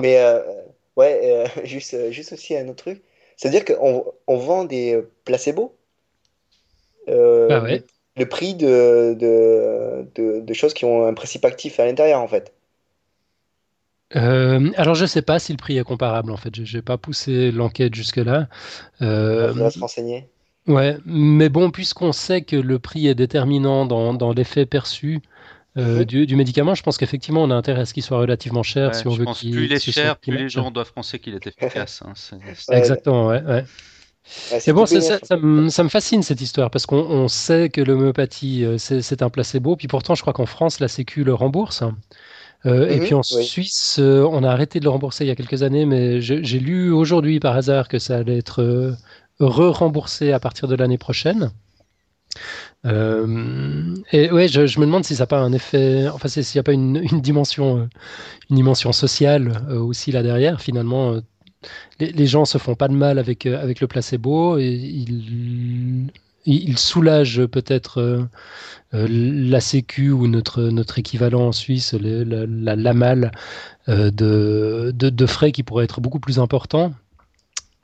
Mais 0.00 0.18
euh, 0.18 0.40
ouais, 0.96 1.44
juste, 1.62 2.10
juste 2.10 2.32
aussi 2.32 2.56
un 2.56 2.66
autre 2.66 2.82
truc. 2.82 3.02
C'est-à-dire 3.36 3.64
qu'on 3.64 4.04
on 4.26 4.36
vend 4.36 4.64
des 4.64 5.00
placebos 5.24 5.77
bah 7.48 7.64
le 8.18 8.26
prix 8.26 8.54
de, 8.54 9.14
de, 9.14 10.40
de, 10.40 10.54
choses 10.54 10.74
qui 10.74 10.84
ont 10.84 11.06
un 11.06 11.14
principe 11.14 11.44
actif 11.44 11.78
à 11.78 11.86
l'intérieur, 11.86 12.20
en 12.20 12.28
fait. 12.28 12.52
Euh, 14.16 14.70
alors 14.76 14.94
je 14.94 15.04
sais 15.04 15.20
pas 15.20 15.38
si 15.38 15.52
le 15.52 15.58
prix 15.58 15.76
est 15.76 15.84
comparable 15.84 16.32
en 16.32 16.38
fait, 16.38 16.64
je 16.64 16.78
n'ai 16.78 16.82
pas 16.82 16.96
poussé 16.96 17.50
l'enquête 17.50 17.94
jusque-là. 17.94 18.48
Euh, 19.02 19.52
On 19.54 19.58
va 19.58 19.70
se 19.70 19.78
renseigner. 19.78 20.26
Ouais, 20.66 20.96
mais 21.04 21.50
bon, 21.50 21.70
puisqu'on 21.70 22.12
sait 22.12 22.40
que 22.40 22.56
le 22.56 22.78
prix 22.78 23.06
est 23.06 23.14
déterminant 23.14 23.84
dans, 23.84 24.14
dans 24.14 24.32
l'effet 24.32 24.64
perçu 24.64 25.20
euh, 25.76 25.98
mhm. 25.98 26.04
du, 26.04 26.26
du, 26.26 26.36
médicament, 26.36 26.74
je 26.74 26.82
pense 26.82 26.96
qu'effectivement 26.96 27.42
on 27.42 27.50
a 27.50 27.54
intérêt 27.54 27.82
à 27.82 27.84
ce 27.84 27.92
qu'il 27.92 28.02
soit 28.02 28.18
relativement 28.18 28.62
cher 28.62 28.94
si 28.94 29.06
on 29.06 29.10
veut 29.10 29.26
qu'il. 29.26 29.52
Plus 29.52 29.66
il 29.66 29.72
est 29.74 29.90
cher, 29.92 30.16
plus 30.16 30.36
les 30.36 30.48
gens 30.48 30.70
doivent 30.70 30.92
penser 30.94 31.18
qu'il 31.18 31.34
est 31.34 31.46
efficace. 31.46 32.02
Hein, 32.02 32.38
Exactement, 32.70 33.26
ouais. 33.26 33.42
ouais. 33.42 33.64
C'est 34.24 34.72
bon, 34.72 34.84
ça, 34.84 35.18
ça, 35.22 35.36
me, 35.36 35.88
fascine 35.88 36.22
cette 36.22 36.40
histoire 36.40 36.70
parce 36.70 36.84
qu'on 36.84 37.28
sait 37.28 37.70
que 37.70 37.80
l'homéopathie 37.80 38.64
euh, 38.64 38.76
c'est 38.78 39.22
un 39.22 39.30
placebo, 39.30 39.74
puis 39.76 39.88
pourtant 39.88 40.14
je 40.14 40.20
crois 40.20 40.34
qu'en 40.34 40.46
France 40.46 40.80
la 40.80 40.88
Sécu 40.88 41.24
le 41.24 41.32
rembourse. 41.32 41.82
Euh, 42.66 42.88
et 42.88 42.96
mhm, 42.96 43.04
puis 43.04 43.14
en 43.14 43.22
Suisse, 43.22 43.98
euh, 44.00 44.28
on 44.30 44.42
a 44.42 44.50
arrêté 44.50 44.80
de 44.80 44.84
le 44.84 44.90
rembourser 44.90 45.24
il 45.24 45.28
y 45.28 45.30
a 45.30 45.36
quelques 45.36 45.62
années, 45.62 45.86
mais 45.86 46.20
j'ai 46.20 46.58
lu 46.58 46.92
aujourd'hui 46.92 47.40
par 47.40 47.56
hasard 47.56 47.88
que 47.88 47.98
ça 47.98 48.16
allait 48.16 48.38
être 48.38 48.96
re-remboursé 49.40 50.32
à 50.32 50.40
partir 50.40 50.68
de 50.68 50.74
l'année 50.74 50.98
prochaine. 50.98 51.50
et 52.84 52.88
ouais, 52.88 54.48
je, 54.48 54.80
me 54.80 54.86
demande 54.86 55.04
si 55.04 55.14
ça 55.14 55.22
n'a 55.22 55.26
pas 55.28 55.38
un 55.38 55.52
effet, 55.52 56.08
enfin 56.08 56.28
s'il 56.28 56.44
n'y 56.54 56.60
a 56.60 56.64
pas 56.64 56.72
une, 56.72 56.96
une, 57.10 57.20
dimension, 57.20 57.88
une 58.50 58.56
dimension 58.56 58.92
sociale 58.92 59.64
aussi 59.70 60.12
là 60.12 60.22
derrière. 60.22 60.60
Finalement, 60.60 61.20
les, 62.00 62.26
gens 62.26 62.44
se 62.44 62.58
font 62.58 62.74
pas 62.74 62.88
de 62.88 62.94
mal 62.94 63.18
avec, 63.18 63.46
euh, 63.46 63.60
avec 63.60 63.80
le 63.80 63.86
placebo 63.86 64.58
et 64.58 64.68
ils, 64.68 66.10
ils 66.46 66.78
soulagent 66.78 67.44
peut-être 67.46 68.00
euh, 68.00 68.24
euh, 68.94 69.06
la 69.10 69.60
Sécu 69.60 70.10
ou 70.10 70.28
notre, 70.28 70.62
notre 70.62 70.98
équivalent 70.98 71.48
en 71.48 71.52
Suisse, 71.52 71.94
la, 71.94 72.46
la, 72.76 72.94
MAL, 72.94 73.32
de, 73.86 74.92
de, 74.92 75.26
frais 75.26 75.52
qui 75.52 75.62
pourraient 75.62 75.84
être 75.84 76.00
beaucoup 76.00 76.20
plus 76.20 76.38
importants. 76.38 76.94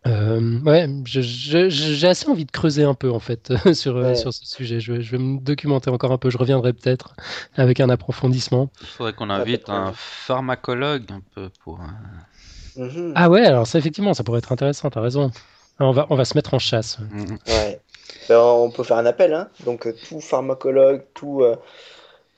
ouais, 0.07 0.89
j'ai 1.05 2.07
assez 2.07 2.29
envie 2.29 2.45
de 2.45 2.51
creuser 2.51 2.85
un 2.85 2.95
peu 2.95 3.11
en 3.11 3.21
fait 3.21 3.53
sur, 3.75 4.17
sur 4.17 4.33
ce 4.33 4.47
sujet. 4.47 4.81
Je 4.81 4.93
vais, 4.95 5.03
je 5.03 5.11
vais, 5.11 5.19
me 5.19 5.41
documenter 5.41 5.91
encore 5.91 6.13
un 6.13 6.19
peu. 6.19 6.31
Je 6.31 6.39
reviendrai 6.39 6.73
peut-être 6.73 7.15
avec 7.57 7.81
un 7.81 7.91
approfondissement. 7.91 8.71
Il 8.83 8.87
faudrait 8.87 9.13
qu'on 9.15 9.31
invite 9.31 9.69
un 9.69 9.93
pharmacologue 9.95 11.11
un 11.11 11.23
peu 11.35 11.51
pour. 11.61 11.81
Mhm. 12.77 13.13
Ah 13.15 13.31
ouais, 13.31 13.45
alors 13.45 13.67
ça 13.67 13.79
effectivement, 13.79 14.15
ça 14.15 14.25
pourrait 14.25 14.39
être 14.39 14.53
intéressant, 14.53 14.91
t'as 14.91 15.01
raison. 15.01 15.31
On 15.81 15.91
va, 15.91 16.07
on 16.11 16.17
va 16.17 16.25
se 16.25 16.37
mettre 16.37 16.55
en 16.55 16.59
chasse. 16.59 16.99
Mhm. 17.11 17.39
Ouais. 17.49 17.81
Ben, 18.29 18.39
on 18.39 18.71
peut 18.71 18.85
faire 18.85 18.97
un 18.97 19.07
appel, 19.07 19.35
hein. 19.35 19.49
donc 19.65 19.87
euh, 19.87 19.95
tout 20.09 20.21
pharmacologue, 20.21 21.05
tout, 21.15 21.43
euh, 21.43 21.57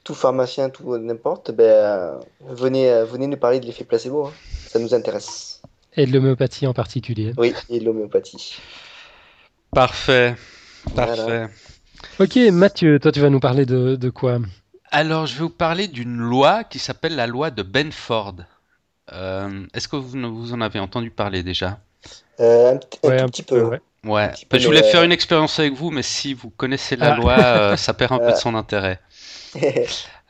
tout 0.05 0.15
pharmacien, 0.15 0.69
tout 0.71 0.95
euh, 0.95 0.99
n'importe, 0.99 1.53
ben, 1.53 2.19
venez, 2.49 3.05
venez 3.05 3.27
nous 3.27 3.37
parler 3.37 3.61
de 3.61 3.67
l'effet 3.67 3.85
placebo, 3.85 4.27
hein. 4.27 4.33
ça 4.67 4.79
nous 4.79 4.95
intéresse. 4.95 5.63
Et 5.97 6.07
de 6.07 6.13
l'homéopathie 6.13 6.67
en 6.67 6.75
particulier. 6.75 7.33
Oui, 7.37 7.55
et 7.69 7.79
de 7.79 7.85
l'homéopathie. 7.85 8.57
Parfait, 9.73 10.35
parfait. 10.95 11.49
Ok, 12.19 12.37
Mathieu, 12.53 12.99
toi 12.99 13.13
tu 13.13 13.21
vas 13.21 13.31
nous 13.31 13.41
parler 13.41 13.67
de, 13.67 13.97
de 13.97 14.11
quoi? 14.11 14.39
Alors 14.91 15.27
je 15.27 15.35
vais 15.35 15.43
vous 15.43 15.51
parler 15.51 15.89
d'une 15.89 16.17
loi 16.17 16.65
qui 16.65 16.79
s'appelle 16.79 17.17
la 17.17 17.27
loi 17.27 17.51
de 17.51 17.63
Benford. 17.63 18.37
Euh, 19.13 19.67
est-ce 19.73 19.89
que 19.89 19.97
vous, 19.97 20.35
vous, 20.35 20.53
en 20.53 20.61
avez 20.61 20.81
entendu 20.81 21.11
parler 21.11 21.43
déjà 21.43 21.79
euh, 22.41 22.75
un, 22.75 23.29
petit 23.29 23.43
peu. 23.43 23.63
ouais. 23.63 23.81
ouais. 24.05 24.31
je 24.53 24.67
voulais 24.67 24.83
faire 24.83 25.03
une 25.03 25.13
expérience 25.13 25.59
avec 25.59 25.73
vous, 25.73 25.91
mais 25.91 26.03
si 26.03 26.35
vous 26.35 26.51
connaissez 26.51 26.97
la 26.97 27.15
ah. 27.15 27.17
loi, 27.17 27.39
euh, 27.39 27.77
ça 27.77 27.95
perd 27.95 28.13
un 28.13 28.19
peu 28.19 28.33
de 28.33 28.37
son 28.37 28.55
intérêt. 28.55 29.01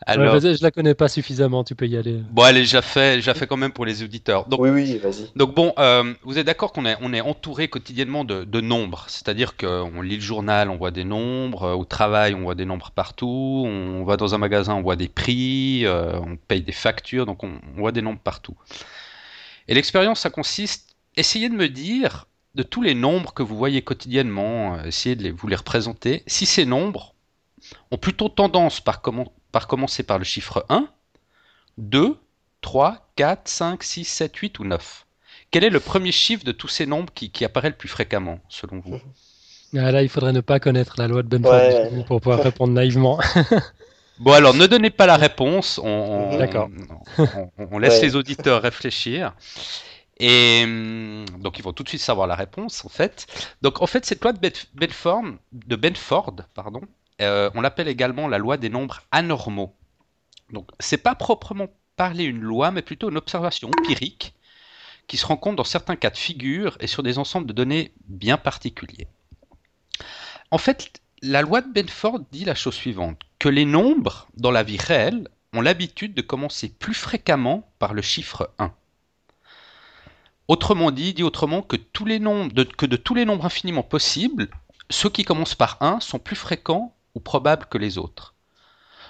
Alors, 0.04 0.38
je 0.38 0.62
la 0.62 0.70
connais 0.70 0.94
pas 0.94 1.08
suffisamment, 1.08 1.64
tu 1.64 1.74
peux 1.74 1.86
y 1.86 1.96
aller. 1.96 2.20
Bon, 2.30 2.42
allez, 2.42 2.66
j'ai 2.66 2.82
fait, 2.82 3.22
j'ai 3.22 3.32
fait 3.32 3.46
quand 3.46 3.56
même 3.56 3.72
pour 3.72 3.86
les 3.86 4.02
auditeurs. 4.02 4.46
Donc, 4.46 4.60
oui, 4.60 4.68
oui, 4.68 4.98
vas-y. 4.98 5.30
Donc 5.34 5.54
bon, 5.54 5.72
euh, 5.78 6.12
vous 6.22 6.38
êtes 6.38 6.44
d'accord 6.44 6.72
qu'on 6.72 6.84
est, 6.84 6.96
on 7.00 7.14
est 7.14 7.22
entouré 7.22 7.68
quotidiennement 7.68 8.24
de, 8.24 8.44
de 8.44 8.60
nombres, 8.60 9.06
c'est-à-dire 9.08 9.56
qu'on 9.56 10.02
lit 10.02 10.16
le 10.16 10.22
journal, 10.22 10.68
on 10.68 10.76
voit 10.76 10.90
des 10.90 11.04
nombres, 11.04 11.62
euh, 11.62 11.74
au 11.74 11.86
travail, 11.86 12.34
on 12.34 12.42
voit 12.42 12.54
des 12.54 12.66
nombres 12.66 12.90
partout, 12.90 13.64
on 13.66 14.04
va 14.04 14.18
dans 14.18 14.34
un 14.34 14.38
magasin, 14.38 14.74
on 14.74 14.82
voit 14.82 14.96
des 14.96 15.08
prix, 15.08 15.86
euh, 15.86 16.20
on 16.20 16.36
paye 16.36 16.60
des 16.60 16.72
factures, 16.72 17.24
donc 17.24 17.42
on, 17.42 17.52
on 17.74 17.80
voit 17.80 17.92
des 17.92 18.02
nombres 18.02 18.20
partout. 18.22 18.56
Et 19.66 19.74
l'expérience, 19.74 20.20
ça 20.20 20.30
consiste, 20.30 20.94
essayez 21.16 21.48
de 21.48 21.54
me 21.54 21.70
dire, 21.70 22.26
de 22.54 22.62
tous 22.62 22.82
les 22.82 22.94
nombres 22.94 23.32
que 23.32 23.42
vous 23.42 23.56
voyez 23.56 23.80
quotidiennement, 23.80 24.82
essayez 24.84 25.16
de 25.16 25.22
les, 25.22 25.30
vous 25.30 25.48
les 25.48 25.56
représenter, 25.56 26.22
si 26.26 26.44
ces 26.44 26.66
nombres 26.66 27.14
ont 27.90 27.96
plutôt 27.96 28.28
tendance 28.28 28.80
par 28.80 29.00
comment 29.00 29.32
par 29.56 29.68
commencer 29.68 30.02
par 30.02 30.18
le 30.18 30.24
chiffre 30.24 30.66
1, 30.68 30.86
2, 31.78 32.18
3, 32.60 33.08
4, 33.16 33.48
5, 33.48 33.82
6, 33.82 34.04
7, 34.04 34.36
8 34.36 34.58
ou 34.58 34.64
9 34.64 35.06
Quel 35.50 35.64
est 35.64 35.70
le 35.70 35.80
premier 35.80 36.12
chiffre 36.12 36.44
de 36.44 36.52
tous 36.52 36.68
ces 36.68 36.84
nombres 36.84 37.10
qui, 37.14 37.42
apparaît 37.42 37.70
le 37.70 37.74
plus 37.74 37.88
fréquemment, 37.88 38.38
selon 38.50 38.80
vous? 38.80 39.00
Ah, 39.74 39.90
là, 39.92 40.02
il 40.02 40.10
faudrait 40.10 40.34
ne 40.34 40.42
pas 40.42 40.60
connaître 40.60 40.96
la 40.98 41.08
loi 41.08 41.22
de 41.22 41.28
Benford 41.38 41.54
Ouais. 41.54 42.04
pour 42.06 42.20
pouvoir 42.20 42.42
répondre 42.42 42.74
naïvement. 42.74 43.18
Bon, 44.18 44.32
alors 44.32 44.52
ne 44.52 44.66
donnez 44.66 44.90
pas 44.90 45.06
la 45.06 45.16
réponse. 45.16 45.78
On, 45.82 45.86
on- 45.88 46.36
D'accord. 46.38 46.68
On, 47.16 47.22
on- 47.58 47.68
on 47.72 47.78
laisse 47.78 47.94
Ouais. 48.00 48.02
les 48.08 48.14
auditeurs 48.16 48.60
réfléchir. 48.60 49.34
Et 50.18 50.62
hum, 50.64 51.24
donc 51.40 51.58
ils 51.58 51.62
vont 51.62 51.72
tout 51.72 51.82
de 51.82 51.88
suite 51.88 52.00
savoir 52.02 52.26
la 52.26 52.34
réponse 52.34 52.84
en 52.84 52.88
fait. 52.90 53.26
Donc 53.62 53.80
en 53.80 53.86
fait 53.86 54.04
cette 54.04 54.22
loi 54.22 54.32
de 54.34 54.38
Benf- 54.38 54.66
Benford, 54.74 55.24
de 55.52 55.76
Benford, 55.76 56.36
pardon, 56.54 56.80
euh, 57.20 57.50
on 57.54 57.60
l'appelle 57.60 57.88
également 57.88 58.28
la 58.28 58.38
loi 58.38 58.56
des 58.56 58.68
nombres 58.68 59.02
anormaux. 59.10 59.74
Donc 60.50 60.70
c'est 60.78 60.98
pas 60.98 61.14
proprement 61.14 61.68
parler 61.96 62.24
une 62.24 62.40
loi, 62.40 62.70
mais 62.70 62.82
plutôt 62.82 63.10
une 63.10 63.16
observation 63.16 63.70
empirique 63.78 64.34
qui 65.06 65.16
se 65.16 65.26
rencontre 65.26 65.56
dans 65.56 65.64
certains 65.64 65.96
cas 65.96 66.10
de 66.10 66.16
figure 66.16 66.76
et 66.80 66.86
sur 66.86 67.02
des 67.02 67.18
ensembles 67.18 67.46
de 67.46 67.52
données 67.52 67.92
bien 68.06 68.36
particuliers. 68.36 69.06
En 70.50 70.58
fait, 70.58 71.00
la 71.22 71.42
loi 71.42 71.60
de 71.60 71.72
Benford 71.72 72.20
dit 72.32 72.44
la 72.44 72.54
chose 72.54 72.74
suivante, 72.74 73.20
que 73.38 73.48
les 73.48 73.64
nombres, 73.64 74.28
dans 74.36 74.50
la 74.50 74.62
vie 74.62 74.78
réelle, 74.78 75.28
ont 75.52 75.60
l'habitude 75.60 76.14
de 76.14 76.22
commencer 76.22 76.68
plus 76.68 76.94
fréquemment 76.94 77.70
par 77.78 77.94
le 77.94 78.02
chiffre 78.02 78.50
1. 78.58 78.72
Autrement 80.48 80.90
dit, 80.90 81.14
dit 81.14 81.22
autrement 81.22 81.62
que, 81.62 81.76
de 81.76 82.96
tous 82.96 83.14
les 83.14 83.24
nombres 83.24 83.46
infiniment 83.46 83.82
possibles, 83.82 84.48
ceux 84.90 85.10
qui 85.10 85.24
commencent 85.24 85.54
par 85.54 85.78
1 85.80 86.00
sont 86.00 86.18
plus 86.18 86.36
fréquents 86.36 86.95
ou 87.16 87.20
probables 87.20 87.66
que 87.66 87.78
les 87.78 87.98
autres. 87.98 88.34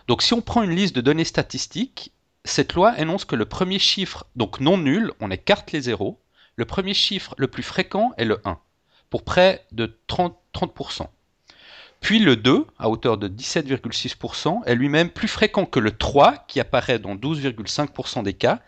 Donc 0.09 0.23
si 0.23 0.33
on 0.33 0.41
prend 0.41 0.63
une 0.63 0.75
liste 0.75 0.97
de 0.97 1.03
données 1.03 1.25
statistiques, 1.25 2.13
cette 2.45 2.73
loi 2.73 2.99
énonce 2.99 3.27
que 3.27 3.37
le 3.37 3.45
premier 3.45 3.79
chiffre, 3.79 4.25
donc 4.37 4.61
non 4.61 4.79
nul, 4.79 5.13
on 5.21 5.31
écarte 5.31 5.73
les 5.73 5.83
zéros, 5.83 6.19
le 6.55 6.65
premier 6.65 6.95
chiffre 6.95 7.35
le 7.37 7.49
plus 7.49 7.63
fréquent 7.63 8.13
est 8.17 8.25
le 8.25 8.41
1, 8.47 8.59
pour 9.11 9.25
près 9.25 9.67
de 9.73 9.99
30%. 10.09 10.33
30%. 10.57 11.09
Puis 12.01 12.19
le 12.19 12.37
2, 12.37 12.67
à 12.79 12.89
hauteur 12.89 13.19
de 13.19 13.29
17,6%, 13.29 14.65
est 14.65 14.75
lui-même 14.75 15.11
plus 15.11 15.29
fréquent 15.29 15.67
que 15.67 15.81
le 15.81 15.97
3, 15.97 16.45
qui 16.49 16.61
apparaît 16.61 16.99
dans 16.99 17.17
12,5% 17.17 18.23
des 18.23 18.35
cas, 18.35 18.61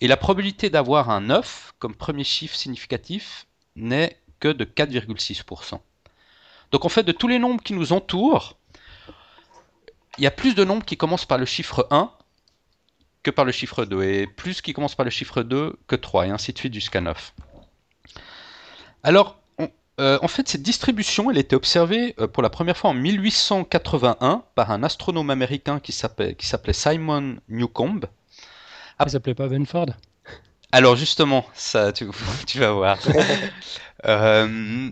et 0.00 0.08
la 0.08 0.16
probabilité 0.16 0.68
d'avoir 0.68 1.10
un 1.10 1.22
9 1.22 1.74
comme 1.78 1.94
premier 1.94 2.24
chiffre 2.24 2.54
significatif 2.54 3.46
n'est 3.76 4.20
que 4.40 4.48
de 4.48 4.64
4,6%. 4.64 5.80
Donc 6.72 6.84
en 6.84 6.88
fait, 6.88 7.04
de 7.04 7.12
tous 7.12 7.28
les 7.28 7.38
nombres 7.38 7.62
qui 7.62 7.72
nous 7.72 7.92
entourent, 7.92 8.58
il 10.18 10.24
y 10.24 10.26
a 10.26 10.30
plus 10.30 10.54
de 10.54 10.64
nombres 10.64 10.84
qui 10.84 10.96
commencent 10.96 11.24
par 11.26 11.38
le 11.38 11.44
chiffre 11.46 11.86
1 11.90 12.10
que 13.22 13.30
par 13.30 13.44
le 13.44 13.52
chiffre 13.52 13.84
2, 13.84 14.02
et 14.04 14.26
plus 14.26 14.60
qui 14.62 14.72
commencent 14.72 14.94
par 14.94 15.04
le 15.04 15.10
chiffre 15.10 15.42
2 15.42 15.76
que 15.88 15.96
3, 15.96 16.26
et 16.26 16.30
ainsi 16.30 16.52
de 16.52 16.58
suite 16.58 16.74
jusqu'à 16.74 17.00
9. 17.00 17.32
Alors, 19.02 19.38
on- 19.58 19.68
euh, 20.00 20.18
en 20.22 20.28
fait, 20.28 20.48
cette 20.48 20.62
distribution, 20.62 21.30
elle 21.30 21.36
a 21.36 21.40
été 21.40 21.56
observée 21.56 22.14
euh, 22.20 22.28
pour 22.28 22.42
la 22.42 22.50
première 22.50 22.76
fois 22.76 22.90
en 22.90 22.94
1881 22.94 24.44
par 24.54 24.70
un 24.70 24.82
astronome 24.82 25.30
américain 25.30 25.80
qui 25.80 25.92
s'appelait 25.92 26.36
Simon 26.72 27.36
Newcomb. 27.48 28.00
Il 29.04 29.10
s'appelait 29.10 29.34
pas 29.34 29.48
Benford 29.48 29.88
Alors 30.72 30.96
justement, 30.96 31.46
ça, 31.54 31.92
tu, 31.92 32.06
tu 32.46 32.58
vas 32.60 32.72
voir. 32.72 32.98
Euh, 34.04 34.90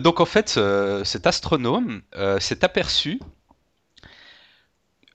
donc 0.00 0.18
en 0.20 0.24
fait, 0.24 0.48
ce- 0.48 1.02
cet 1.04 1.26
astronome 1.28 2.02
s'est 2.40 2.64
aperçu 2.64 3.20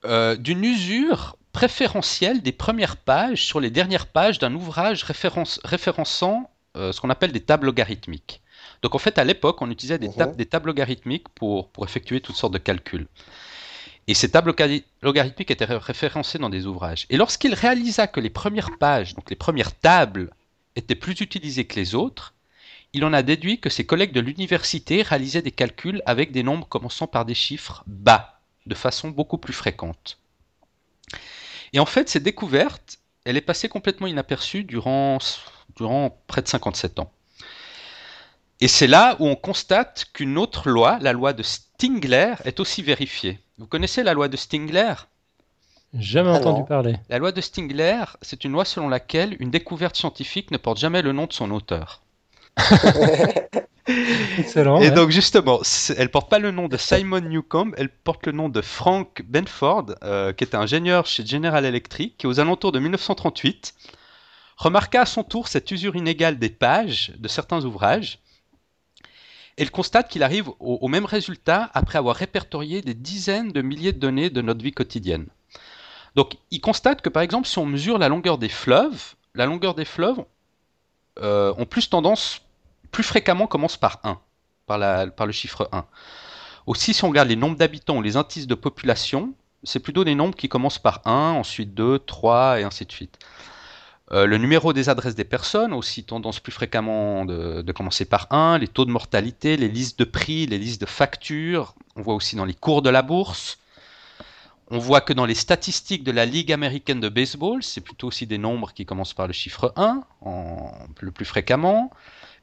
euh, 0.05 0.35
d'une 0.35 0.63
usure 0.63 1.37
préférentielle 1.53 2.41
des 2.41 2.51
premières 2.53 2.97
pages 2.97 3.43
sur 3.45 3.59
les 3.59 3.69
dernières 3.69 4.07
pages 4.07 4.39
d'un 4.39 4.53
ouvrage 4.55 5.03
référence- 5.03 5.59
référençant 5.63 6.49
euh, 6.77 6.91
ce 6.93 7.01
qu'on 7.01 7.09
appelle 7.09 7.31
des 7.33 7.41
tables 7.41 7.65
logarithmiques. 7.65 8.41
Donc 8.81 8.95
en 8.95 8.99
fait, 8.99 9.17
à 9.17 9.23
l'époque, 9.25 9.61
on 9.61 9.69
utilisait 9.69 9.99
des, 9.99 10.09
tab- 10.11 10.29
Mhm. 10.31 10.35
des 10.37 10.45
tables 10.45 10.67
logarithmiques 10.67 11.27
pour, 11.29 11.69
pour 11.69 11.83
effectuer 11.83 12.21
toutes 12.21 12.37
sortes 12.37 12.53
de 12.53 12.57
calculs. 12.57 13.07
Et 14.07 14.13
ces 14.13 14.31
tables 14.31 14.51
loga- 14.51 14.81
logarithmiques 15.01 15.51
étaient 15.51 15.65
ré- 15.65 15.77
référencées 15.77 16.39
dans 16.39 16.49
des 16.49 16.65
ouvrages. 16.65 17.05
Et 17.09 17.17
lorsqu'il 17.17 17.53
réalisa 17.53 18.07
que 18.07 18.19
les 18.19 18.29
premières 18.29 18.77
pages, 18.79 19.13
donc 19.13 19.29
les 19.29 19.35
premières 19.35 19.77
tables, 19.77 20.31
étaient 20.75 20.95
plus 20.95 21.19
utilisées 21.19 21.65
que 21.65 21.75
les 21.75 21.93
autres, 21.95 22.33
il 22.93 23.05
en 23.05 23.13
a 23.13 23.21
déduit 23.21 23.59
que 23.59 23.69
ses 23.69 23.85
collègues 23.85 24.13
de 24.13 24.19
l'université 24.21 25.01
réalisaient 25.01 25.41
des 25.41 25.51
calculs 25.51 26.01
avec 26.05 26.31
des 26.31 26.43
nombres 26.43 26.67
commençant 26.67 27.07
par 27.07 27.25
des 27.25 27.35
chiffres 27.35 27.83
bas, 27.87 28.40
de 28.65 28.75
façon 28.75 29.09
beaucoup 29.09 29.37
plus 29.37 29.53
fréquente. 29.53 30.19
Et 31.73 31.79
en 31.79 31.85
fait, 31.85 32.09
cette 32.09 32.23
découverte, 32.23 32.99
elle 33.25 33.37
est 33.37 33.41
passée 33.41 33.69
complètement 33.69 34.07
inaperçue 34.07 34.63
durant, 34.63 35.17
durant 35.75 36.17
près 36.27 36.41
de 36.41 36.47
57 36.47 36.99
ans. 36.99 37.11
Et 38.59 38.67
c'est 38.67 38.87
là 38.87 39.15
où 39.19 39.27
on 39.27 39.35
constate 39.35 40.05
qu'une 40.13 40.37
autre 40.37 40.69
loi, 40.69 40.99
la 41.01 41.13
loi 41.13 41.33
de 41.33 41.41
Stingler, 41.41 42.35
est 42.45 42.59
aussi 42.59 42.83
vérifiée. 42.83 43.39
Vous 43.57 43.65
connaissez 43.65 44.03
la 44.03 44.13
loi 44.13 44.27
de 44.27 44.37
Stingler? 44.37 44.93
Jamais 45.93 46.29
entendu 46.29 46.63
parler. 46.63 46.95
La 47.09 47.17
loi 47.17 47.31
de 47.31 47.41
Stingler, 47.41 48.03
c'est 48.21 48.45
une 48.45 48.53
loi 48.53 48.63
selon 48.63 48.87
laquelle 48.87 49.35
une 49.39 49.49
découverte 49.49 49.97
scientifique 49.97 50.51
ne 50.51 50.57
porte 50.57 50.77
jamais 50.77 51.01
le 51.01 51.11
nom 51.11 51.25
de 51.25 51.33
son 51.33 51.51
auteur. 51.51 52.00
Excellent. 54.37 54.79
Et 54.79 54.89
ouais. 54.89 54.91
donc 54.91 55.09
justement, 55.09 55.61
elle 55.97 56.09
porte 56.09 56.29
pas 56.29 56.39
le 56.39 56.51
nom 56.51 56.67
de 56.67 56.77
Simon 56.77 57.21
Newcomb, 57.21 57.71
elle 57.77 57.89
porte 57.89 58.25
le 58.25 58.31
nom 58.31 58.49
de 58.49 58.61
Frank 58.61 59.23
Benford, 59.25 59.87
euh, 60.03 60.33
qui 60.33 60.43
était 60.43 60.55
ingénieur 60.55 61.05
chez 61.05 61.25
General 61.25 61.65
Electric, 61.65 62.17
qui 62.17 62.27
aux 62.27 62.39
alentours 62.39 62.71
de 62.71 62.79
1938 62.79 63.73
remarqua 64.57 65.01
à 65.01 65.05
son 65.05 65.23
tour 65.23 65.47
cette 65.47 65.71
usure 65.71 65.95
inégale 65.95 66.37
des 66.37 66.49
pages 66.49 67.13
de 67.17 67.27
certains 67.27 67.65
ouvrages. 67.65 68.19
Et 69.57 69.63
il 69.63 69.71
constate 69.71 70.09
qu'il 70.09 70.23
arrive 70.23 70.49
au, 70.49 70.55
au 70.59 70.87
même 70.87 71.05
résultat 71.05 71.69
après 71.73 71.97
avoir 71.97 72.15
répertorié 72.15 72.81
des 72.81 72.93
dizaines 72.93 73.51
de 73.51 73.61
milliers 73.61 73.91
de 73.91 73.99
données 73.99 74.29
de 74.29 74.41
notre 74.41 74.63
vie 74.63 74.71
quotidienne. 74.71 75.27
Donc 76.15 76.37
il 76.51 76.61
constate 76.61 77.01
que 77.01 77.09
par 77.09 77.23
exemple 77.23 77.47
si 77.47 77.57
on 77.57 77.65
mesure 77.65 77.97
la 77.97 78.09
longueur 78.09 78.37
des 78.37 78.49
fleuves, 78.49 79.15
la 79.33 79.45
longueur 79.45 79.73
des 79.75 79.85
fleuves 79.85 80.23
euh, 81.19 81.53
ont 81.57 81.65
plus 81.65 81.89
tendance, 81.89 82.41
plus 82.91 83.03
fréquemment 83.03 83.47
commence 83.47 83.77
par 83.77 83.99
1 84.03 84.19
par, 84.65 85.25
le 85.25 85.31
chiffre 85.31 85.69
1. 85.71 85.85
Aussi, 86.67 86.93
si 86.93 87.03
on 87.03 87.09
regarde 87.09 87.29
les 87.29 87.35
nombres 87.35 87.57
d'habitants 87.57 87.97
ou 87.97 88.01
les 88.01 88.15
indices 88.15 88.47
de 88.47 88.55
population, 88.55 89.33
c'est 89.63 89.79
plutôt 89.79 90.03
des 90.03 90.15
nombres 90.15 90.35
qui 90.35 90.49
commencent 90.49 90.79
par 90.79 91.01
1, 91.05 91.31
ensuite 91.31 91.73
2, 91.73 91.99
3 91.99 92.61
et 92.61 92.63
ainsi 92.63 92.85
de 92.85 92.91
suite. 92.91 93.19
Euh, 94.11 94.25
le 94.25 94.37
numéro 94.37 94.73
des 94.73 94.89
adresses 94.89 95.15
des 95.15 95.23
personnes 95.23 95.73
aussi 95.73 96.03
tendance 96.03 96.39
plus 96.39 96.51
fréquemment 96.51 97.25
de, 97.25 97.61
de 97.61 97.71
commencer 97.71 98.05
par 98.05 98.27
1, 98.31 98.57
les 98.57 98.67
taux 98.67 98.85
de 98.85 98.91
mortalité, 98.91 99.57
les 99.57 99.69
listes 99.69 99.99
de 99.99 100.03
prix, 100.03 100.45
les 100.47 100.57
listes 100.57 100.81
de 100.81 100.85
factures, 100.85 101.75
on 101.95 102.01
voit 102.01 102.15
aussi 102.15 102.35
dans 102.35 102.45
les 102.45 102.53
cours 102.53 102.81
de 102.81 102.89
la 102.89 103.01
bourse. 103.01 103.57
On 104.73 104.79
voit 104.79 105.01
que 105.01 105.11
dans 105.11 105.25
les 105.25 105.35
statistiques 105.35 106.05
de 106.05 106.11
la 106.13 106.25
Ligue 106.25 106.53
américaine 106.53 107.01
de 107.01 107.09
baseball, 107.09 107.61
c'est 107.61 107.81
plutôt 107.81 108.07
aussi 108.07 108.25
des 108.25 108.37
nombres 108.37 108.71
qui 108.73 108.85
commencent 108.85 109.13
par 109.13 109.27
le 109.27 109.33
chiffre 109.33 109.73
1, 109.75 110.01
en- 110.21 110.71
le 111.01 111.11
plus 111.11 111.25
fréquemment. 111.25 111.91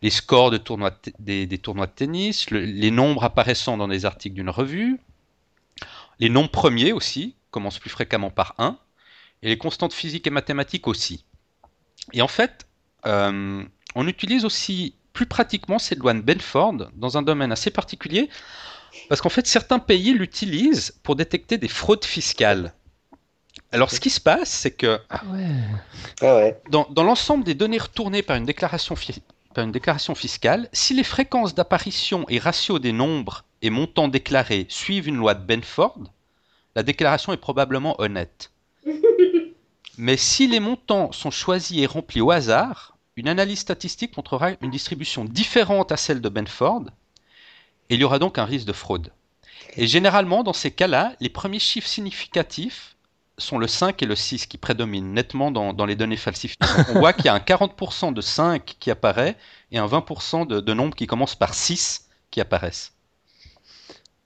Les 0.03 0.11
scores 0.11 0.51
des, 0.51 0.59
tournois 0.59 0.91
de 0.91 1.93
tennis, 1.95 2.51
le- 2.51 2.61
les 2.61 2.91
nombres 2.91 3.25
apparaissant 3.25 3.79
dans 3.79 3.89
des 3.89 4.05
articles 4.05 4.35
d'une 4.35 4.51
revue, 4.51 5.01
les 6.21 6.29
nombres 6.29 6.51
premiers 6.51 6.93
aussi 6.93 7.35
commencent 7.51 7.79
plus 7.79 7.91
fréquemment 7.91 8.31
par 8.31 8.55
1, 8.59 8.79
et 9.43 9.49
les 9.49 9.57
constantes 9.59 9.95
physiques 9.95 10.27
et 10.27 10.31
mathématiques 10.31 10.87
aussi. 10.87 11.25
Et 12.13 12.21
en 12.21 12.29
fait, 12.29 12.67
euh, 13.07 13.65
on 13.95 14.07
utilise 14.07 14.45
aussi 14.45 14.95
plus 15.15 15.27
pratiquement 15.27 15.79
cette 15.79 15.99
loi 15.99 16.13
de 16.13 16.21
Benford 16.21 16.91
dans 16.95 17.17
un 17.17 17.23
domaine 17.23 17.53
assez 17.53 17.71
particulier, 17.71 18.29
parce 19.09 19.21
qu'en 19.21 19.29
fait, 19.29 19.47
certains 19.47 19.79
pays 19.79 20.13
l'utilisent 20.13 20.95
pour 21.03 21.17
détecter 21.17 21.59
des 21.59 21.69
fraudes 21.69 22.05
fiscales. 22.05 22.73
Alors, 23.73 23.91
ce 23.91 24.01
qui 24.01 24.11
se 24.11 24.21
passe, 24.21 24.49
c'est 24.49 24.71
que 24.71 24.99
Ah 25.11 25.23
ouais. 25.33 25.47
Ah 26.23 26.71
dans, 26.71 26.87
dans 26.91 27.03
l'ensemble 27.03 27.45
des 27.45 27.55
données 27.55 27.79
retournées 27.79 28.23
par 28.23 28.37
une, 28.37 28.47
déclaration 28.47 28.95
par 29.55 29.65
une 29.65 29.73
déclaration 29.73 30.15
fiscale, 30.15 30.69
si 30.73 30.95
les 30.95 31.05
fréquences 31.05 31.55
d'apparition 31.55 32.25
et 32.29 32.39
ratios 32.39 32.81
des 32.81 32.93
nombres 32.93 33.45
et 33.61 33.71
montants 33.71 34.09
déclarés 34.09 34.67
suivent 34.69 35.09
une 35.09 35.17
loi 35.17 35.35
de 35.35 35.45
Benford, 35.45 35.99
la 36.75 36.83
déclaration 36.83 37.33
est 37.33 37.39
probablement 37.39 38.01
honnête. 38.01 38.53
Mais 39.99 40.17
si 40.17 40.47
les 40.47 40.61
montants 40.61 41.13
sont 41.13 41.33
choisis 41.33 41.79
et 41.79 41.87
remplis 41.87 42.21
au 42.21 42.31
hasard, 42.31 42.97
une 43.17 43.29
analyse 43.29 43.59
statistique 43.59 44.17
montrera 44.17 44.51
une 44.61 44.71
distribution 44.71 45.25
différente 45.25 45.91
à 45.91 45.97
celle 45.97 46.21
de 46.21 46.29
Benford, 46.29 46.85
et 47.91 47.95
il 47.95 48.01
y 48.01 48.05
aura 48.05 48.19
donc 48.19 48.39
un 48.39 48.45
risque 48.45 48.67
de 48.67 48.73
fraude. 48.73 49.13
Et 49.77 49.87
généralement, 49.87 50.43
dans 50.45 50.53
ces 50.53 50.71
cas-là, 50.71 51.15
les 51.21 51.29
premiers 51.31 51.59
chiffres 51.61 51.89
significatifs 51.89 52.97
sont 53.39 53.59
le 53.59 53.69
5 53.69 54.03
et 54.03 54.07
le 54.07 54.17
6 54.17 54.47
qui 54.47 54.59
prédominent 54.59 55.13
nettement 55.13 55.51
dans, 55.51 55.73
dans 55.73 55.87
les 55.87 55.97
données 55.97 56.17
falsifiées. 56.17 56.57
Donc, 56.75 56.89
on 56.91 56.95
voit 56.99 57.13
qu'il 57.13 57.27
y 57.27 57.29
a 57.29 57.35
un 57.35 57.41
40% 57.41 58.13
de 58.13 58.21
5 58.21 58.77
qui 58.81 58.91
apparaît 58.91 59.37
et 59.73 59.79
un 59.79 59.87
20% 59.87 60.45
de, 60.47 60.61
de 60.61 60.75
nombres 60.75 60.97
qui 60.97 61.07
commencent 61.07 61.37
par 61.37 61.55
6 61.55 62.09
qui 62.31 62.41
apparaissent. 62.41 62.95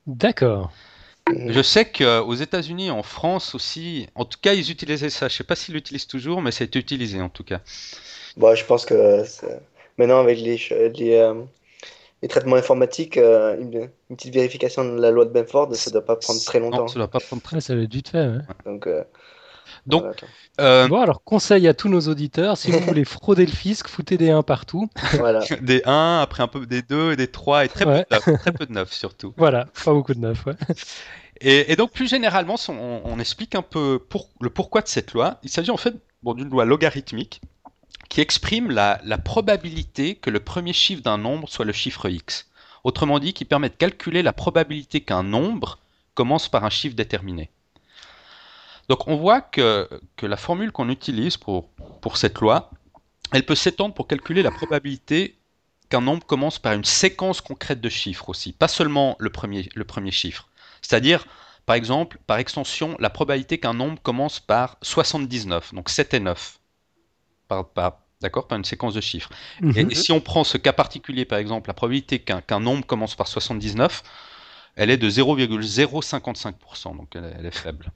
D'accord. 0.06 0.70
Je 1.46 1.62
sais 1.62 1.90
qu'aux 1.90 2.34
États-Unis, 2.34 2.90
en 2.90 3.02
France 3.02 3.54
aussi, 3.54 4.08
en 4.14 4.24
tout 4.24 4.38
cas, 4.40 4.54
ils 4.54 4.70
utilisaient 4.70 5.10
ça. 5.10 5.28
Je 5.28 5.36
sais 5.36 5.44
pas 5.44 5.56
s'ils 5.56 5.74
l'utilisent 5.74 6.06
toujours, 6.08 6.42
mais 6.42 6.52
ça 6.52 6.64
a 6.64 6.66
été 6.66 6.78
utilisé 6.78 7.20
en 7.20 7.28
tout 7.28 7.44
cas. 7.44 7.60
Bon, 8.36 8.54
je 8.54 8.64
pense 8.64 8.84
que 8.86 9.24
c'est- 9.24 9.60
maintenant 9.98 10.20
avec 10.20 10.38
les, 10.40 10.58
euh, 10.72 11.34
les 12.22 12.28
traitements 12.28 12.56
informatiques, 12.56 13.16
euh, 13.16 13.60
une, 13.60 13.90
une 14.10 14.16
petite 14.16 14.32
vérification 14.34 14.84
de 14.84 15.00
la 15.00 15.10
loi 15.10 15.24
de 15.24 15.30
Benford, 15.30 15.74
ça 15.74 15.90
doit 15.90 16.04
pas 16.04 16.16
prendre 16.16 16.40
très 16.44 16.60
Non, 16.60 16.70
longtemps. 16.70 16.88
ça 16.88 16.94
doit 16.98 17.08
pas 17.08 17.20
prendre 17.20 17.42
très. 17.42 17.60
Ça 17.60 17.74
va 17.74 17.82
être 17.82 17.92
vite 17.92 18.08
fait. 18.10 18.26
ouais. 18.28 18.38
Donc, 18.64 18.86
euh, 18.86 19.02
Donc, 19.86 20.02
voilà, 20.02 20.16
Euh, 20.60 20.86
Bon, 20.88 21.00
alors 21.00 21.22
conseil 21.24 21.66
à 21.66 21.74
tous 21.74 21.88
nos 21.88 22.00
auditeurs, 22.02 22.56
si 22.56 22.70
vous 22.70 22.78
voulez 22.80 23.04
frauder 23.04 23.44
le 23.46 23.50
fisc, 23.52 23.88
foutez 23.88 24.16
des 24.18 24.30
1 24.30 24.42
partout. 24.42 24.88
voilà. 25.14 25.40
des 25.62 25.82
1, 25.84 26.20
après 26.22 26.42
un 26.42 26.48
peu 26.48 26.64
des 26.66 26.82
2 26.82 27.12
et 27.12 27.16
des 27.16 27.26
3 27.28 27.64
et 27.64 27.68
très 27.68 27.86
Ouais. 27.86 28.04
peu 28.08 28.16
de 28.18 28.30
9, 28.32 28.40
très 28.40 28.52
peu 28.52 28.66
de 28.66 28.72
9 28.72 28.92
surtout. 28.92 29.34
Voilà, 29.36 29.66
pas 29.84 29.92
beaucoup 29.92 30.14
de 30.14 30.20
neuf. 30.20 30.46
Ouais. 30.46 30.54
Et, 31.44 31.72
et 31.72 31.76
donc 31.76 31.90
plus 31.90 32.08
généralement, 32.08 32.54
on, 32.68 33.00
on 33.04 33.18
explique 33.18 33.56
un 33.56 33.62
peu 33.62 33.98
pour, 33.98 34.28
le 34.40 34.48
pourquoi 34.48 34.80
de 34.80 34.86
cette 34.86 35.12
loi. 35.12 35.38
Il 35.42 35.50
s'agit 35.50 35.72
en 35.72 35.76
fait 35.76 35.92
bon, 36.22 36.34
d'une 36.34 36.48
loi 36.48 36.64
logarithmique 36.64 37.40
qui 38.08 38.20
exprime 38.20 38.70
la, 38.70 38.98
probabilité 39.18 40.16
que 40.16 40.30
le 40.30 40.40
premier 40.40 40.72
chiffre 40.72 41.02
d'un 41.02 41.18
nombre 41.18 41.48
soit 41.48 41.64
le 41.64 41.72
chiffre 41.72 42.08
x. 42.08 42.50
Autrement 42.84 43.18
dit, 43.18 43.32
qui 43.32 43.44
permet 43.44 43.70
de 43.70 43.74
calculer 43.74 44.22
la 44.22 44.32
probabilité 44.32 45.00
qu'un 45.00 45.22
nombre 45.22 45.78
commence 46.14 46.48
par 46.48 46.64
un 46.64 46.70
chiffre 46.70 46.94
déterminé. 46.94 47.48
Donc 48.88 49.08
on 49.08 49.16
voit 49.16 49.40
que, 49.40 49.88
la 50.20 50.36
formule 50.36 50.72
qu'on 50.72 50.90
utilise 50.90 51.36
pour, 51.36 51.68
pour 52.00 52.16
cette 52.16 52.40
loi, 52.40 52.70
elle 53.32 53.46
peut 53.46 53.54
s'étendre 53.54 53.94
pour 53.94 54.08
calculer 54.08 54.42
la 54.42 54.50
probabilité 54.50 55.38
qu'un 55.88 56.00
nombre 56.00 56.26
commence 56.26 56.58
par 56.58 56.72
une 56.72 56.84
séquence 56.84 57.40
concrète 57.40 57.80
de 57.80 57.88
chiffres 57.88 58.28
aussi, 58.28 58.52
pas 58.52 58.68
seulement 58.68 59.16
le 59.18 59.30
premier, 59.30 59.68
le 59.74 59.84
premier 59.84 60.10
chiffre. 60.10 60.48
C'est-à-dire, 60.82 61.26
par 61.64 61.76
exemple, 61.76 62.18
par 62.26 62.38
extension, 62.38 62.96
la 62.98 63.10
probabilité 63.10 63.58
qu'un 63.58 63.74
nombre 63.74 64.00
commence 64.02 64.40
par 64.40 64.76
79, 64.82 65.72
donc 65.74 65.88
7 65.88 66.14
et 66.14 66.20
9, 66.20 66.58
par, 67.52 67.68
par- 67.68 67.98
d'accord, 68.20 68.46
par 68.48 68.56
une 68.58 68.64
séquence 68.64 68.94
de 68.94 69.00
chiffres. 69.00 69.30
Et, 69.62 69.84
Mhm. 69.84 69.90
et 69.90 69.94
si 69.94 70.12
on 70.12 70.20
prend 70.20 70.44
ce 70.44 70.58
cas 70.58 70.72
particulier, 70.72 71.24
par 71.24 71.38
exemple, 71.38 71.68
la 71.68 71.74
probabilité 71.74 72.18
qu'un 72.20 72.60
nombre 72.60 72.84
commence 72.86 73.14
par 73.16 73.26
79, 73.28 74.02
elle 74.76 74.90
est 74.90 74.96
de 74.96 75.10
0,055%, 75.10 76.94
donc 76.94 77.08
elle, 77.16 77.24
est- 77.24 77.34
elle 77.38 77.46
est 77.46 77.58
faible. 77.64 77.86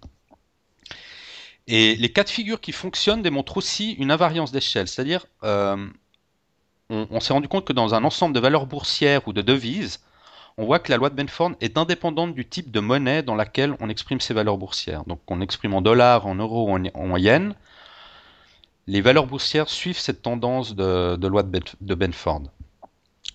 Et 1.69 1.97
les 1.97 2.13
cas 2.13 2.25
de 2.25 2.29
figure 2.29 2.61
qui 2.61 2.73
fonctionnent 2.73 3.23
démontrent 3.23 3.57
aussi 3.57 3.93
une 3.93 4.11
invariance 4.11 4.53
d'échelle, 4.53 4.87
c'est-à-dire 4.89 5.27
euh, 5.43 5.77
on, 6.91 7.07
on 7.11 7.21
s'est 7.21 7.33
rendu 7.33 7.49
compte 7.49 7.65
que 7.65 7.73
dans 7.73 7.95
un 7.95 8.05
ensemble 8.05 8.35
de 8.35 8.41
valeurs 8.41 8.67
boursières 8.67 9.27
ou 9.27 9.33
de 9.33 9.43
devises, 9.43 10.01
on 10.59 10.65
voit 10.65 10.79
que 10.79 10.91
la 10.91 10.97
loi 10.97 11.11
de 11.11 11.15
Benford 11.17 11.53
est 11.61 11.77
indépendante 11.77 12.35
du 12.35 12.47
type 12.47 12.71
de 12.71 12.81
monnaie 12.81 13.23
dans 13.23 13.35
laquelle 13.35 13.75
on 13.81 13.89
exprime 13.89 14.21
ces 14.21 14.33
valeurs 14.33 14.59
boursières. 14.59 15.05
Donc 15.05 15.21
on 15.29 15.41
exprime 15.41 15.75
en 15.75 15.83
dollars, 15.83 16.27
en 16.27 16.35
euros, 16.37 16.71
en, 16.71 16.83
en 16.95 17.17
yens. 17.17 17.55
Les 18.89 19.01
valeurs 19.01 19.27
boursières 19.27 19.69
suivent 19.69 19.99
cette 19.99 20.23
tendance 20.23 20.77
de, 20.77 21.27
loi 21.27 21.43
de, 21.43 21.49
Ben- 21.49 21.97
Benford, 21.97 22.43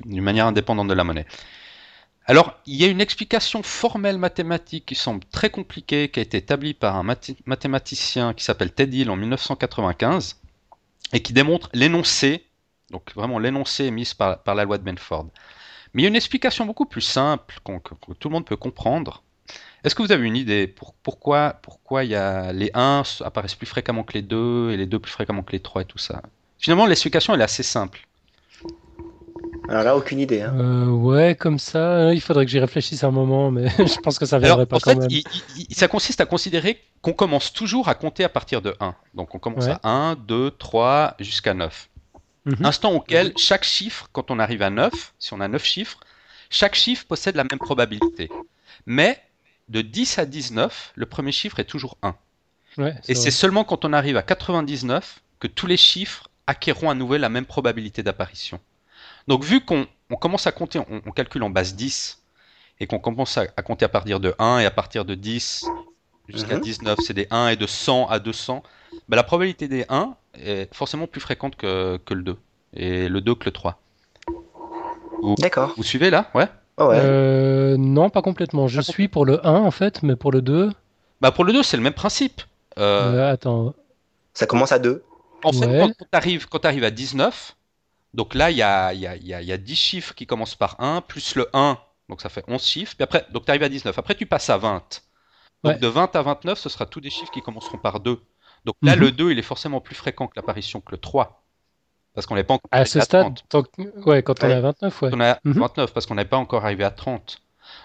d'une 0.06 0.24
manière 0.24 0.48
indépendante 0.48 0.88
de 0.88 0.94
la 0.94 1.04
monnaie. 1.04 1.26
Alors, 2.26 2.56
il 2.66 2.76
y 2.76 2.86
a 2.86 2.88
une 2.88 3.02
explication 3.02 3.62
formelle 3.62 4.18
mathématique 4.18 4.86
qui 4.86 4.96
semble 4.96 5.26
très 5.26 5.50
compliquée, 5.50 6.10
qui 6.10 6.20
a 6.20 6.24
été 6.24 6.38
établie 6.38 6.74
par 6.74 6.96
un 6.96 7.04
mathématicien 7.46 8.34
qui 8.34 8.44
s'appelle 8.46 8.72
Ted 8.72 8.96
Hill 8.96 9.10
en 9.10 9.18
1995, 9.18 10.40
et 11.14 11.22
qui 11.22 11.34
démontre 11.34 11.70
l'énoncé, 11.74 12.46
donc 12.90 13.14
vraiment 13.16 13.40
l'énoncé 13.40 13.86
émis 13.86 14.10
par, 14.18 14.56
la 14.56 14.64
loi 14.64 14.78
de 14.78 14.84
Benford. 14.84 15.28
Mais 15.94 16.02
il 16.02 16.04
y 16.04 16.08
a 16.08 16.10
une 16.10 16.16
explication 16.16 16.66
beaucoup 16.66 16.86
plus 16.86 17.02
simple 17.02 17.60
que 17.66 18.14
tout 18.14 18.30
le 18.30 18.34
monde 18.34 18.46
peut 18.46 18.56
comprendre. 18.56 19.24
Est-ce 19.84 19.96
que 19.96 20.04
vous 20.04 20.12
avez 20.12 20.26
une 20.28 20.36
idée 20.38 20.68
pour, 20.68 20.94
pourquoi, 21.02 21.56
pourquoi 21.62 22.04
il 22.04 22.12
y 22.12 22.16
a 22.16 22.54
les 22.54 22.70
1 22.74 23.04
apparaissent 23.22 23.56
plus 23.56 23.66
fréquemment 23.68 24.04
que 24.04 24.14
les 24.14 24.22
2 24.22 24.72
et 24.72 24.78
les 24.78 24.86
2 24.86 25.00
plus 25.00 25.12
fréquemment 25.12 25.42
que 25.44 25.52
les 25.54 25.60
3 25.60 25.82
et 25.82 25.86
tout 25.86 25.98
ça? 25.98 26.22
Finalement, 26.60 26.86
l'explication 26.86 27.34
elle 27.34 27.42
est 27.42 27.46
assez 27.46 27.64
simple. 27.64 28.08
Alors 29.70 29.84
là, 29.84 29.96
aucune 29.96 30.20
idée. 30.20 30.42
Hein. 30.42 30.54
Euh, 30.60 30.86
ouais, 30.88 31.36
comme 31.36 31.58
ça, 31.60 31.80
euh, 32.08 32.14
il 32.14 32.20
faudrait 32.22 32.46
que 32.46 32.52
j'y 32.52 32.60
réfléchisse 32.60 33.04
un 33.04 33.12
moment, 33.12 33.52
mais 33.52 33.68
je 33.78 34.00
pense 34.02 34.20
que 34.20 34.26
ça 34.26 34.36
Alors, 34.38 34.48
viendrait 34.48 34.66
pas 34.66 34.78
en 34.78 34.80
quand 34.80 34.92
fait, 34.92 34.98
même. 35.00 35.08
il- 35.10 35.24
il- 35.58 35.66
il- 35.70 35.76
ça 35.76 35.88
consiste 35.88 36.20
à 36.20 36.26
considérer 36.26 36.80
qu'on 37.02 37.14
commence 37.14 37.54
toujours 37.54 37.88
à 37.88 37.96
compter 37.96 38.24
à 38.24 38.30
partir 38.30 38.62
de 38.62 38.76
1. 38.80 38.96
Donc 39.14 39.34
on 39.34 39.40
commence 39.40 39.66
Ouais. 39.66 39.76
à 39.84 39.90
1, 39.90 40.16
2, 40.16 40.52
3 40.52 41.16
jusqu'à 41.20 41.54
9. 41.54 41.90
Mhm. 42.46 42.66
Instant 42.66 42.92
auquel 42.94 43.34
chaque 43.38 43.64
chiffre, 43.64 44.10
quand 44.12 44.30
on 44.32 44.40
arrive 44.40 44.62
à 44.64 44.70
9, 44.72 45.14
si 45.20 45.34
on 45.34 45.40
a 45.40 45.48
9 45.48 45.64
chiffres, 45.64 46.00
chaque 46.50 46.76
chiffre 46.76 47.06
possède 47.06 47.36
la 47.36 47.44
même 47.44 47.60
probabilité. 47.60 48.30
Mais 48.86 49.20
de 49.72 49.82
10 49.82 50.20
à 50.20 50.26
19, 50.26 50.92
le 50.96 51.06
premier 51.06 51.32
chiffre 51.32 51.60
est 51.60 51.66
toujours 51.66 51.98
1. 52.04 52.16
Ouais, 52.78 52.96
Et 53.08 53.16
c'est 53.16 53.32
seulement 53.32 53.64
quand 53.64 53.84
on 53.86 53.94
arrive 53.94 54.18
à 54.18 54.22
99 54.22 55.22
que 55.40 55.48
tous 55.48 55.66
les 55.68 55.78
chiffres 55.78 56.30
acquerront 56.46 56.90
à 56.90 56.94
nouveau 56.94 57.18
la 57.18 57.30
même 57.30 57.46
probabilité 57.46 58.04
d'apparition. 58.04 58.60
Donc 59.28 59.44
vu 59.44 59.62
qu'on 59.64 59.88
on 60.10 60.16
commence 60.16 60.46
à 60.46 60.52
compter, 60.52 60.80
on, 60.80 61.02
on 61.06 61.12
calcule 61.12 61.44
en 61.44 61.50
base 61.50 61.76
10, 61.76 62.22
et 62.80 62.88
qu'on 62.88 63.00
commence 63.00 63.38
à, 63.38 63.46
à 63.56 63.62
compter 63.62 63.86
à 63.86 63.90
partir 63.90 64.20
de 64.20 64.36
1 64.40 64.60
et 64.60 64.66
à 64.66 64.72
partir 64.72 65.06
de 65.06 65.16
10 65.16 65.66
jusqu'à 66.28 66.56
Mhm. 66.56 66.62
19, 66.62 67.00
c'est 67.06 67.14
des 67.14 67.28
1 67.32 67.50
et 67.50 67.56
de 67.56 67.68
100 67.68 68.08
à 68.08 68.20
200, 68.20 68.64
bah, 69.08 69.16
la 69.16 69.24
probabilité 69.24 69.68
des 69.68 69.86
1 69.90 70.16
est 70.36 70.74
forcément 70.74 71.08
plus 71.08 71.22
fréquente 71.22 71.56
que, 71.56 71.98
que 72.06 72.14
le 72.14 72.24
2, 72.24 72.38
et 72.74 73.08
le 73.10 73.22
2 73.22 73.36
que 73.36 73.46
le 73.46 73.52
3. 73.52 73.82
D'accord. 75.38 75.74
Vous 75.78 75.84
suivez 75.84 76.10
là? 76.10 76.32
Ouais 76.34 76.48
Ah 76.78 76.88
ouais. 76.88 76.98
Euh, 77.00 77.61
non, 77.78 78.10
pas 78.10 78.22
complètement. 78.22 78.68
Je 78.68 78.82
suis 78.82 79.08
pour 79.08 79.26
le 79.26 79.46
1 79.46 79.54
en 79.54 79.72
fait, 79.72 80.04
mais 80.04 80.16
pour 80.16 80.32
le 80.32 80.42
2, 80.42 80.72
Bah 81.22 81.32
pour 81.32 81.44
le 81.44 81.54
2, 81.54 81.62
c'est 81.64 81.78
le 81.78 81.84
même 81.84 81.94
principe. 81.94 82.42
Euh, 82.80 83.14
euh, 83.14 83.32
attends. 83.32 83.74
Ça 84.34 84.46
commence 84.48 84.72
à 84.72 84.80
2. 84.80 85.04
En 85.44 85.52
fait, 85.52 85.66
Ouais. 85.66 85.80
quand 85.80 86.06
tu 86.12 86.18
arrives, 86.18 86.48
quand 86.48 86.60
t'arrives 86.60 86.84
à 86.84 86.92
19, 86.92 87.56
donc 88.14 88.34
là, 88.36 88.50
il 88.52 88.58
y 88.58 88.62
a, 88.62 88.94
il 88.94 89.00
y, 89.02 89.08
a, 89.08 89.16
il 89.16 89.26
y, 89.28 89.34
a, 89.34 89.42
y 89.42 89.52
a 89.52 89.58
10 89.58 89.76
chiffres 89.76 90.14
qui 90.16 90.26
commencent 90.26 90.56
par 90.56 90.76
1, 90.80 91.02
plus 91.02 91.36
le 91.36 91.48
1, 91.54 91.78
donc 92.10 92.22
ça 92.22 92.30
fait 92.30 92.44
11 92.48 92.64
chiffres. 92.64 92.94
Puis 92.96 93.04
après, 93.04 93.26
donc 93.32 93.46
tu 93.46 93.52
arrives 93.52 93.64
à 93.64 93.70
19. 93.70 93.98
Après, 93.98 94.16
tu 94.16 94.26
passes 94.26 94.50
à 94.50 94.58
20. 94.58 95.02
Donc 95.64 95.74
Ouais. 95.74 95.80
de 95.80 95.88
20 95.88 96.16
à 96.16 96.22
29, 96.22 96.58
ce 96.60 96.70
sera 96.70 96.86
tous 96.86 97.02
des 97.02 97.10
chiffres 97.10 97.32
qui 97.32 97.42
commenceront 97.42 97.78
par 97.78 98.00
2. 98.00 98.20
Donc 98.66 98.76
là, 98.82 98.96
Mhm. 98.96 99.02
le 99.02 99.12
2, 99.12 99.32
il 99.32 99.40
est 99.40 99.44
forcément 99.44 99.80
plus 99.82 99.96
fréquent 99.96 100.28
que 100.28 100.34
l'apparition 100.36 100.82
que 100.82 100.92
le 100.92 100.98
3. 100.98 101.44
Parce 102.14 102.28
qu'on 102.28 102.36
n'est 102.36 102.44
pas 102.44 102.56
encore 102.56 102.70
À 102.72 102.78
arrivé 102.78 102.90
ce 102.90 103.00
à 103.00 103.02
stade, 103.04 103.22
30. 103.22 103.44
tant 103.48 103.64
que- 103.64 104.00
ouais, 104.10 104.22
quand 104.22 104.44
on 104.44 104.48
Ouais. 104.48 104.54
est 104.54 104.56
à 104.58 104.62
29, 104.62 105.02
ouais. 105.02 105.10
On 105.14 105.20
est 105.22 105.30
à 105.30 105.40
Mhm. 105.46 105.54
29 105.54 105.94
parce 105.94 106.06
qu'on 106.06 106.16
n'est 106.16 106.26
pas 106.26 106.38
encore 106.38 106.66
arrivé 106.66 106.84
à 106.84 106.92
30. 106.92 107.41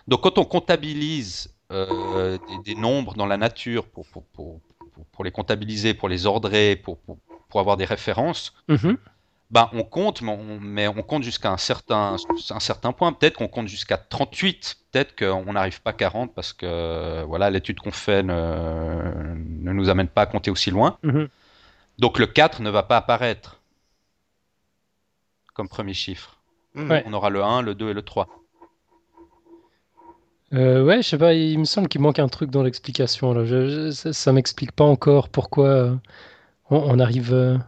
Donc 0.09 0.23
quand 0.23 0.39
on 0.39 0.45
comptabilise 0.45 1.53
euh, 1.73 2.39
des, 2.65 2.75
des 2.75 2.81
nombres 2.81 3.15
dans 3.15 3.27
la 3.27 3.37
nature 3.37 3.87
pour, 3.87 4.07
pour, 4.07 4.25
pour, 4.27 4.61
pour, 4.95 5.05
pour 5.07 5.25
les 5.25 5.31
comptabiliser, 5.33 5.95
pour 5.95 6.09
les 6.09 6.27
ordrer, 6.27 6.77
pour, 6.77 6.99
pour, 6.99 7.19
pour 7.49 7.61
avoir 7.61 7.77
des 7.77 7.85
références, 7.85 8.55
Mhm. 8.69 8.97
ben, 9.51 9.69
on 9.73 9.83
compte, 9.83 10.23
mais 10.23 10.31
on, 10.33 10.61
mais 10.61 10.89
on 10.89 11.03
compte 11.03 11.23
jusqu'à 11.25 11.51
un 11.51 11.57
certain, 11.57 12.17
un 12.51 12.61
certain 12.61 12.93
point. 12.93 13.13
Peut-être 13.13 13.37
qu'on 13.37 13.49
compte 13.49 13.69
jusqu'à 13.69 13.97
38. 13.97 14.77
Peut-être 14.93 15.17
qu'on 15.19 15.53
n'arrive 15.53 15.83
pas 15.83 15.91
à 15.91 15.93
40 15.95 16.35
parce 16.35 16.53
que 16.53 17.23
voilà, 17.25 17.51
l'étude 17.51 17.81
qu'on 17.81 17.91
fait 17.93 18.23
ne, 18.23 19.35
ne 19.37 19.73
nous 19.73 19.89
amène 19.89 20.09
pas 20.09 20.23
à 20.23 20.27
compter 20.27 20.51
aussi 20.51 20.71
loin. 20.71 20.99
Mhm. 21.03 21.29
Donc 21.99 22.19
le 22.19 22.27
4 22.27 22.61
ne 22.63 22.71
va 22.71 22.83
pas 22.83 22.97
apparaître 22.99 23.61
comme 25.55 25.69
premier 25.69 25.95
chiffre. 25.95 26.37
Ouais. 26.75 27.03
On 27.07 27.13
aura 27.15 27.31
le 27.31 27.43
1, 27.43 27.63
le 27.63 27.75
2 27.75 27.91
et 27.91 27.95
le 27.95 28.03
3. 28.03 28.29
Euh, 30.55 30.85
ouais, 30.85 31.03
je 31.03 31.09
sais 31.09 31.19
pas, 31.19 31.35
il 31.35 31.59
me 31.59 31.65
semble 31.65 31.89
qu'il 31.89 32.01
manque 32.01 32.19
un 32.19 32.29
truc 32.29 32.51
dans 32.51 32.63
l'explication 32.63 33.33
là. 33.33 33.45
Je- 33.45 33.69
je- 33.69 33.91
ça, 33.91 34.13
ça 34.13 34.33
m'explique 34.33 34.73
pas 34.73 34.85
encore 34.85 35.29
pourquoi 35.29 35.69
euh, 35.69 35.97
on, 36.71 36.79
on 36.79 36.99
arrive, 37.01 37.33
euh, 37.35 37.59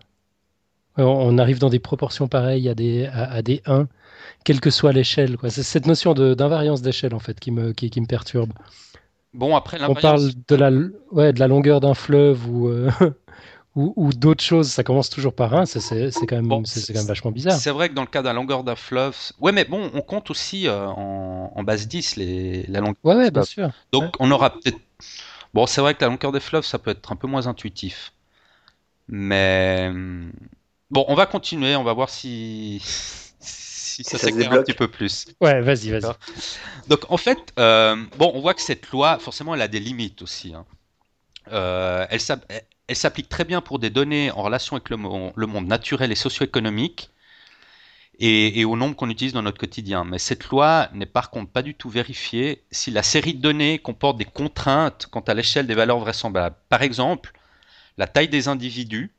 on, 0.97 1.03
on 1.05 1.39
arrive 1.39 1.59
dans 1.59 1.71
des 1.71 1.79
proportions 1.79 2.29
pareilles 2.29 2.69
à 2.69 2.75
des, 2.75 3.07
à, 3.07 3.31
à 3.33 3.43
des 3.43 3.63
1, 3.67 3.87
quelle 4.45 4.61
que 4.61 4.71
soit 4.71 4.93
l'échelle. 4.93 5.37
quoi. 5.37 5.51
C'est 5.51 5.63
cette 5.63 5.87
notion 5.87 6.15
de- 6.15 6.35
d'invariance 6.35 6.83
d'échelle 6.83 7.15
en 7.15 7.19
fait 7.21 7.39
qui 7.41 7.51
me, 7.51 7.73
qui, 7.73 7.91
qui 7.91 8.01
me 8.01 8.07
perturbe. 8.07 8.53
Bon, 9.35 9.55
après 9.57 9.79
On 9.85 9.95
parle 9.95 10.31
de 10.49 10.57
la, 10.57 10.71
ouais, 11.13 11.33
de 11.33 11.41
la 11.41 11.49
longueur 11.49 11.81
d'un 11.81 11.95
fleuve 11.95 12.49
ou, 12.51 12.69
ou, 13.79 13.93
ou 13.97 14.13
d'autres 14.13 14.43
choses, 14.43 14.69
ça 14.71 14.83
commence 14.83 15.09
toujours 15.09 15.33
par 15.35 15.55
1, 15.55 15.65
c'est 15.67 15.81
quand, 16.27 16.37
même- 16.37 16.49
Bon, 16.49 16.65
c'est 16.65 16.81
c'est 16.81 16.93
quand 16.93 16.99
même 16.99 17.09
vachement 17.09 17.31
bizarre. 17.31 17.59
C'est 17.59 17.71
vrai 17.71 17.89
que 17.89 17.95
dans 17.95 18.03
le 18.03 18.09
cas 18.09 18.23
de 18.23 18.27
la 18.27 18.33
longueur 18.33 18.65
d'un 18.65 18.77
fleuve. 18.77 19.17
Ouais, 19.41 19.53
mais 19.53 19.65
bon, 19.65 19.91
on 19.95 20.01
compte 20.03 20.31
aussi 20.31 20.67
euh, 20.69 20.87
en, 20.89 21.53
en 21.55 21.63
base 21.63 21.87
10 21.87 22.17
les, 22.17 22.65
la 22.67 22.81
longueur. 22.81 22.97
Ouais, 23.05 23.31
bien 23.31 23.45
sûr. 23.45 23.71
Donc 23.93 24.03
Ouais. 24.05 24.11
on 24.19 24.31
aura 24.31 24.51
peut-être. 24.51 24.79
Bon, 25.55 25.67
c'est 25.67 25.81
vrai 25.81 25.95
que 25.95 26.01
la 26.03 26.09
longueur 26.09 26.33
des 26.33 26.41
fleuves, 26.41 26.65
ça 26.65 26.79
peut 26.79 26.91
être 26.91 27.13
un 27.13 27.17
peu 27.17 27.27
moins 27.29 27.47
intuitif. 27.47 28.13
Mais. 29.09 29.87
hum, 29.91 30.33
Bon, 30.91 31.05
on 31.09 31.15
va 31.15 31.27
continuer, 31.27 31.77
on 31.77 31.85
va 31.85 31.93
voir 31.93 32.09
si. 32.11 32.83
Si 33.41 34.05
ça 34.05 34.13
ça 34.13 34.19
se 34.19 34.27
s'éclaire 34.27 34.53
un 34.53 34.63
petit 34.63 34.75
peu 34.75 34.87
plus. 34.89 35.27
Ouais, 35.41 35.61
vas-y, 35.61 35.91
vas-y. 35.91 36.13
Donc 36.89 37.01
en 37.11 37.17
fait, 37.17 37.39
euh, 37.59 37.97
bon, 38.17 38.31
on 38.33 38.41
voit 38.41 38.55
que 38.55 38.61
cette 38.61 38.89
loi, 38.91 39.19
forcément, 39.19 39.57
elle 39.57 39.63
a 39.63 39.67
des 39.67 39.81
limites 39.81 40.23
aussi. 40.23 40.55
hein. 40.55 40.65
Euh, 41.53 42.07
elle 42.11 42.21
elle 42.89 42.97
s'applique 42.97 43.29
très 43.29 43.45
bien 43.45 43.61
pour 43.61 43.79
des 43.79 43.91
données 43.91 44.31
en 44.33 44.43
relation 44.43 44.77
avec 44.77 44.91
le, 44.91 44.97
mon- 44.97 45.33
le 45.37 45.47
monde 45.47 45.67
naturel 45.69 46.13
et 46.13 46.17
socio-économique 46.17 47.11
et, 48.19 48.61
et 48.61 48.65
au 48.65 48.77
nombre 48.77 48.97
qu'on 48.97 49.11
utilise 49.11 49.33
dans 49.33 49.43
notre 49.43 49.59
quotidien. 49.59 50.05
Mais 50.05 50.19
cette 50.19 50.45
loi 50.49 50.89
n'est 50.93 51.07
par 51.07 51.31
contre 51.31 51.51
pas 51.53 51.63
du 51.63 51.75
tout 51.75 51.89
vérifiée 51.89 52.65
si 52.71 52.91
la 52.91 53.03
série 53.03 53.35
de 53.35 53.41
données 53.41 53.79
comporte 53.79 54.17
des 54.19 54.25
contraintes 54.25 55.07
quant 55.11 55.21
à 55.21 55.35
l'échelle 55.35 55.67
des 55.67 55.75
valeurs 55.75 56.01
vraisemblables. 56.01 56.57
Par 56.69 56.83
exemple, 56.83 57.33
la 57.99 58.07
taille 58.07 58.29
des 58.29 58.49
individus, 58.49 59.13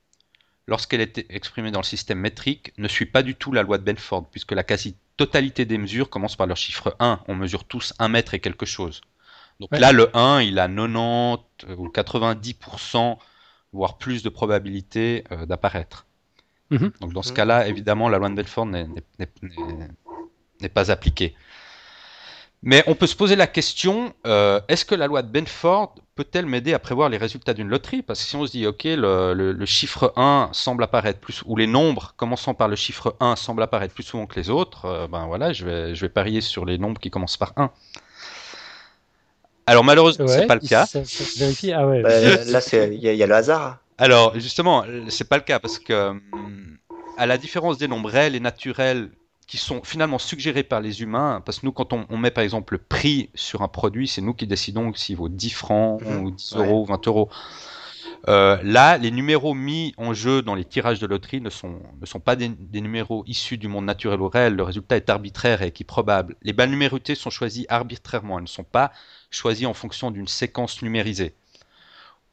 lorsqu'elle 0.68 1.02
est 1.02 1.26
exprimée 1.30 1.72
dans 1.72 1.82
le 1.82 1.86
système 1.86 2.20
métrique, 2.20 2.74
ne 2.78 2.88
suit 2.88 3.06
pas 3.08 3.24
du 3.24 3.36
tout 3.36 3.52
la 3.54 3.64
loi 3.64 3.78
de 3.78 3.84
Benford, 3.84 4.30
puisque 4.32 4.54
la 4.54 4.64
quasi 4.64 4.96
totalité 5.18 5.66
des 5.66 5.78
mesures 5.78 6.10
commence 6.10 6.36
par 6.36 6.48
leur 6.48 6.58
chiffre 6.58 6.96
1. 7.00 7.22
On 7.28 7.36
mesure 7.36 7.66
tous 7.66 7.94
1 8.00 8.10
mètre 8.10 8.34
et 8.34 8.40
quelque 8.40 8.66
chose. 8.66 9.02
Donc 9.60 9.72
Ouais. 9.72 9.80
là, 9.80 9.92
le 9.92 10.16
1, 10.18 10.42
il 10.42 10.60
a 10.60 10.68
90 10.68 11.44
ou 11.78 11.90
90%, 11.90 13.20
voire 13.74 13.98
plus 13.98 14.24
de 14.24 14.30
probabilité 14.30 15.24
euh, 15.32 15.46
d'apparaître. 15.46 16.06
Mhm. 16.72 16.92
Donc 17.02 17.14
dans 17.14 17.22
ce 17.24 17.30
Mhm. 17.32 17.36
cas-là, 17.38 17.68
évidemment, 17.68 18.10
la 18.10 18.18
loi 18.18 18.30
de 18.30 18.36
Belfort 18.36 18.66
n'est- 18.66 18.88
pas 20.74 20.92
appliquée. 20.92 21.36
Mais 22.62 22.84
on 22.88 22.96
peut 22.96 23.08
se 23.08 23.16
poser 23.16 23.38
la 23.38 23.48
question, 23.48 24.14
euh, 24.28 24.60
est-ce 24.68 24.84
que 24.84 24.94
la 24.94 25.08
loi 25.08 25.22
de 25.22 25.30
Benford 25.32 25.96
peut-elle 26.16 26.46
m'aider 26.46 26.74
à 26.74 26.80
prévoir 26.80 27.08
les 27.08 27.16
résultats 27.18 27.54
d'une 27.54 27.70
loterie? 27.70 28.02
Parce 28.02 28.20
que 28.22 28.26
si 28.28 28.36
on 28.36 28.46
se 28.46 28.52
dit, 28.52 28.68
ok, 28.68 28.84
le, 28.84 29.34
le- 29.34 29.54
le 29.54 29.66
chiffre 29.66 30.12
1 30.18 30.50
semble 30.52 30.84
apparaître 30.84 31.22
plus, 31.22 31.42
ou 31.46 31.56
les 31.56 31.68
nombres 31.68 32.14
commençant 32.18 32.54
par 32.54 32.68
le 32.68 32.76
chiffre 32.76 33.16
1 33.22 33.38
semblent 33.38 33.64
apparaître 33.64 33.94
plus 33.94 34.04
souvent 34.04 34.26
que 34.26 34.38
les 34.38 34.50
autres, 34.50 34.86
euh, 34.86 35.08
ben 35.08 35.26
voilà, 35.28 35.54
je 35.54 35.64
vais, 35.66 35.96
je 35.96 36.02
vais 36.02 36.10
parier 36.10 36.42
sur 36.42 36.66
les 36.66 36.78
nombres 36.78 37.00
qui 37.00 37.10
commencent 37.10 37.38
par 37.38 37.54
1. 37.56 37.72
Alors 39.70 39.84
malheureusement, 39.84 40.28
c'est 40.28 40.40
Ouais, 40.40 40.48
pas 40.48 40.56
le 40.56 40.62
cas. 40.68 40.86
Ça, 40.86 41.04
ça 41.06 41.24
se 41.24 41.40
vérifie. 41.40 41.72
Ah 41.72 41.88
ouais. 41.88 42.02
Bah, 42.02 42.10
là, 42.46 42.62
c'est- 42.62 42.94
il 42.94 43.02
y, 43.02 43.08
a- 43.08 43.14
il 43.14 43.18
y 43.18 43.24
a 43.24 43.28
le 43.28 43.36
hasard. 43.36 43.78
Alors, 43.98 44.38
justement, 44.40 44.84
c'est 45.10 45.28
pas 45.28 45.38
le 45.38 45.44
cas 45.44 45.60
parce 45.60 45.78
que, 45.80 46.14
à 47.18 47.26
la 47.26 47.38
différence 47.38 47.78
des 47.78 47.88
nombres 47.88 48.10
réels 48.10 48.36
et 48.36 48.40
naturels 48.40 49.12
qui 49.48 49.58
sont 49.58 49.82
finalement 49.84 50.20
suggérés 50.20 50.64
par 50.64 50.80
les 50.80 51.02
humains, 51.02 51.42
parce 51.46 51.60
que 51.60 51.66
nous, 51.66 51.72
quand 51.72 51.92
on, 51.92 52.06
on 52.10 52.18
met 52.18 52.32
par 52.32 52.44
exemple 52.44 52.74
le 52.76 52.78
prix 52.80 53.30
sur 53.34 53.62
un 53.64 53.68
produit, 53.68 54.08
c'est 54.08 54.22
nous 54.22 54.34
qui 54.34 54.46
décidons 54.48 54.94
s'il 54.94 55.18
vaut 55.18 55.28
10 55.30 55.50
francs 55.50 56.02
Mhm. 56.02 56.24
ou 56.24 56.32
10 56.32 56.56
euros 56.56 56.82
ou 56.84 56.86
20 56.86 57.06
euros. 57.08 57.30
Euh, 58.28 58.58
là, 58.64 58.98
les 58.98 59.12
numéros 59.12 59.54
mis 59.54 59.94
en 59.98 60.14
jeu 60.14 60.42
dans 60.42 60.54
les 60.56 60.66
tirages 60.66 61.00
de 61.00 61.08
loterie 61.08 61.42
ne 61.42 61.50
sont, 61.50 61.80
ne 62.00 62.06
sont 62.06 62.20
pas 62.20 62.36
des, 62.36 62.50
des 62.50 62.82
numéros 62.82 63.24
issus 63.28 63.58
du 63.58 63.68
monde 63.68 63.86
naturel 63.86 64.20
ou 64.22 64.28
réel. 64.30 64.56
Le 64.56 64.64
résultat 64.64 64.98
est 64.98 65.10
arbitraire 65.10 65.62
et 65.62 65.68
équiprobable. 65.68 66.36
Les 66.44 66.54
balles 66.54 66.70
numérotées 66.70 67.16
sont 67.16 67.30
choisies 67.30 67.66
arbitrairement. 67.70 68.38
Elles 68.38 68.44
ne 68.44 68.48
sont 68.48 68.64
pas 68.66 68.92
choisies 69.30 69.66
en 69.66 69.74
fonction 69.74 70.12
d'une 70.12 70.28
séquence 70.28 70.82
numérisée. 70.82 71.34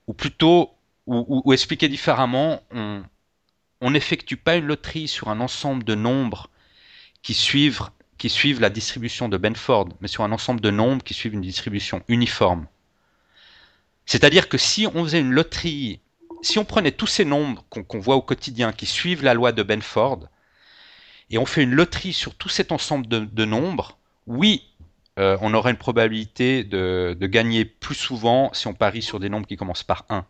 Ou 0.07 0.15
plutôt, 0.15 0.71
ou, 1.07 1.25
ou- 1.29 1.43
ou 1.45 1.53
expliqué 1.53 1.89
différemment, 1.89 2.63
on 3.81 3.91
n'effectue 3.91 4.37
pas 4.37 4.57
une 4.57 4.67
loterie 4.67 5.09
sur 5.09 5.29
un 5.29 5.41
ensemble 5.41 5.85
de 5.85 5.95
nombres 5.95 6.49
qui 7.23 7.35
suivent, 7.35 7.91
la 8.61 8.71
distribution 8.71 9.29
de 9.29 9.37
Benford, 9.37 9.89
mais 10.01 10.09
sur 10.09 10.25
un 10.25 10.33
ensemble 10.33 10.61
de 10.61 10.71
nombres 10.71 11.05
qui 11.05 11.15
suivent 11.15 11.35
une 11.35 11.41
distribution 11.41 12.03
uniforme. 12.09 12.67
C'est-à-dire 14.07 14.49
que 14.49 14.59
si 14.59 14.87
on 14.87 15.05
faisait 15.05 15.21
une 15.21 15.33
loterie, 15.33 16.01
si 16.43 16.59
on 16.59 16.65
prenait 16.65 16.93
tous 16.93 17.09
ces 17.09 17.25
nombres 17.25 17.65
qu'on 17.69 17.99
voit 17.99 18.17
au 18.17 18.23
quotidien 18.23 18.73
qui 18.73 18.87
suivent 18.87 19.25
la 19.25 19.35
loi 19.35 19.53
de 19.53 19.63
Benford, 19.63 20.29
et 21.31 21.39
on 21.39 21.47
fait 21.47 21.65
une 21.65 21.75
loterie 21.75 22.13
sur 22.13 22.35
tout 22.37 22.49
cet 22.49 22.71
ensemble 22.71 23.07
de 23.09 23.45
nombres, 23.45 23.99
oui, 24.27 24.65
euh, 25.19 25.37
on 25.41 25.55
aurait 25.55 25.71
une 25.73 25.77
probabilité 25.79 26.65
de, 26.65 27.17
de 27.19 27.27
gagner 27.27 27.65
plus 27.65 27.95
souvent 27.95 28.51
si 28.53 28.67
on 28.67 28.75
parie 28.75 29.03
sur 29.03 29.21
des 29.21 29.29
nombres 29.29 29.47
qui 29.47 29.57
commencent 29.57 29.85
par 29.85 30.05
1. 30.11 30.27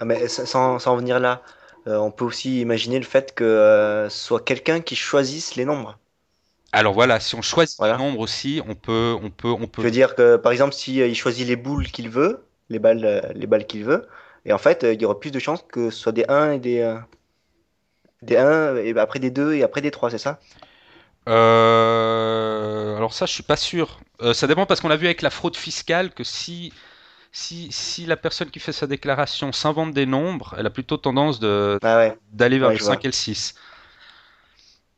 Ah, 0.00 0.04
mais 0.04 0.28
sa- 0.28 0.44
sans, 0.44 0.78
sans 0.78 0.92
en 0.92 0.96
venir 0.96 1.18
là, 1.18 1.42
euh, 1.86 1.96
on 1.96 2.10
peut 2.10 2.24
aussi 2.26 2.60
imaginer 2.60 2.98
le 2.98 3.06
fait 3.06 3.34
que 3.34 3.42
euh, 3.44 4.08
ce 4.10 4.18
soit 4.26 4.44
quelqu'un 4.44 4.80
qui 4.82 4.96
choisisse 4.96 5.54
les 5.56 5.64
nombres. 5.64 5.98
Alors 6.72 6.92
voilà, 6.92 7.18
si 7.18 7.34
on 7.34 7.40
choisit 7.42 7.78
Voilà. 7.78 7.94
le 7.96 8.04
nombre 8.04 8.20
aussi, 8.20 8.60
on 8.68 8.74
peut, 8.74 9.16
on 9.22 9.30
peut, 9.30 9.48
on 9.48 9.66
Je 9.76 9.86
peut. 9.86 9.86
veux 9.86 9.90
dire 9.90 10.14
que, 10.14 10.36
par 10.36 10.50
exemple, 10.52 10.72
si 10.74 10.96
il 10.96 11.14
choisit 11.14 11.46
les 11.46 11.56
boules 11.56 11.86
qu'il 11.90 12.08
veut, 12.08 12.46
les 12.70 12.78
balles, 12.78 13.32
les 13.34 13.46
balles 13.46 13.66
qu'il 13.66 13.84
veut, 13.84 14.08
et 14.46 14.52
en 14.54 14.58
fait, 14.58 14.82
il 14.84 15.00
y 15.00 15.04
aura 15.04 15.18
plus 15.20 15.30
de 15.30 15.38
chances 15.38 15.62
que 15.68 15.90
ce 15.90 15.98
soit 15.98 16.12
des 16.12 16.24
1 16.28 16.52
et 16.52 16.58
des, 16.58 16.98
des 18.22 18.36
1, 18.36 18.76
et 18.76 18.96
après 18.98 19.18
des 19.18 19.30
2 19.30 19.54
et 19.54 19.62
après 19.62 19.80
des 19.80 19.90
3, 19.90 20.10
c'est 20.10 20.18
ça? 20.18 20.38
Euh, 21.28 22.96
alors 22.96 23.12
ça, 23.14 23.26
je 23.26 23.32
suis 23.32 23.42
pas 23.42 23.56
sûr. 23.56 24.00
Euh, 24.22 24.34
ça 24.34 24.46
dépend 24.46 24.66
parce 24.66 24.80
qu'on 24.80 24.90
a 24.90 24.96
vu 24.96 25.06
avec 25.06 25.22
la 25.22 25.30
fraude 25.30 25.56
fiscale 25.56 26.12
que 26.12 26.24
si, 26.24 26.72
si, 27.32 27.72
si 27.72 28.06
la 28.06 28.16
personne 28.16 28.50
qui 28.50 28.60
fait 28.60 28.72
sa 28.72 28.86
déclaration 28.86 29.52
s'invente 29.52 29.92
des 29.94 30.06
nombres, 30.06 30.54
elle 30.58 30.66
a 30.66 30.70
plutôt 30.70 30.96
tendance 30.98 31.40
de, 31.40 31.78
Ah 31.82 31.98
ouais. 31.98 32.18
d'aller 32.32 32.58
vers 32.58 32.68
Ouais, 32.68 32.74
le 32.74 32.78
je 32.78 32.84
vois. 32.84 32.94
5 32.94 33.04
et 33.04 33.08
le 33.08 33.12
6. 33.12 33.54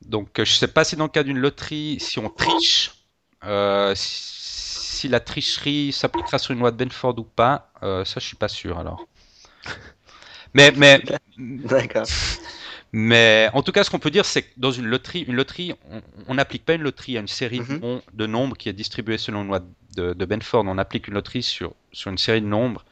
Donc 0.06 0.38
euh, 0.38 0.44
je 0.44 0.52
sais 0.52 0.68
pas 0.68 0.84
si 0.84 0.96
dans 0.96 1.04
le 1.04 1.10
cas 1.10 1.22
d'une 1.22 1.38
loterie, 1.38 1.98
si 2.00 2.18
on 2.18 2.28
triche, 2.28 2.92
euh, 3.44 3.92
si, 3.96 5.08
la 5.08 5.20
tricherie 5.20 5.92
s'appliquera 5.92 6.38
sur 6.38 6.52
une 6.52 6.60
loi 6.60 6.70
de 6.70 6.76
Benford 6.82 7.18
ou 7.18 7.24
pas, 7.24 7.70
ça 7.82 8.04
je 8.16 8.20
suis 8.20 8.36
pas 8.36 8.48
sûr 8.48 8.78
alors. 8.78 9.06
Mais, 10.54 10.72
mais, 10.76 11.02
D'accord. 11.38 12.06
Mais 12.94 13.50
en 13.54 13.62
tout 13.62 13.72
cas, 13.72 13.84
ce 13.84 13.90
qu'on 13.90 13.98
peut 13.98 14.10
dire, 14.10 14.24
c'est 14.24 14.42
que 14.42 14.50
dans 14.56 14.70
une 14.72 14.86
loterie, 14.86 15.22
une 15.22 15.34
loterie, 15.36 15.74
on- 16.28 16.34
n'applique 16.34 16.64
pas 16.64 16.74
une 16.74 16.82
loterie 16.82 17.16
à 17.16 17.20
une 17.20 17.28
série 17.28 17.58
de, 17.60 17.64
Mhm. 17.64 18.00
de 18.12 18.26
nombres 18.26 18.56
qui 18.56 18.68
est 18.68 18.72
distribuée 18.72 19.18
selon 19.18 19.42
une 19.42 19.48
loi 19.48 19.60
de, 19.96 20.12
de 20.14 20.24
Benford. 20.24 20.64
On 20.66 20.78
applique 20.78 21.08
une 21.08 21.14
loterie 21.14 21.42
sur, 21.42 21.74
sur 21.92 22.10
une 22.10 22.18
série 22.18 22.40
de 22.42 22.46
nombres 22.46 22.84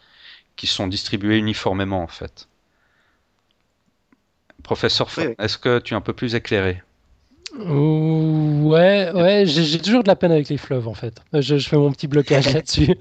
qui 0.56 0.66
sont 0.68 0.88
distribués 0.88 1.38
uniformément 1.38 2.02
en 2.02 2.08
fait. 2.08 2.48
Professeur, 4.64 5.08
Oui, 5.18 5.34
est-ce 5.38 5.56
que 5.56 5.78
tu 5.78 5.94
es 5.94 5.96
un 5.96 6.00
peu 6.00 6.12
plus 6.14 6.34
éclairé? 6.34 6.82
Ouh, 7.58 8.70
Ouais, 8.70 9.10
ouais, 9.14 9.44
j'ai 9.46 9.64
j'ai 9.64 9.78
toujours 9.78 10.02
de 10.02 10.08
la 10.08 10.16
peine 10.16 10.32
avec 10.32 10.48
les 10.48 10.56
fleuves 10.56 10.88
en 10.88 10.94
fait. 10.94 11.20
Je, 11.34 11.58
je 11.58 11.68
fais 11.68 11.76
mon 11.76 11.92
petit 11.92 12.06
blocage 12.06 12.46
là-dessus. 12.54 12.96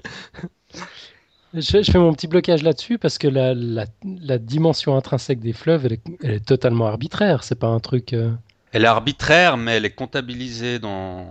Je, 1.54 1.82
je 1.82 1.90
fais 1.90 1.98
mon 1.98 2.12
petit 2.14 2.26
blocage 2.28 2.62
là-dessus 2.62 2.98
parce 2.98 3.18
que 3.18 3.28
la, 3.28 3.54
la, 3.54 3.84
la 4.04 4.38
dimension 4.38 4.96
intrinsèque 4.96 5.40
des 5.40 5.52
fleuves, 5.52 5.84
elle 5.86 5.92
est, 5.94 6.02
elle 6.22 6.30
est 6.32 6.44
totalement 6.44 6.86
arbitraire. 6.86 7.44
C'est 7.44 7.58
pas 7.58 7.66
un 7.68 7.80
truc. 7.80 8.12
euh, 8.14 8.30
Elle 8.72 8.84
est 8.84 8.88
arbitraire, 8.88 9.56
mais 9.56 9.72
elle 9.76 9.84
est 9.84 9.90
comptabilisée 9.94 10.78
dans. 10.78 11.26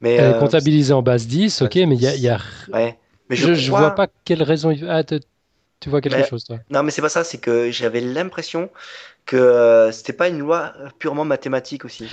Mais, 0.00 0.14
Elle 0.14 0.24
est 0.30 0.34
euh, 0.34 0.38
comptabilisée 0.40 0.92
en 0.94 1.02
base 1.02 1.26
10, 1.26 1.62
ok, 1.62 1.74
mais 1.76 1.96
il 1.96 2.02
y 2.02 2.06
a, 2.06 2.14
il 2.14 2.22
y 2.22 2.28
a- 2.28 2.40
ouais. 2.72 2.98
Mais 3.28 3.36
je, 3.36 3.54
je 3.54 3.68
crois- 3.68 3.80
vois 3.80 3.90
pas 3.94 4.08
quelle 4.24 4.42
raison. 4.42 4.70
il- 4.70 4.86
Ah, 4.88 5.02
tu 5.80 5.90
vois 5.90 6.00
quelque 6.00 6.16
Mais- 6.18 6.24
chose, 6.24 6.44
toi? 6.44 6.58
Non, 6.70 6.82
mais 6.82 6.90
c'est 6.90 7.02
pas 7.02 7.08
ça, 7.08 7.24
c'est 7.24 7.38
que 7.38 7.70
j'avais 7.70 8.00
l'impression 8.00 8.70
que 9.26 9.36
euh, 9.36 9.92
c'était 9.92 10.12
pas 10.14 10.28
une 10.28 10.38
loi 10.40 10.74
purement 10.98 11.24
mathématique 11.24 11.84
aussi. 11.84 12.10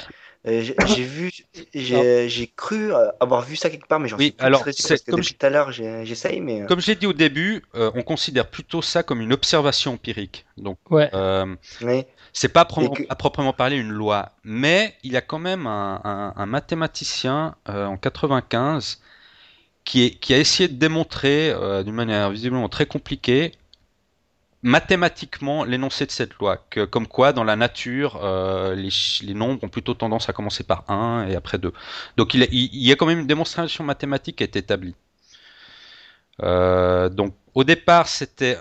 Euh, 0.47 0.61
j'ai 0.61 0.75
j'ai 0.85 1.03
vu, 1.03 1.31
j'ai 1.73 2.29
j'ai 2.29 2.47
cru 2.47 2.93
euh, 2.93 3.09
avoir 3.19 3.41
vu 3.43 3.55
ça 3.55 3.69
quelque 3.69 3.87
part, 3.87 3.99
mais 3.99 4.09
j'en 4.09 4.17
Oui, 4.17 4.25
suis 4.25 4.33
plus 4.33 4.45
alors, 4.45 4.63
sûr, 4.63 4.73
parce 4.87 5.01
que 5.01 5.11
comme 5.11 5.21
depuis 5.21 5.35
tout 5.35 5.45
à 5.45 5.49
l'heure, 5.49 5.71
j'ai- 5.71 6.05
j'essaye, 6.05 6.41
mais 6.41 6.61
euh, 6.61 6.67
Comme 6.67 6.79
je 6.81 6.87
l'ai 6.87 6.95
dit 6.95 7.07
au 7.07 7.13
début, 7.13 7.63
euh, 7.75 7.91
on 7.95 8.03
considère 8.03 8.49
plutôt 8.49 8.81
ça 8.81 9.03
comme 9.03 9.21
une 9.21 9.33
observation 9.33 9.93
empirique. 9.93 10.45
Donc, 10.57 10.77
Ouais. 10.89 11.09
euh, 11.13 11.55
ouais. 11.81 12.07
C'est 12.33 12.49
pas 12.49 12.61
à, 12.61 12.65
que- 12.65 13.13
proprement 13.15 13.53
parler 13.53 13.77
une 13.77 13.91
loi, 13.91 14.31
mais 14.43 14.95
il 15.03 15.11
y 15.13 15.17
a 15.17 15.21
quand 15.21 15.39
même 15.39 15.67
un, 15.67 16.01
un- 16.03 16.33
un 16.35 16.45
mathématicien 16.45 17.55
euh, 17.69 17.85
en 17.85 17.97
95 17.97 19.01
qui, 19.83 20.17
a 20.29 20.37
essayé 20.37 20.69
de 20.69 20.75
démontrer 20.75 21.51
euh, 21.51 21.83
d'une 21.83 21.93
manière 21.93 22.29
visiblement 22.29 22.69
très 22.69 22.85
compliquée 22.85 23.51
mathématiquement 24.63 25.65
l'énoncé 25.65 26.05
de 26.05 26.11
cette 26.11 26.33
loi, 26.35 26.65
comme 26.89 27.05
quoi 27.05 27.33
dans 27.33 27.43
la 27.43 27.57
nature 27.57 28.21
euh, 28.23 28.75
les, 28.75 29.33
nombres 29.33 29.61
ont 29.63 29.69
plutôt 29.69 29.93
tendance 29.93 30.29
à 30.29 30.33
commencer 30.33 30.63
par 30.63 30.89
1 30.89 31.27
et 31.27 31.35
après 31.35 31.57
2. 31.57 31.73
Donc 32.15 32.33
il, 32.33 32.47
y 32.49 32.91
a 32.91 32.95
quand 32.95 33.05
même 33.05 33.19
une 33.19 33.27
démonstration 33.27 33.83
mathématique 33.83 34.37
qui 34.37 34.43
est 34.43 34.55
établie. 34.55 34.95
Euh, 36.41 37.09
donc 37.09 37.35
au 37.53 37.65
départ 37.65 38.07
c'était 38.07 38.57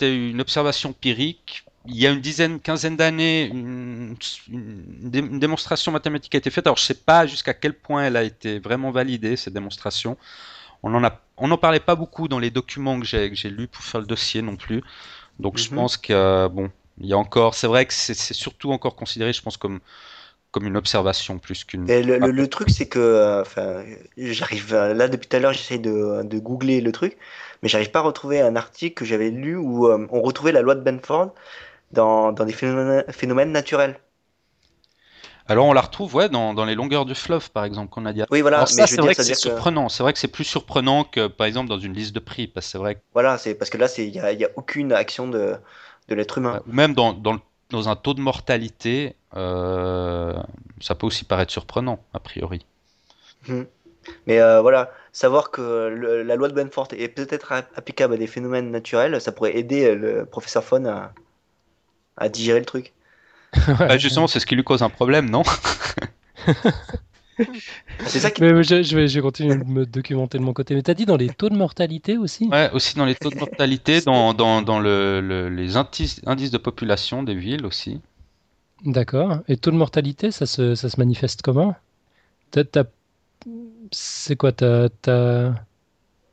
une 0.00 0.40
observation 0.40 0.90
empirique 0.90 1.64
il 1.86 1.96
y 1.96 2.06
a 2.06 2.10
une 2.10 2.20
dizaine, 2.20 2.60
quinzaine 2.60 2.96
d'années, 2.96 3.46
une, 3.46 4.14
une 4.52 5.38
démonstration 5.38 5.90
mathématique 5.90 6.34
a 6.34 6.38
été 6.38 6.50
faite. 6.50 6.66
Alors, 6.66 6.76
je 6.76 6.82
ne 6.82 6.86
sais 6.86 6.94
pas 6.94 7.26
jusqu'à 7.26 7.54
quel 7.54 7.72
point 7.72 8.04
elle 8.04 8.16
a 8.16 8.24
été 8.24 8.58
vraiment 8.58 8.90
validée, 8.90 9.36
cette 9.36 9.54
démonstration. 9.54 10.18
On 10.82 10.94
en 10.94 11.04
a, 11.04 11.20
on 11.36 11.48
n'en 11.48 11.58
parlait 11.58 11.80
pas 11.80 11.96
beaucoup 11.96 12.28
dans 12.28 12.38
les 12.38 12.50
documents 12.50 12.98
que 13.00 13.06
j'ai, 13.06 13.30
que 13.30 13.36
j'ai 13.36 13.50
lus 13.50 13.68
pour 13.68 13.82
faire 13.84 14.00
le 14.00 14.06
dossier 14.06 14.42
non 14.42 14.56
plus. 14.56 14.82
Donc, 15.40 15.58
je 15.58 15.70
Mhm. 15.70 15.72
pense 15.72 15.96
que, 15.98 16.12
euh, 16.12 16.48
bon, 16.48 16.70
il 17.00 17.06
y 17.08 17.12
a 17.14 17.18
encore, 17.18 17.54
c'est 17.54 17.68
vrai 17.68 17.86
que 17.86 17.94
c'est, 17.94 18.14
surtout 18.34 18.72
encore 18.72 18.96
considéré, 18.96 19.32
je 19.34 19.42
pense, 19.42 19.56
comme, 19.58 19.80
comme 20.52 20.66
une 20.66 20.76
observation 20.78 21.38
plus 21.38 21.64
qu'une. 21.64 21.90
Et 21.90 22.02
le, 22.02 22.18
le- 22.18 22.30
le 22.32 22.48
truc, 22.48 22.68
c'est 22.70 22.88
que, 22.88 22.98
euh, 22.98 23.40
enfin, 23.42 23.82
j'arrive 24.18 24.74
euh, 24.74 24.92
là 24.94 25.08
depuis 25.08 25.26
tout 25.28 25.36
à 25.36 25.40
l'heure, 25.40 25.52
j'essaye 25.54 25.80
de, 25.80 26.22
de 26.22 26.38
googler 26.38 26.80
le 26.82 26.92
truc, 26.92 27.16
mais 27.62 27.68
j'arrive 27.68 27.90
pas 27.90 28.00
à 28.00 28.02
retrouver 28.02 28.40
un 28.42 28.56
article 28.56 28.94
que 28.94 29.04
j'avais 29.06 29.30
lu 29.30 29.56
où 29.56 29.86
euh, 29.86 30.06
on 30.10 30.20
retrouvait 30.20 30.52
la 30.52 30.60
loi 30.60 30.74
de 30.74 30.82
Benford 30.82 31.34
dans, 31.92 32.32
dans 32.32 32.44
des 32.46 32.52
phénomènes, 32.54 33.04
phénomènes 33.12 33.52
naturels. 33.52 34.00
Alors, 35.48 35.66
on 35.66 35.72
la 35.72 35.80
retrouve, 35.80 36.14
ouais, 36.14 36.28
dans, 36.28 36.52
dans 36.54 36.64
les 36.64 36.74
longueurs 36.74 37.06
du 37.06 37.14
fleuve, 37.14 37.50
par 37.50 37.64
exemple, 37.64 37.90
qu'on 37.90 38.04
a 38.06 38.12
dit. 38.12 38.22
Oui, 38.30 38.42
voilà, 38.42 38.58
Alors, 38.58 38.68
mais 38.68 38.82
ça, 38.82 38.86
c'est 38.86 39.00
vrai 39.00 39.14
que 39.14 39.22
c'est 39.22 39.32
que- 39.34 39.38
surprenant. 39.40 39.88
C'est 39.88 40.02
vrai 40.02 40.12
que 40.12 40.18
c'est 40.18 40.28
plus 40.28 40.44
surprenant 40.44 41.04
que, 41.04 41.26
par 41.26 41.46
exemple, 41.46 41.68
dans 41.68 41.78
une 41.78 41.94
liste 41.94 42.14
de 42.14 42.20
prix, 42.20 42.46
parce 42.46 42.66
que 42.66 42.72
c'est 42.72 42.78
vrai 42.78 42.94
que 42.96 43.00
Voilà, 43.14 43.38
c'est 43.38 43.54
parce 43.54 43.70
que 43.70 43.78
là, 43.78 43.88
c'est 43.88 44.06
il 44.06 44.14
y 44.14 44.20
a, 44.20 44.32
y 44.32 44.44
a 44.44 44.50
aucune 44.56 44.92
action 44.92 45.26
de, 45.26 45.54
de 46.08 46.14
l'être 46.14 46.38
humain. 46.38 46.60
Ou 46.68 46.72
même 46.72 46.94
dans, 46.94 47.12
dans, 47.14 47.38
dans 47.70 47.88
un 47.88 47.96
taux 47.96 48.14
de 48.14 48.20
mortalité, 48.20 49.14
euh, 49.36 50.34
ça 50.80 50.94
peut 50.94 51.06
aussi 51.06 51.24
paraître 51.24 51.52
surprenant, 51.52 52.00
a 52.12 52.20
priori. 52.20 52.64
Mhm. 53.48 53.66
Mais 54.26 54.40
euh, 54.40 54.60
voilà, 54.62 54.92
savoir 55.12 55.50
que 55.50 55.88
le- 55.88 56.22
la 56.24 56.36
loi 56.36 56.48
de 56.48 56.54
Benford 56.54 56.88
est 56.92 57.08
peut-être 57.08 57.52
applicable 57.52 58.14
à 58.14 58.16
des 58.16 58.26
phénomènes 58.28 58.70
naturels, 58.70 59.20
ça 59.20 59.32
pourrait 59.32 59.56
aider 59.58 59.94
le 59.94 60.26
professeur 60.26 60.64
Fon 60.64 60.86
à, 60.86 61.12
à 62.18 62.28
digérer 62.28 62.58
le 62.60 62.66
truc. 62.66 62.92
Bah, 63.54 63.98
justement, 63.98 64.26
c'est 64.26 64.40
ce 64.40 64.46
qui 64.46 64.56
lui 64.56 64.64
cause 64.64 64.82
un 64.82 64.90
problème, 64.90 65.30
non? 65.30 65.42
C'est 68.06 68.20
ça 68.20 68.30
qui. 68.30 68.42
Mais 68.42 68.62
je, 68.62 68.82
je 68.82 68.96
vais, 68.96 69.08
je 69.08 69.14
vais 69.14 69.22
continuer 69.22 69.56
de 69.56 69.64
me 69.64 69.86
documenter 69.86 70.38
de 70.38 70.42
mon 70.42 70.52
côté. 70.52 70.74
Mais 70.74 70.82
t'as 70.82 70.94
dit 70.94 71.06
dans 71.06 71.16
les 71.16 71.28
taux 71.28 71.48
de 71.48 71.56
mortalité 71.56 72.16
aussi? 72.16 72.48
Ouais, 72.50 72.70
aussi 72.72 72.96
dans 72.96 73.04
les 73.04 73.14
taux 73.14 73.30
de 73.30 73.36
mortalité, 73.38 74.00
dans, 74.00 74.34
dans, 74.34 74.62
dans 74.62 74.78
le, 74.80 75.20
le- 75.20 75.48
les 75.48 75.76
indices, 75.76 76.20
indices 76.26 76.50
de 76.50 76.58
population 76.58 77.22
des 77.22 77.34
villes 77.34 77.64
aussi. 77.66 78.00
D'accord. 78.84 79.38
Et 79.48 79.56
taux 79.56 79.70
de 79.70 79.76
mortalité, 79.76 80.30
ça 80.30 80.46
se, 80.46 80.74
ça 80.74 80.88
se 80.88 80.98
manifeste 80.98 81.42
comment? 81.42 81.74
T'as- 82.52 82.64
t'as- 82.64 82.84
C'est 83.92 84.36
quoi 84.36 84.52
ta, 84.52 84.88
ta 84.88 85.66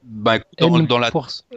Bah, 0.07 0.37
écoute, 0.57 0.87
dans, 0.87 0.99
la, 0.99 1.11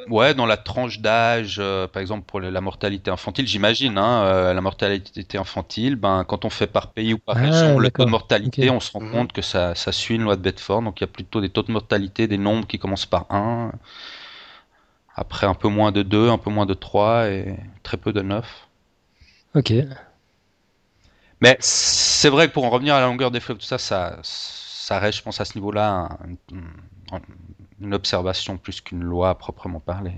ouais, 0.08 0.34
dans 0.34 0.46
la 0.46 0.56
tranche 0.56 1.00
d'âge, 1.00 1.56
euh, 1.60 1.86
par 1.86 2.00
exemple 2.00 2.24
pour 2.26 2.40
la 2.40 2.60
mortalité 2.62 3.10
infantile, 3.10 3.46
j'imagine, 3.46 3.98
hein, 3.98 4.22
euh, 4.24 4.54
la 4.54 4.60
mortalité 4.62 5.36
infantile, 5.36 5.96
ben, 5.96 6.24
quand 6.24 6.44
on 6.46 6.50
fait 6.50 6.66
par 6.66 6.92
pays 6.92 7.12
ou 7.12 7.18
par 7.18 7.36
Ah, 7.36 7.40
région 7.42 7.78
le 7.78 7.90
taux 7.90 8.04
de 8.06 8.10
mortalité, 8.10 8.70
on 8.70 8.80
se 8.80 8.90
rend 8.92 9.00
Mhm. 9.00 9.12
compte 9.12 9.32
que 9.32 9.42
ça, 9.42 9.74
ça 9.74 9.92
suit 9.92 10.14
une 10.14 10.22
loi 10.22 10.36
de 10.36 10.40
Bedford, 10.42 10.82
donc 10.82 11.00
il 11.00 11.02
y 11.02 11.04
a 11.04 11.08
plutôt 11.08 11.40
des 11.42 11.50
taux 11.50 11.62
de 11.62 11.72
mortalité, 11.72 12.26
des 12.26 12.38
nombres 12.38 12.66
qui 12.66 12.78
commencent 12.78 13.06
par 13.06 13.26
1, 13.30 13.72
après 15.14 15.46
un 15.46 15.52
peu 15.54 15.68
moins 15.68 15.92
de 15.92 16.02
2, 16.02 16.30
un 16.30 16.38
peu 16.38 16.48
moins 16.48 16.64
de 16.64 16.72
3 16.72 17.28
et 17.28 17.56
très 17.82 17.98
peu 17.98 18.14
de 18.14 18.22
9. 18.22 18.68
Ok. 19.54 19.70
Mais 21.40 21.56
c'est 21.60 22.28
vrai 22.30 22.48
que 22.48 22.52
pour 22.52 22.64
en 22.64 22.70
revenir 22.70 22.94
à 22.94 23.00
la 23.00 23.06
longueur 23.06 23.30
des 23.30 23.40
fleuves, 23.40 23.58
tout 23.58 23.64
ça, 23.66 23.78
ça, 23.78 24.18
ça 24.22 24.98
reste, 24.98 25.18
je 25.18 25.22
pense, 25.22 25.40
à 25.40 25.44
ce 25.44 25.56
niveau-là, 25.56 26.08
un- 26.52 26.56
un- 27.12 27.20
une 27.80 27.94
observation 27.94 28.56
plus 28.58 28.80
qu'une 28.80 29.02
loi 29.02 29.30
à 29.30 29.34
proprement 29.34 29.80
parler. 29.80 30.12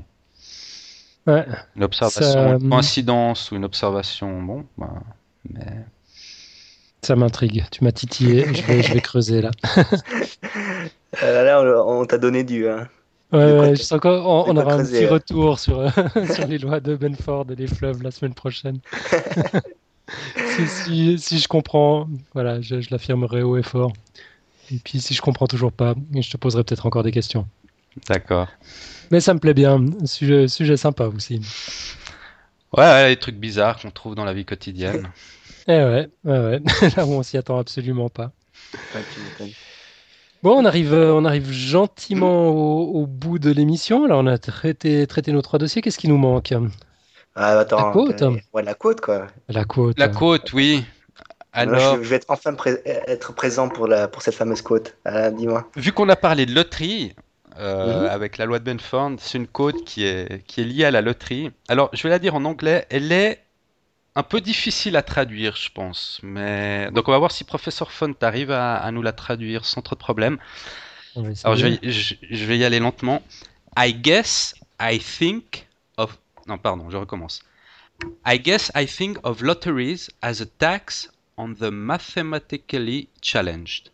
Ouais. 1.27 1.45
Une 1.77 1.85
observation, 1.85 2.23
Ça, 2.33 2.53
une 2.57 2.69
coïncidence 2.71 3.51
ou 3.51 3.57
une 3.57 3.65
observation, 3.65 4.43
bon, 4.43 4.65
ben, 4.79 5.03
mais 5.51 5.85
Ça 7.03 7.15
m'intrigue. 7.17 7.65
Tu 7.71 7.85
m'as 7.85 7.93
titillé. 7.93 8.53
Je 8.55 8.63
vais, 8.63 8.83
je 8.83 8.93
vais 8.95 9.01
creuser 9.01 9.43
là. 9.43 9.51
Euh, 11.25 11.43
là, 11.45 11.85
on, 11.85 12.03
on 12.03 12.07
t'a 12.07 12.19
donné 12.19 12.45
du. 12.45 12.69
hein. 12.69 12.89
Ouais, 13.33 13.47
De 13.47 13.53
quoi 13.53 13.61
ouais, 13.63 13.73
te- 13.73 13.79
je 13.79 13.83
sens 13.83 13.99
qu'on 14.01 14.09
on 14.11 14.57
aura 14.57 14.75
un 14.75 14.77
creuser, 14.77 14.99
petit 15.01 15.05
ouais. 15.07 15.11
retour 15.11 15.59
sur, 15.59 15.81
euh, 15.81 15.89
sur 16.35 16.47
les 16.47 16.59
lois 16.59 16.79
de 16.79 16.95
Benford 16.95 17.47
et 17.51 17.57
les 17.57 17.67
fleuves 17.67 18.01
la 18.03 18.13
semaine 18.13 18.33
prochaine. 18.35 18.79
si, 20.57 20.69
si, 20.69 21.19
si 21.19 21.39
je 21.41 21.49
comprends, 21.49 22.09
voilà, 22.33 22.61
je, 22.61 22.81
je 22.81 22.89
l'affirmerai 22.93 23.43
haut 23.43 23.57
et 23.57 23.63
fort. 23.63 23.93
Et 24.73 24.79
puis 24.85 25.01
si 25.01 25.15
je 25.15 25.23
comprends 25.23 25.47
toujours 25.47 25.73
pas, 25.73 25.95
je 26.15 26.31
te 26.31 26.37
poserai 26.37 26.65
peut-être 26.65 26.87
encore 26.87 27.03
des 27.03 27.13
questions. 27.13 27.47
d'accord. 28.09 28.49
Mais 29.11 29.21
ça 29.21 29.35
me 29.35 29.41
plaît 29.41 29.55
bien. 29.55 29.85
Sujet, 30.05 30.47
sujet 30.49 30.77
sympa 30.77 31.07
aussi. 31.07 31.41
Ouais, 32.77 32.85
ouais, 32.85 33.09
les 33.11 33.17
trucs 33.17 33.37
bizarres 33.37 33.81
qu'on 33.81 33.91
trouve 33.91 34.15
dans 34.15 34.25
la 34.25 34.33
vie 34.35 34.45
quotidienne. 34.45 35.11
Eh 35.69 35.73
ouais, 35.73 36.09
ouais, 36.25 36.39
ouais. 36.39 36.61
Là 36.97 37.05
où 37.07 37.11
on 37.13 37.23
s'y 37.23 37.37
attend 37.37 37.59
absolument 37.59 38.09
pas. 38.09 38.33
Ouais, 38.95 39.03
tu 39.15 39.21
m'étonnes. 39.21 39.55
Bon, 40.43 40.57
on 40.57 40.65
arrive, 40.65 40.95
euh, 40.95 41.13
on 41.13 41.25
arrive 41.27 41.53
gentiment 41.53 42.49
au, 42.49 43.03
au 43.03 43.07
bout 43.07 43.39
de 43.39 43.51
l'émission. 43.51 44.07
Là, 44.07 44.17
on 44.17 44.27
a 44.27 44.39
traité, 44.39 45.07
traité 45.07 45.33
nos 45.33 45.43
trois 45.43 45.59
dossiers. 45.59 45.83
Qu'est-ce 45.83 45.99
qui 45.99 46.09
nous 46.09 46.17
manque? 46.17 46.55
Ah, 47.37 47.59
attends. 47.61 47.89
La 47.89 47.93
côte. 47.93 48.23
euh, 48.23 48.37
Ouais, 48.55 48.63
la 48.63 48.75
côte, 48.75 49.01
quoi. 49.03 49.27
La 49.49 49.65
côte. 49.65 49.99
La 49.99 50.09
côte, 50.09 50.53
oui. 50.55 50.83
Alors, 51.53 51.97
je, 51.97 52.09
vais 52.09 52.17
être 52.17 52.27
enfin 52.29 52.55
pré- 52.55 52.81
être 52.85 53.33
présent 53.33 53.69
pour, 53.69 53.87
la, 53.89 54.07
pour 54.09 54.23
cette 54.23 54.35
fameuse 54.35 54.63
côte. 54.63 54.97
Ah, 55.05 55.31
Dis-moi. 55.31 55.69
vu 55.77 55.93
qu'on 55.93 56.09
a 56.09 56.17
parlé 56.17 56.47
de 56.47 56.55
loterie, 56.55 57.15
euh, 57.59 58.03
Mhm. 58.03 58.07
avec 58.07 58.39
la 58.39 58.47
loi 58.47 58.59
de 58.61 58.65
Benford, 58.65 59.13
c'est 59.19 59.37
une 59.39 59.47
côte 59.49 59.85
qui 59.85 60.05
est, 60.05 60.45
qui 60.47 60.61
est 60.61 60.65
liée 60.65 60.85
à 60.85 60.91
la 60.91 61.01
loterie. 61.01 61.51
Alors, 61.69 61.91
je 61.93 62.03
vais 62.05 62.09
la 62.09 62.19
dire 62.21 62.35
en 62.35 62.45
anglais, 62.45 62.87
elle 62.91 63.11
est 63.13 63.43
un 64.15 64.23
peu 64.23 64.41
difficile 64.41 64.97
à 64.97 65.03
traduire, 65.03 65.57
je 65.57 65.71
pense. 65.73 66.21
Mais... 66.23 66.91
Donc, 66.93 67.09
on 67.09 67.13
va 67.13 67.19
voir 67.19 67.33
si 67.33 67.45
Professeur 67.45 67.91
Font 67.91 68.15
arrive 68.23 68.51
à, 68.53 68.77
à 68.77 68.91
nous 68.93 69.03
la 69.03 69.13
traduire 69.13 69.65
sans 69.65 69.83
trop 69.83 69.95
de 69.97 70.01
problème. 70.01 70.39
Alors, 71.45 71.57
je 71.57 71.67
vais, 71.67 71.79
je, 71.83 72.15
je 72.31 72.45
vais 72.45 72.59
y 72.59 72.65
aller 72.65 72.79
lentement. 72.79 73.23
I 73.77 73.93
guess 73.95 74.55
I 74.81 74.99
think 75.01 75.67
of. 75.97 76.17
Non, 76.47 76.59
pardon, 76.59 76.89
je 76.91 76.97
recommence. 76.97 77.41
I 78.27 78.39
guess 78.41 78.71
I 78.77 78.87
think 78.87 79.19
of 79.25 79.43
lotteries 79.43 80.09
as 80.23 80.41
a 80.41 80.47
tax 80.47 81.11
on 81.41 81.55
the 81.55 81.71
mathematically 81.71 83.09
challenged. 83.23 83.91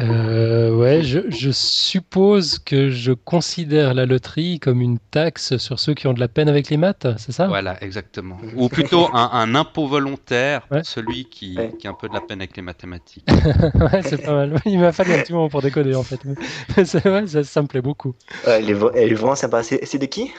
Euh, 0.00 0.74
ouais, 0.74 1.04
je, 1.04 1.20
je 1.30 1.52
suppose 1.52 2.58
que 2.58 2.90
je 2.90 3.12
considère 3.12 3.94
la 3.94 4.06
loterie 4.06 4.58
comme 4.58 4.80
une 4.80 4.98
taxe 4.98 5.56
sur 5.58 5.78
ceux 5.78 5.94
qui 5.94 6.08
ont 6.08 6.12
de 6.12 6.18
la 6.18 6.26
peine 6.26 6.48
avec 6.48 6.68
les 6.68 6.76
maths, 6.76 7.06
c'est 7.16 7.30
ça? 7.30 7.46
Voilà, 7.46 7.80
exactement. 7.80 8.36
Ou 8.56 8.68
plutôt 8.68 9.06
un, 9.14 9.30
un 9.32 9.54
impôt 9.54 9.86
volontaire, 9.86 10.66
Ouais. 10.72 10.80
celui 10.82 11.26
qui, 11.26 11.56
Ouais. 11.56 11.72
qui 11.78 11.86
a 11.86 11.90
un 11.90 11.94
peu 11.94 12.08
de 12.08 12.14
la 12.14 12.20
peine 12.20 12.40
avec 12.40 12.56
les 12.56 12.62
mathématiques. 12.62 13.24
Ouais, 13.74 14.02
c'est 14.02 14.18
pas 14.24 14.32
mal. 14.34 14.60
Il 14.66 14.80
m'a 14.80 14.90
fallu 14.90 15.12
un 15.12 15.20
petit 15.22 15.32
moment 15.32 15.48
pour 15.48 15.62
décoder 15.62 15.94
en 15.94 16.02
fait. 16.02 16.18
Mais 16.76 17.10
ouais, 17.10 17.26
ça, 17.28 17.44
ça 17.44 17.62
me 17.62 17.68
plaît 17.68 17.82
beaucoup. 17.82 18.16
Ouais, 18.48 18.58
elle, 18.58 18.70
est, 18.70 18.74
vra- 18.74 18.90
elle 18.96 19.12
est 19.12 19.14
vraiment 19.14 19.36
sympa. 19.36 19.62
C'est 19.62 19.84
c'est 19.84 19.98
de 19.98 20.06
qui? 20.06 20.32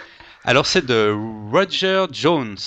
Alors, 0.43 0.65
c'est 0.65 0.85
de 0.85 1.15
Roger 1.51 2.05
Jones. 2.11 2.57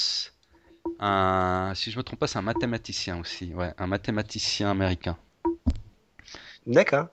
Un, 1.00 1.72
si 1.74 1.90
je 1.90 1.98
me 1.98 2.02
trompe 2.02 2.18
pas, 2.18 2.26
c'est 2.26 2.38
un 2.38 2.42
mathématicien 2.42 3.18
aussi. 3.20 3.54
Ouais, 3.54 3.72
un 3.78 3.86
mathématicien 3.86 4.70
américain. 4.70 5.16
D'accord. 6.66 7.08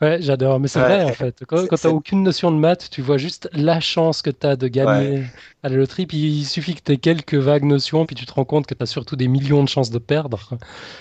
Ouais, 0.00 0.18
j'adore. 0.20 0.58
Mais 0.60 0.68
c'est 0.68 0.78
Ouais. 0.80 0.86
vrai 0.86 1.04
en 1.04 1.12
fait. 1.12 1.42
Quand, 1.46 1.58
C'est- 1.58 1.68
quand 1.68 1.76
c'est- 1.76 1.88
t'as 1.88 1.94
aucune 1.94 2.22
notion 2.22 2.50
de 2.50 2.56
maths, 2.56 2.88
tu 2.90 3.02
vois 3.02 3.18
juste 3.18 3.48
la 3.52 3.80
chance 3.80 4.22
que 4.22 4.30
t'as 4.30 4.56
de 4.56 4.66
gagner 4.68 5.24
à 5.62 5.68
la 5.68 5.76
loterie. 5.76 6.06
Puis 6.06 6.16
il 6.18 6.44
suffit 6.46 6.74
que 6.74 6.80
t'aies 6.80 6.96
quelques 6.96 7.34
vagues 7.34 7.64
notions, 7.64 8.06
puis 8.06 8.16
tu 8.16 8.24
te 8.24 8.32
rends 8.32 8.44
compte 8.46 8.66
que 8.66 8.74
t'as 8.74 8.86
surtout 8.86 9.16
des 9.16 9.28
millions 9.28 9.62
de 9.62 9.68
chances 9.68 9.90
de 9.90 9.98
perdre. 9.98 10.48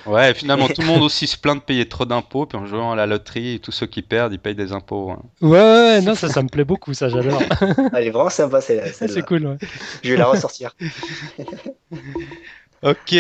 Ouais, 0.06 0.34
finalement, 0.34 0.68
tout 0.68 0.82
le 0.82 0.88
monde 0.88 1.02
aussi 1.04 1.28
se 1.28 1.38
plaint 1.38 1.56
de 1.58 1.62
payer 1.64 1.88
trop 1.88 2.06
d'impôts, 2.06 2.46
puis 2.46 2.58
en 2.58 2.66
jouant 2.66 2.92
à 2.92 2.96
la 2.96 3.06
loterie, 3.06 3.60
tous 3.62 3.72
ceux 3.72 3.86
qui 3.88 4.02
perdent, 4.02 4.34
ils 4.34 4.40
payent 4.40 4.56
des 4.56 4.74
impôts. 4.74 5.12
hein. 5.12 5.22
Ouais, 5.42 5.52
ouais, 5.60 6.02
non, 6.02 6.16
ça, 6.16 6.28
ça 6.28 6.42
me 6.44 6.50
plaît 6.50 6.66
beaucoup, 6.66 6.94
ça, 6.94 7.08
j'adore. 7.10 7.40
Elle 7.96 8.08
est 8.08 8.10
vraiment 8.10 8.30
sympa, 8.30 8.60
celle-là. 8.60 8.84
C'est 8.94 9.08
celle-là. 9.08 9.22
cool. 9.22 9.46
ouais. 9.48 9.58
Je 10.04 10.12
vais 10.12 10.18
la 10.18 10.26
ressortir. 10.26 10.76
Ok. 12.82 13.16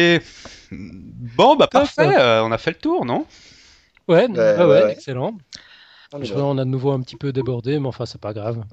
Bon, 0.71 1.55
bah 1.55 1.67
parfait, 1.67 2.15
euh, 2.17 2.43
on 2.43 2.51
a 2.51 2.57
fait 2.57 2.71
le 2.71 2.77
tour, 2.77 3.05
non? 3.05 3.25
Ouais, 4.09 4.27
Ouais, 4.27 4.37
ouais, 4.37 4.57
ouais, 4.57 4.65
ouais, 4.65 4.83
ouais. 4.83 4.91
excellent. 4.91 5.33
On 6.11 6.21
est 6.21 6.25
Je 6.25 6.33
bon. 6.33 6.39
vois, 6.39 6.49
on 6.49 6.57
a 6.57 6.65
de 6.65 6.69
nouveau 6.69 6.91
un 6.91 7.01
petit 7.01 7.15
peu 7.15 7.31
débordé, 7.31 7.79
mais 7.79 7.87
enfin, 7.87 8.05
c'est 8.05 8.19
pas 8.19 8.33
grave. 8.33 8.63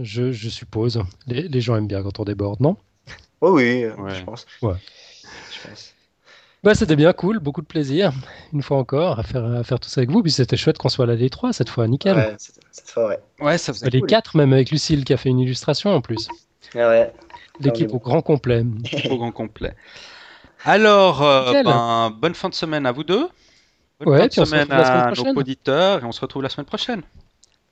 Je, 0.00 0.32
je 0.32 0.48
suppose. 0.48 1.02
Les, 1.26 1.48
les 1.48 1.60
gens 1.60 1.76
aiment 1.76 1.86
bien 1.88 2.02
quand 2.02 2.20
on 2.20 2.24
déborde, 2.24 2.60
non? 2.60 2.76
Oh 3.40 3.52
oui, 3.52 3.84
euh, 3.84 3.94
Ouais. 3.96 4.14
je 4.14 4.22
pense. 4.24 4.46
Ouais. 4.62 4.74
Je 5.52 5.68
pense. 5.68 5.92
Bah, 6.62 6.74
c'était 6.74 6.96
bien 6.96 7.12
cool, 7.12 7.38
beaucoup 7.38 7.60
de 7.62 7.66
plaisir, 7.66 8.12
une 8.52 8.62
fois 8.62 8.76
encore, 8.78 9.18
à 9.20 9.22
faire, 9.22 9.44
à 9.44 9.62
faire 9.62 9.78
tout 9.78 9.88
ça 9.88 10.00
avec 10.00 10.10
vous. 10.10 10.22
Puis 10.22 10.32
c'était 10.32 10.56
chouette 10.56 10.78
qu'on 10.78 10.88
soit 10.88 11.06
là 11.06 11.14
les 11.14 11.30
trois 11.30 11.52
cette 11.52 11.68
fois, 11.68 11.86
nickel. 11.86 12.16
Ouais, 12.16 12.34
cette, 12.38 12.90
fois, 12.90 13.08
ouais. 13.08 13.18
Ouais, 13.40 13.56
ça 13.58 13.72
faisait 13.72 13.88
les 13.90 14.00
cool. 14.00 14.08
quatre, 14.08 14.36
même 14.36 14.52
avec 14.52 14.70
Lucille 14.70 15.04
qui 15.04 15.12
a 15.12 15.16
fait 15.16 15.28
une 15.28 15.38
illustration 15.38 15.90
en 15.94 16.00
plus. 16.00 16.28
Ah 16.74 16.88
ouais. 16.88 17.12
L'équipe 17.60 17.92
au 17.94 17.98
grand 17.98 18.20
complet. 18.20 18.64
au 19.10 19.16
grand 19.16 19.32
complet. 19.32 19.74
Alors, 20.64 21.22
euh, 21.22 21.62
ben, 21.62 22.10
bonne 22.20 22.34
fin 22.34 22.48
de 22.48 22.54
semaine 22.54 22.84
à 22.84 22.92
vous 22.92 23.04
deux. 23.04 23.28
Bonne 24.00 24.08
Ouais, 24.14 24.26
on 24.26 24.30
se 24.30 24.44
semaine 24.44 24.60
retrouve 24.62 24.78
la 24.78 24.84
semaine 24.84 25.00
à 25.00 25.06
nos 25.08 25.14
prochaine. 25.14 25.38
auditeurs 25.38 26.00
et 26.02 26.04
on 26.04 26.12
se 26.12 26.20
retrouve 26.20 26.42
la 26.42 26.48
semaine 26.48 26.66
prochaine. 26.66 27.02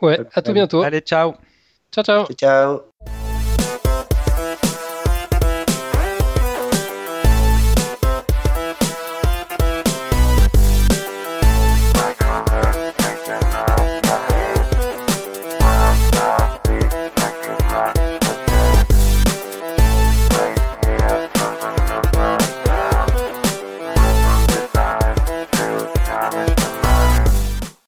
Ouais, 0.00 0.20
à 0.34 0.42
tout 0.42 0.52
bientôt. 0.52 0.82
Allez, 0.82 1.00
ciao 1.00 1.34
Ciao, 1.92 2.04
ciao. 2.04 2.26
Ciao. 2.34 2.80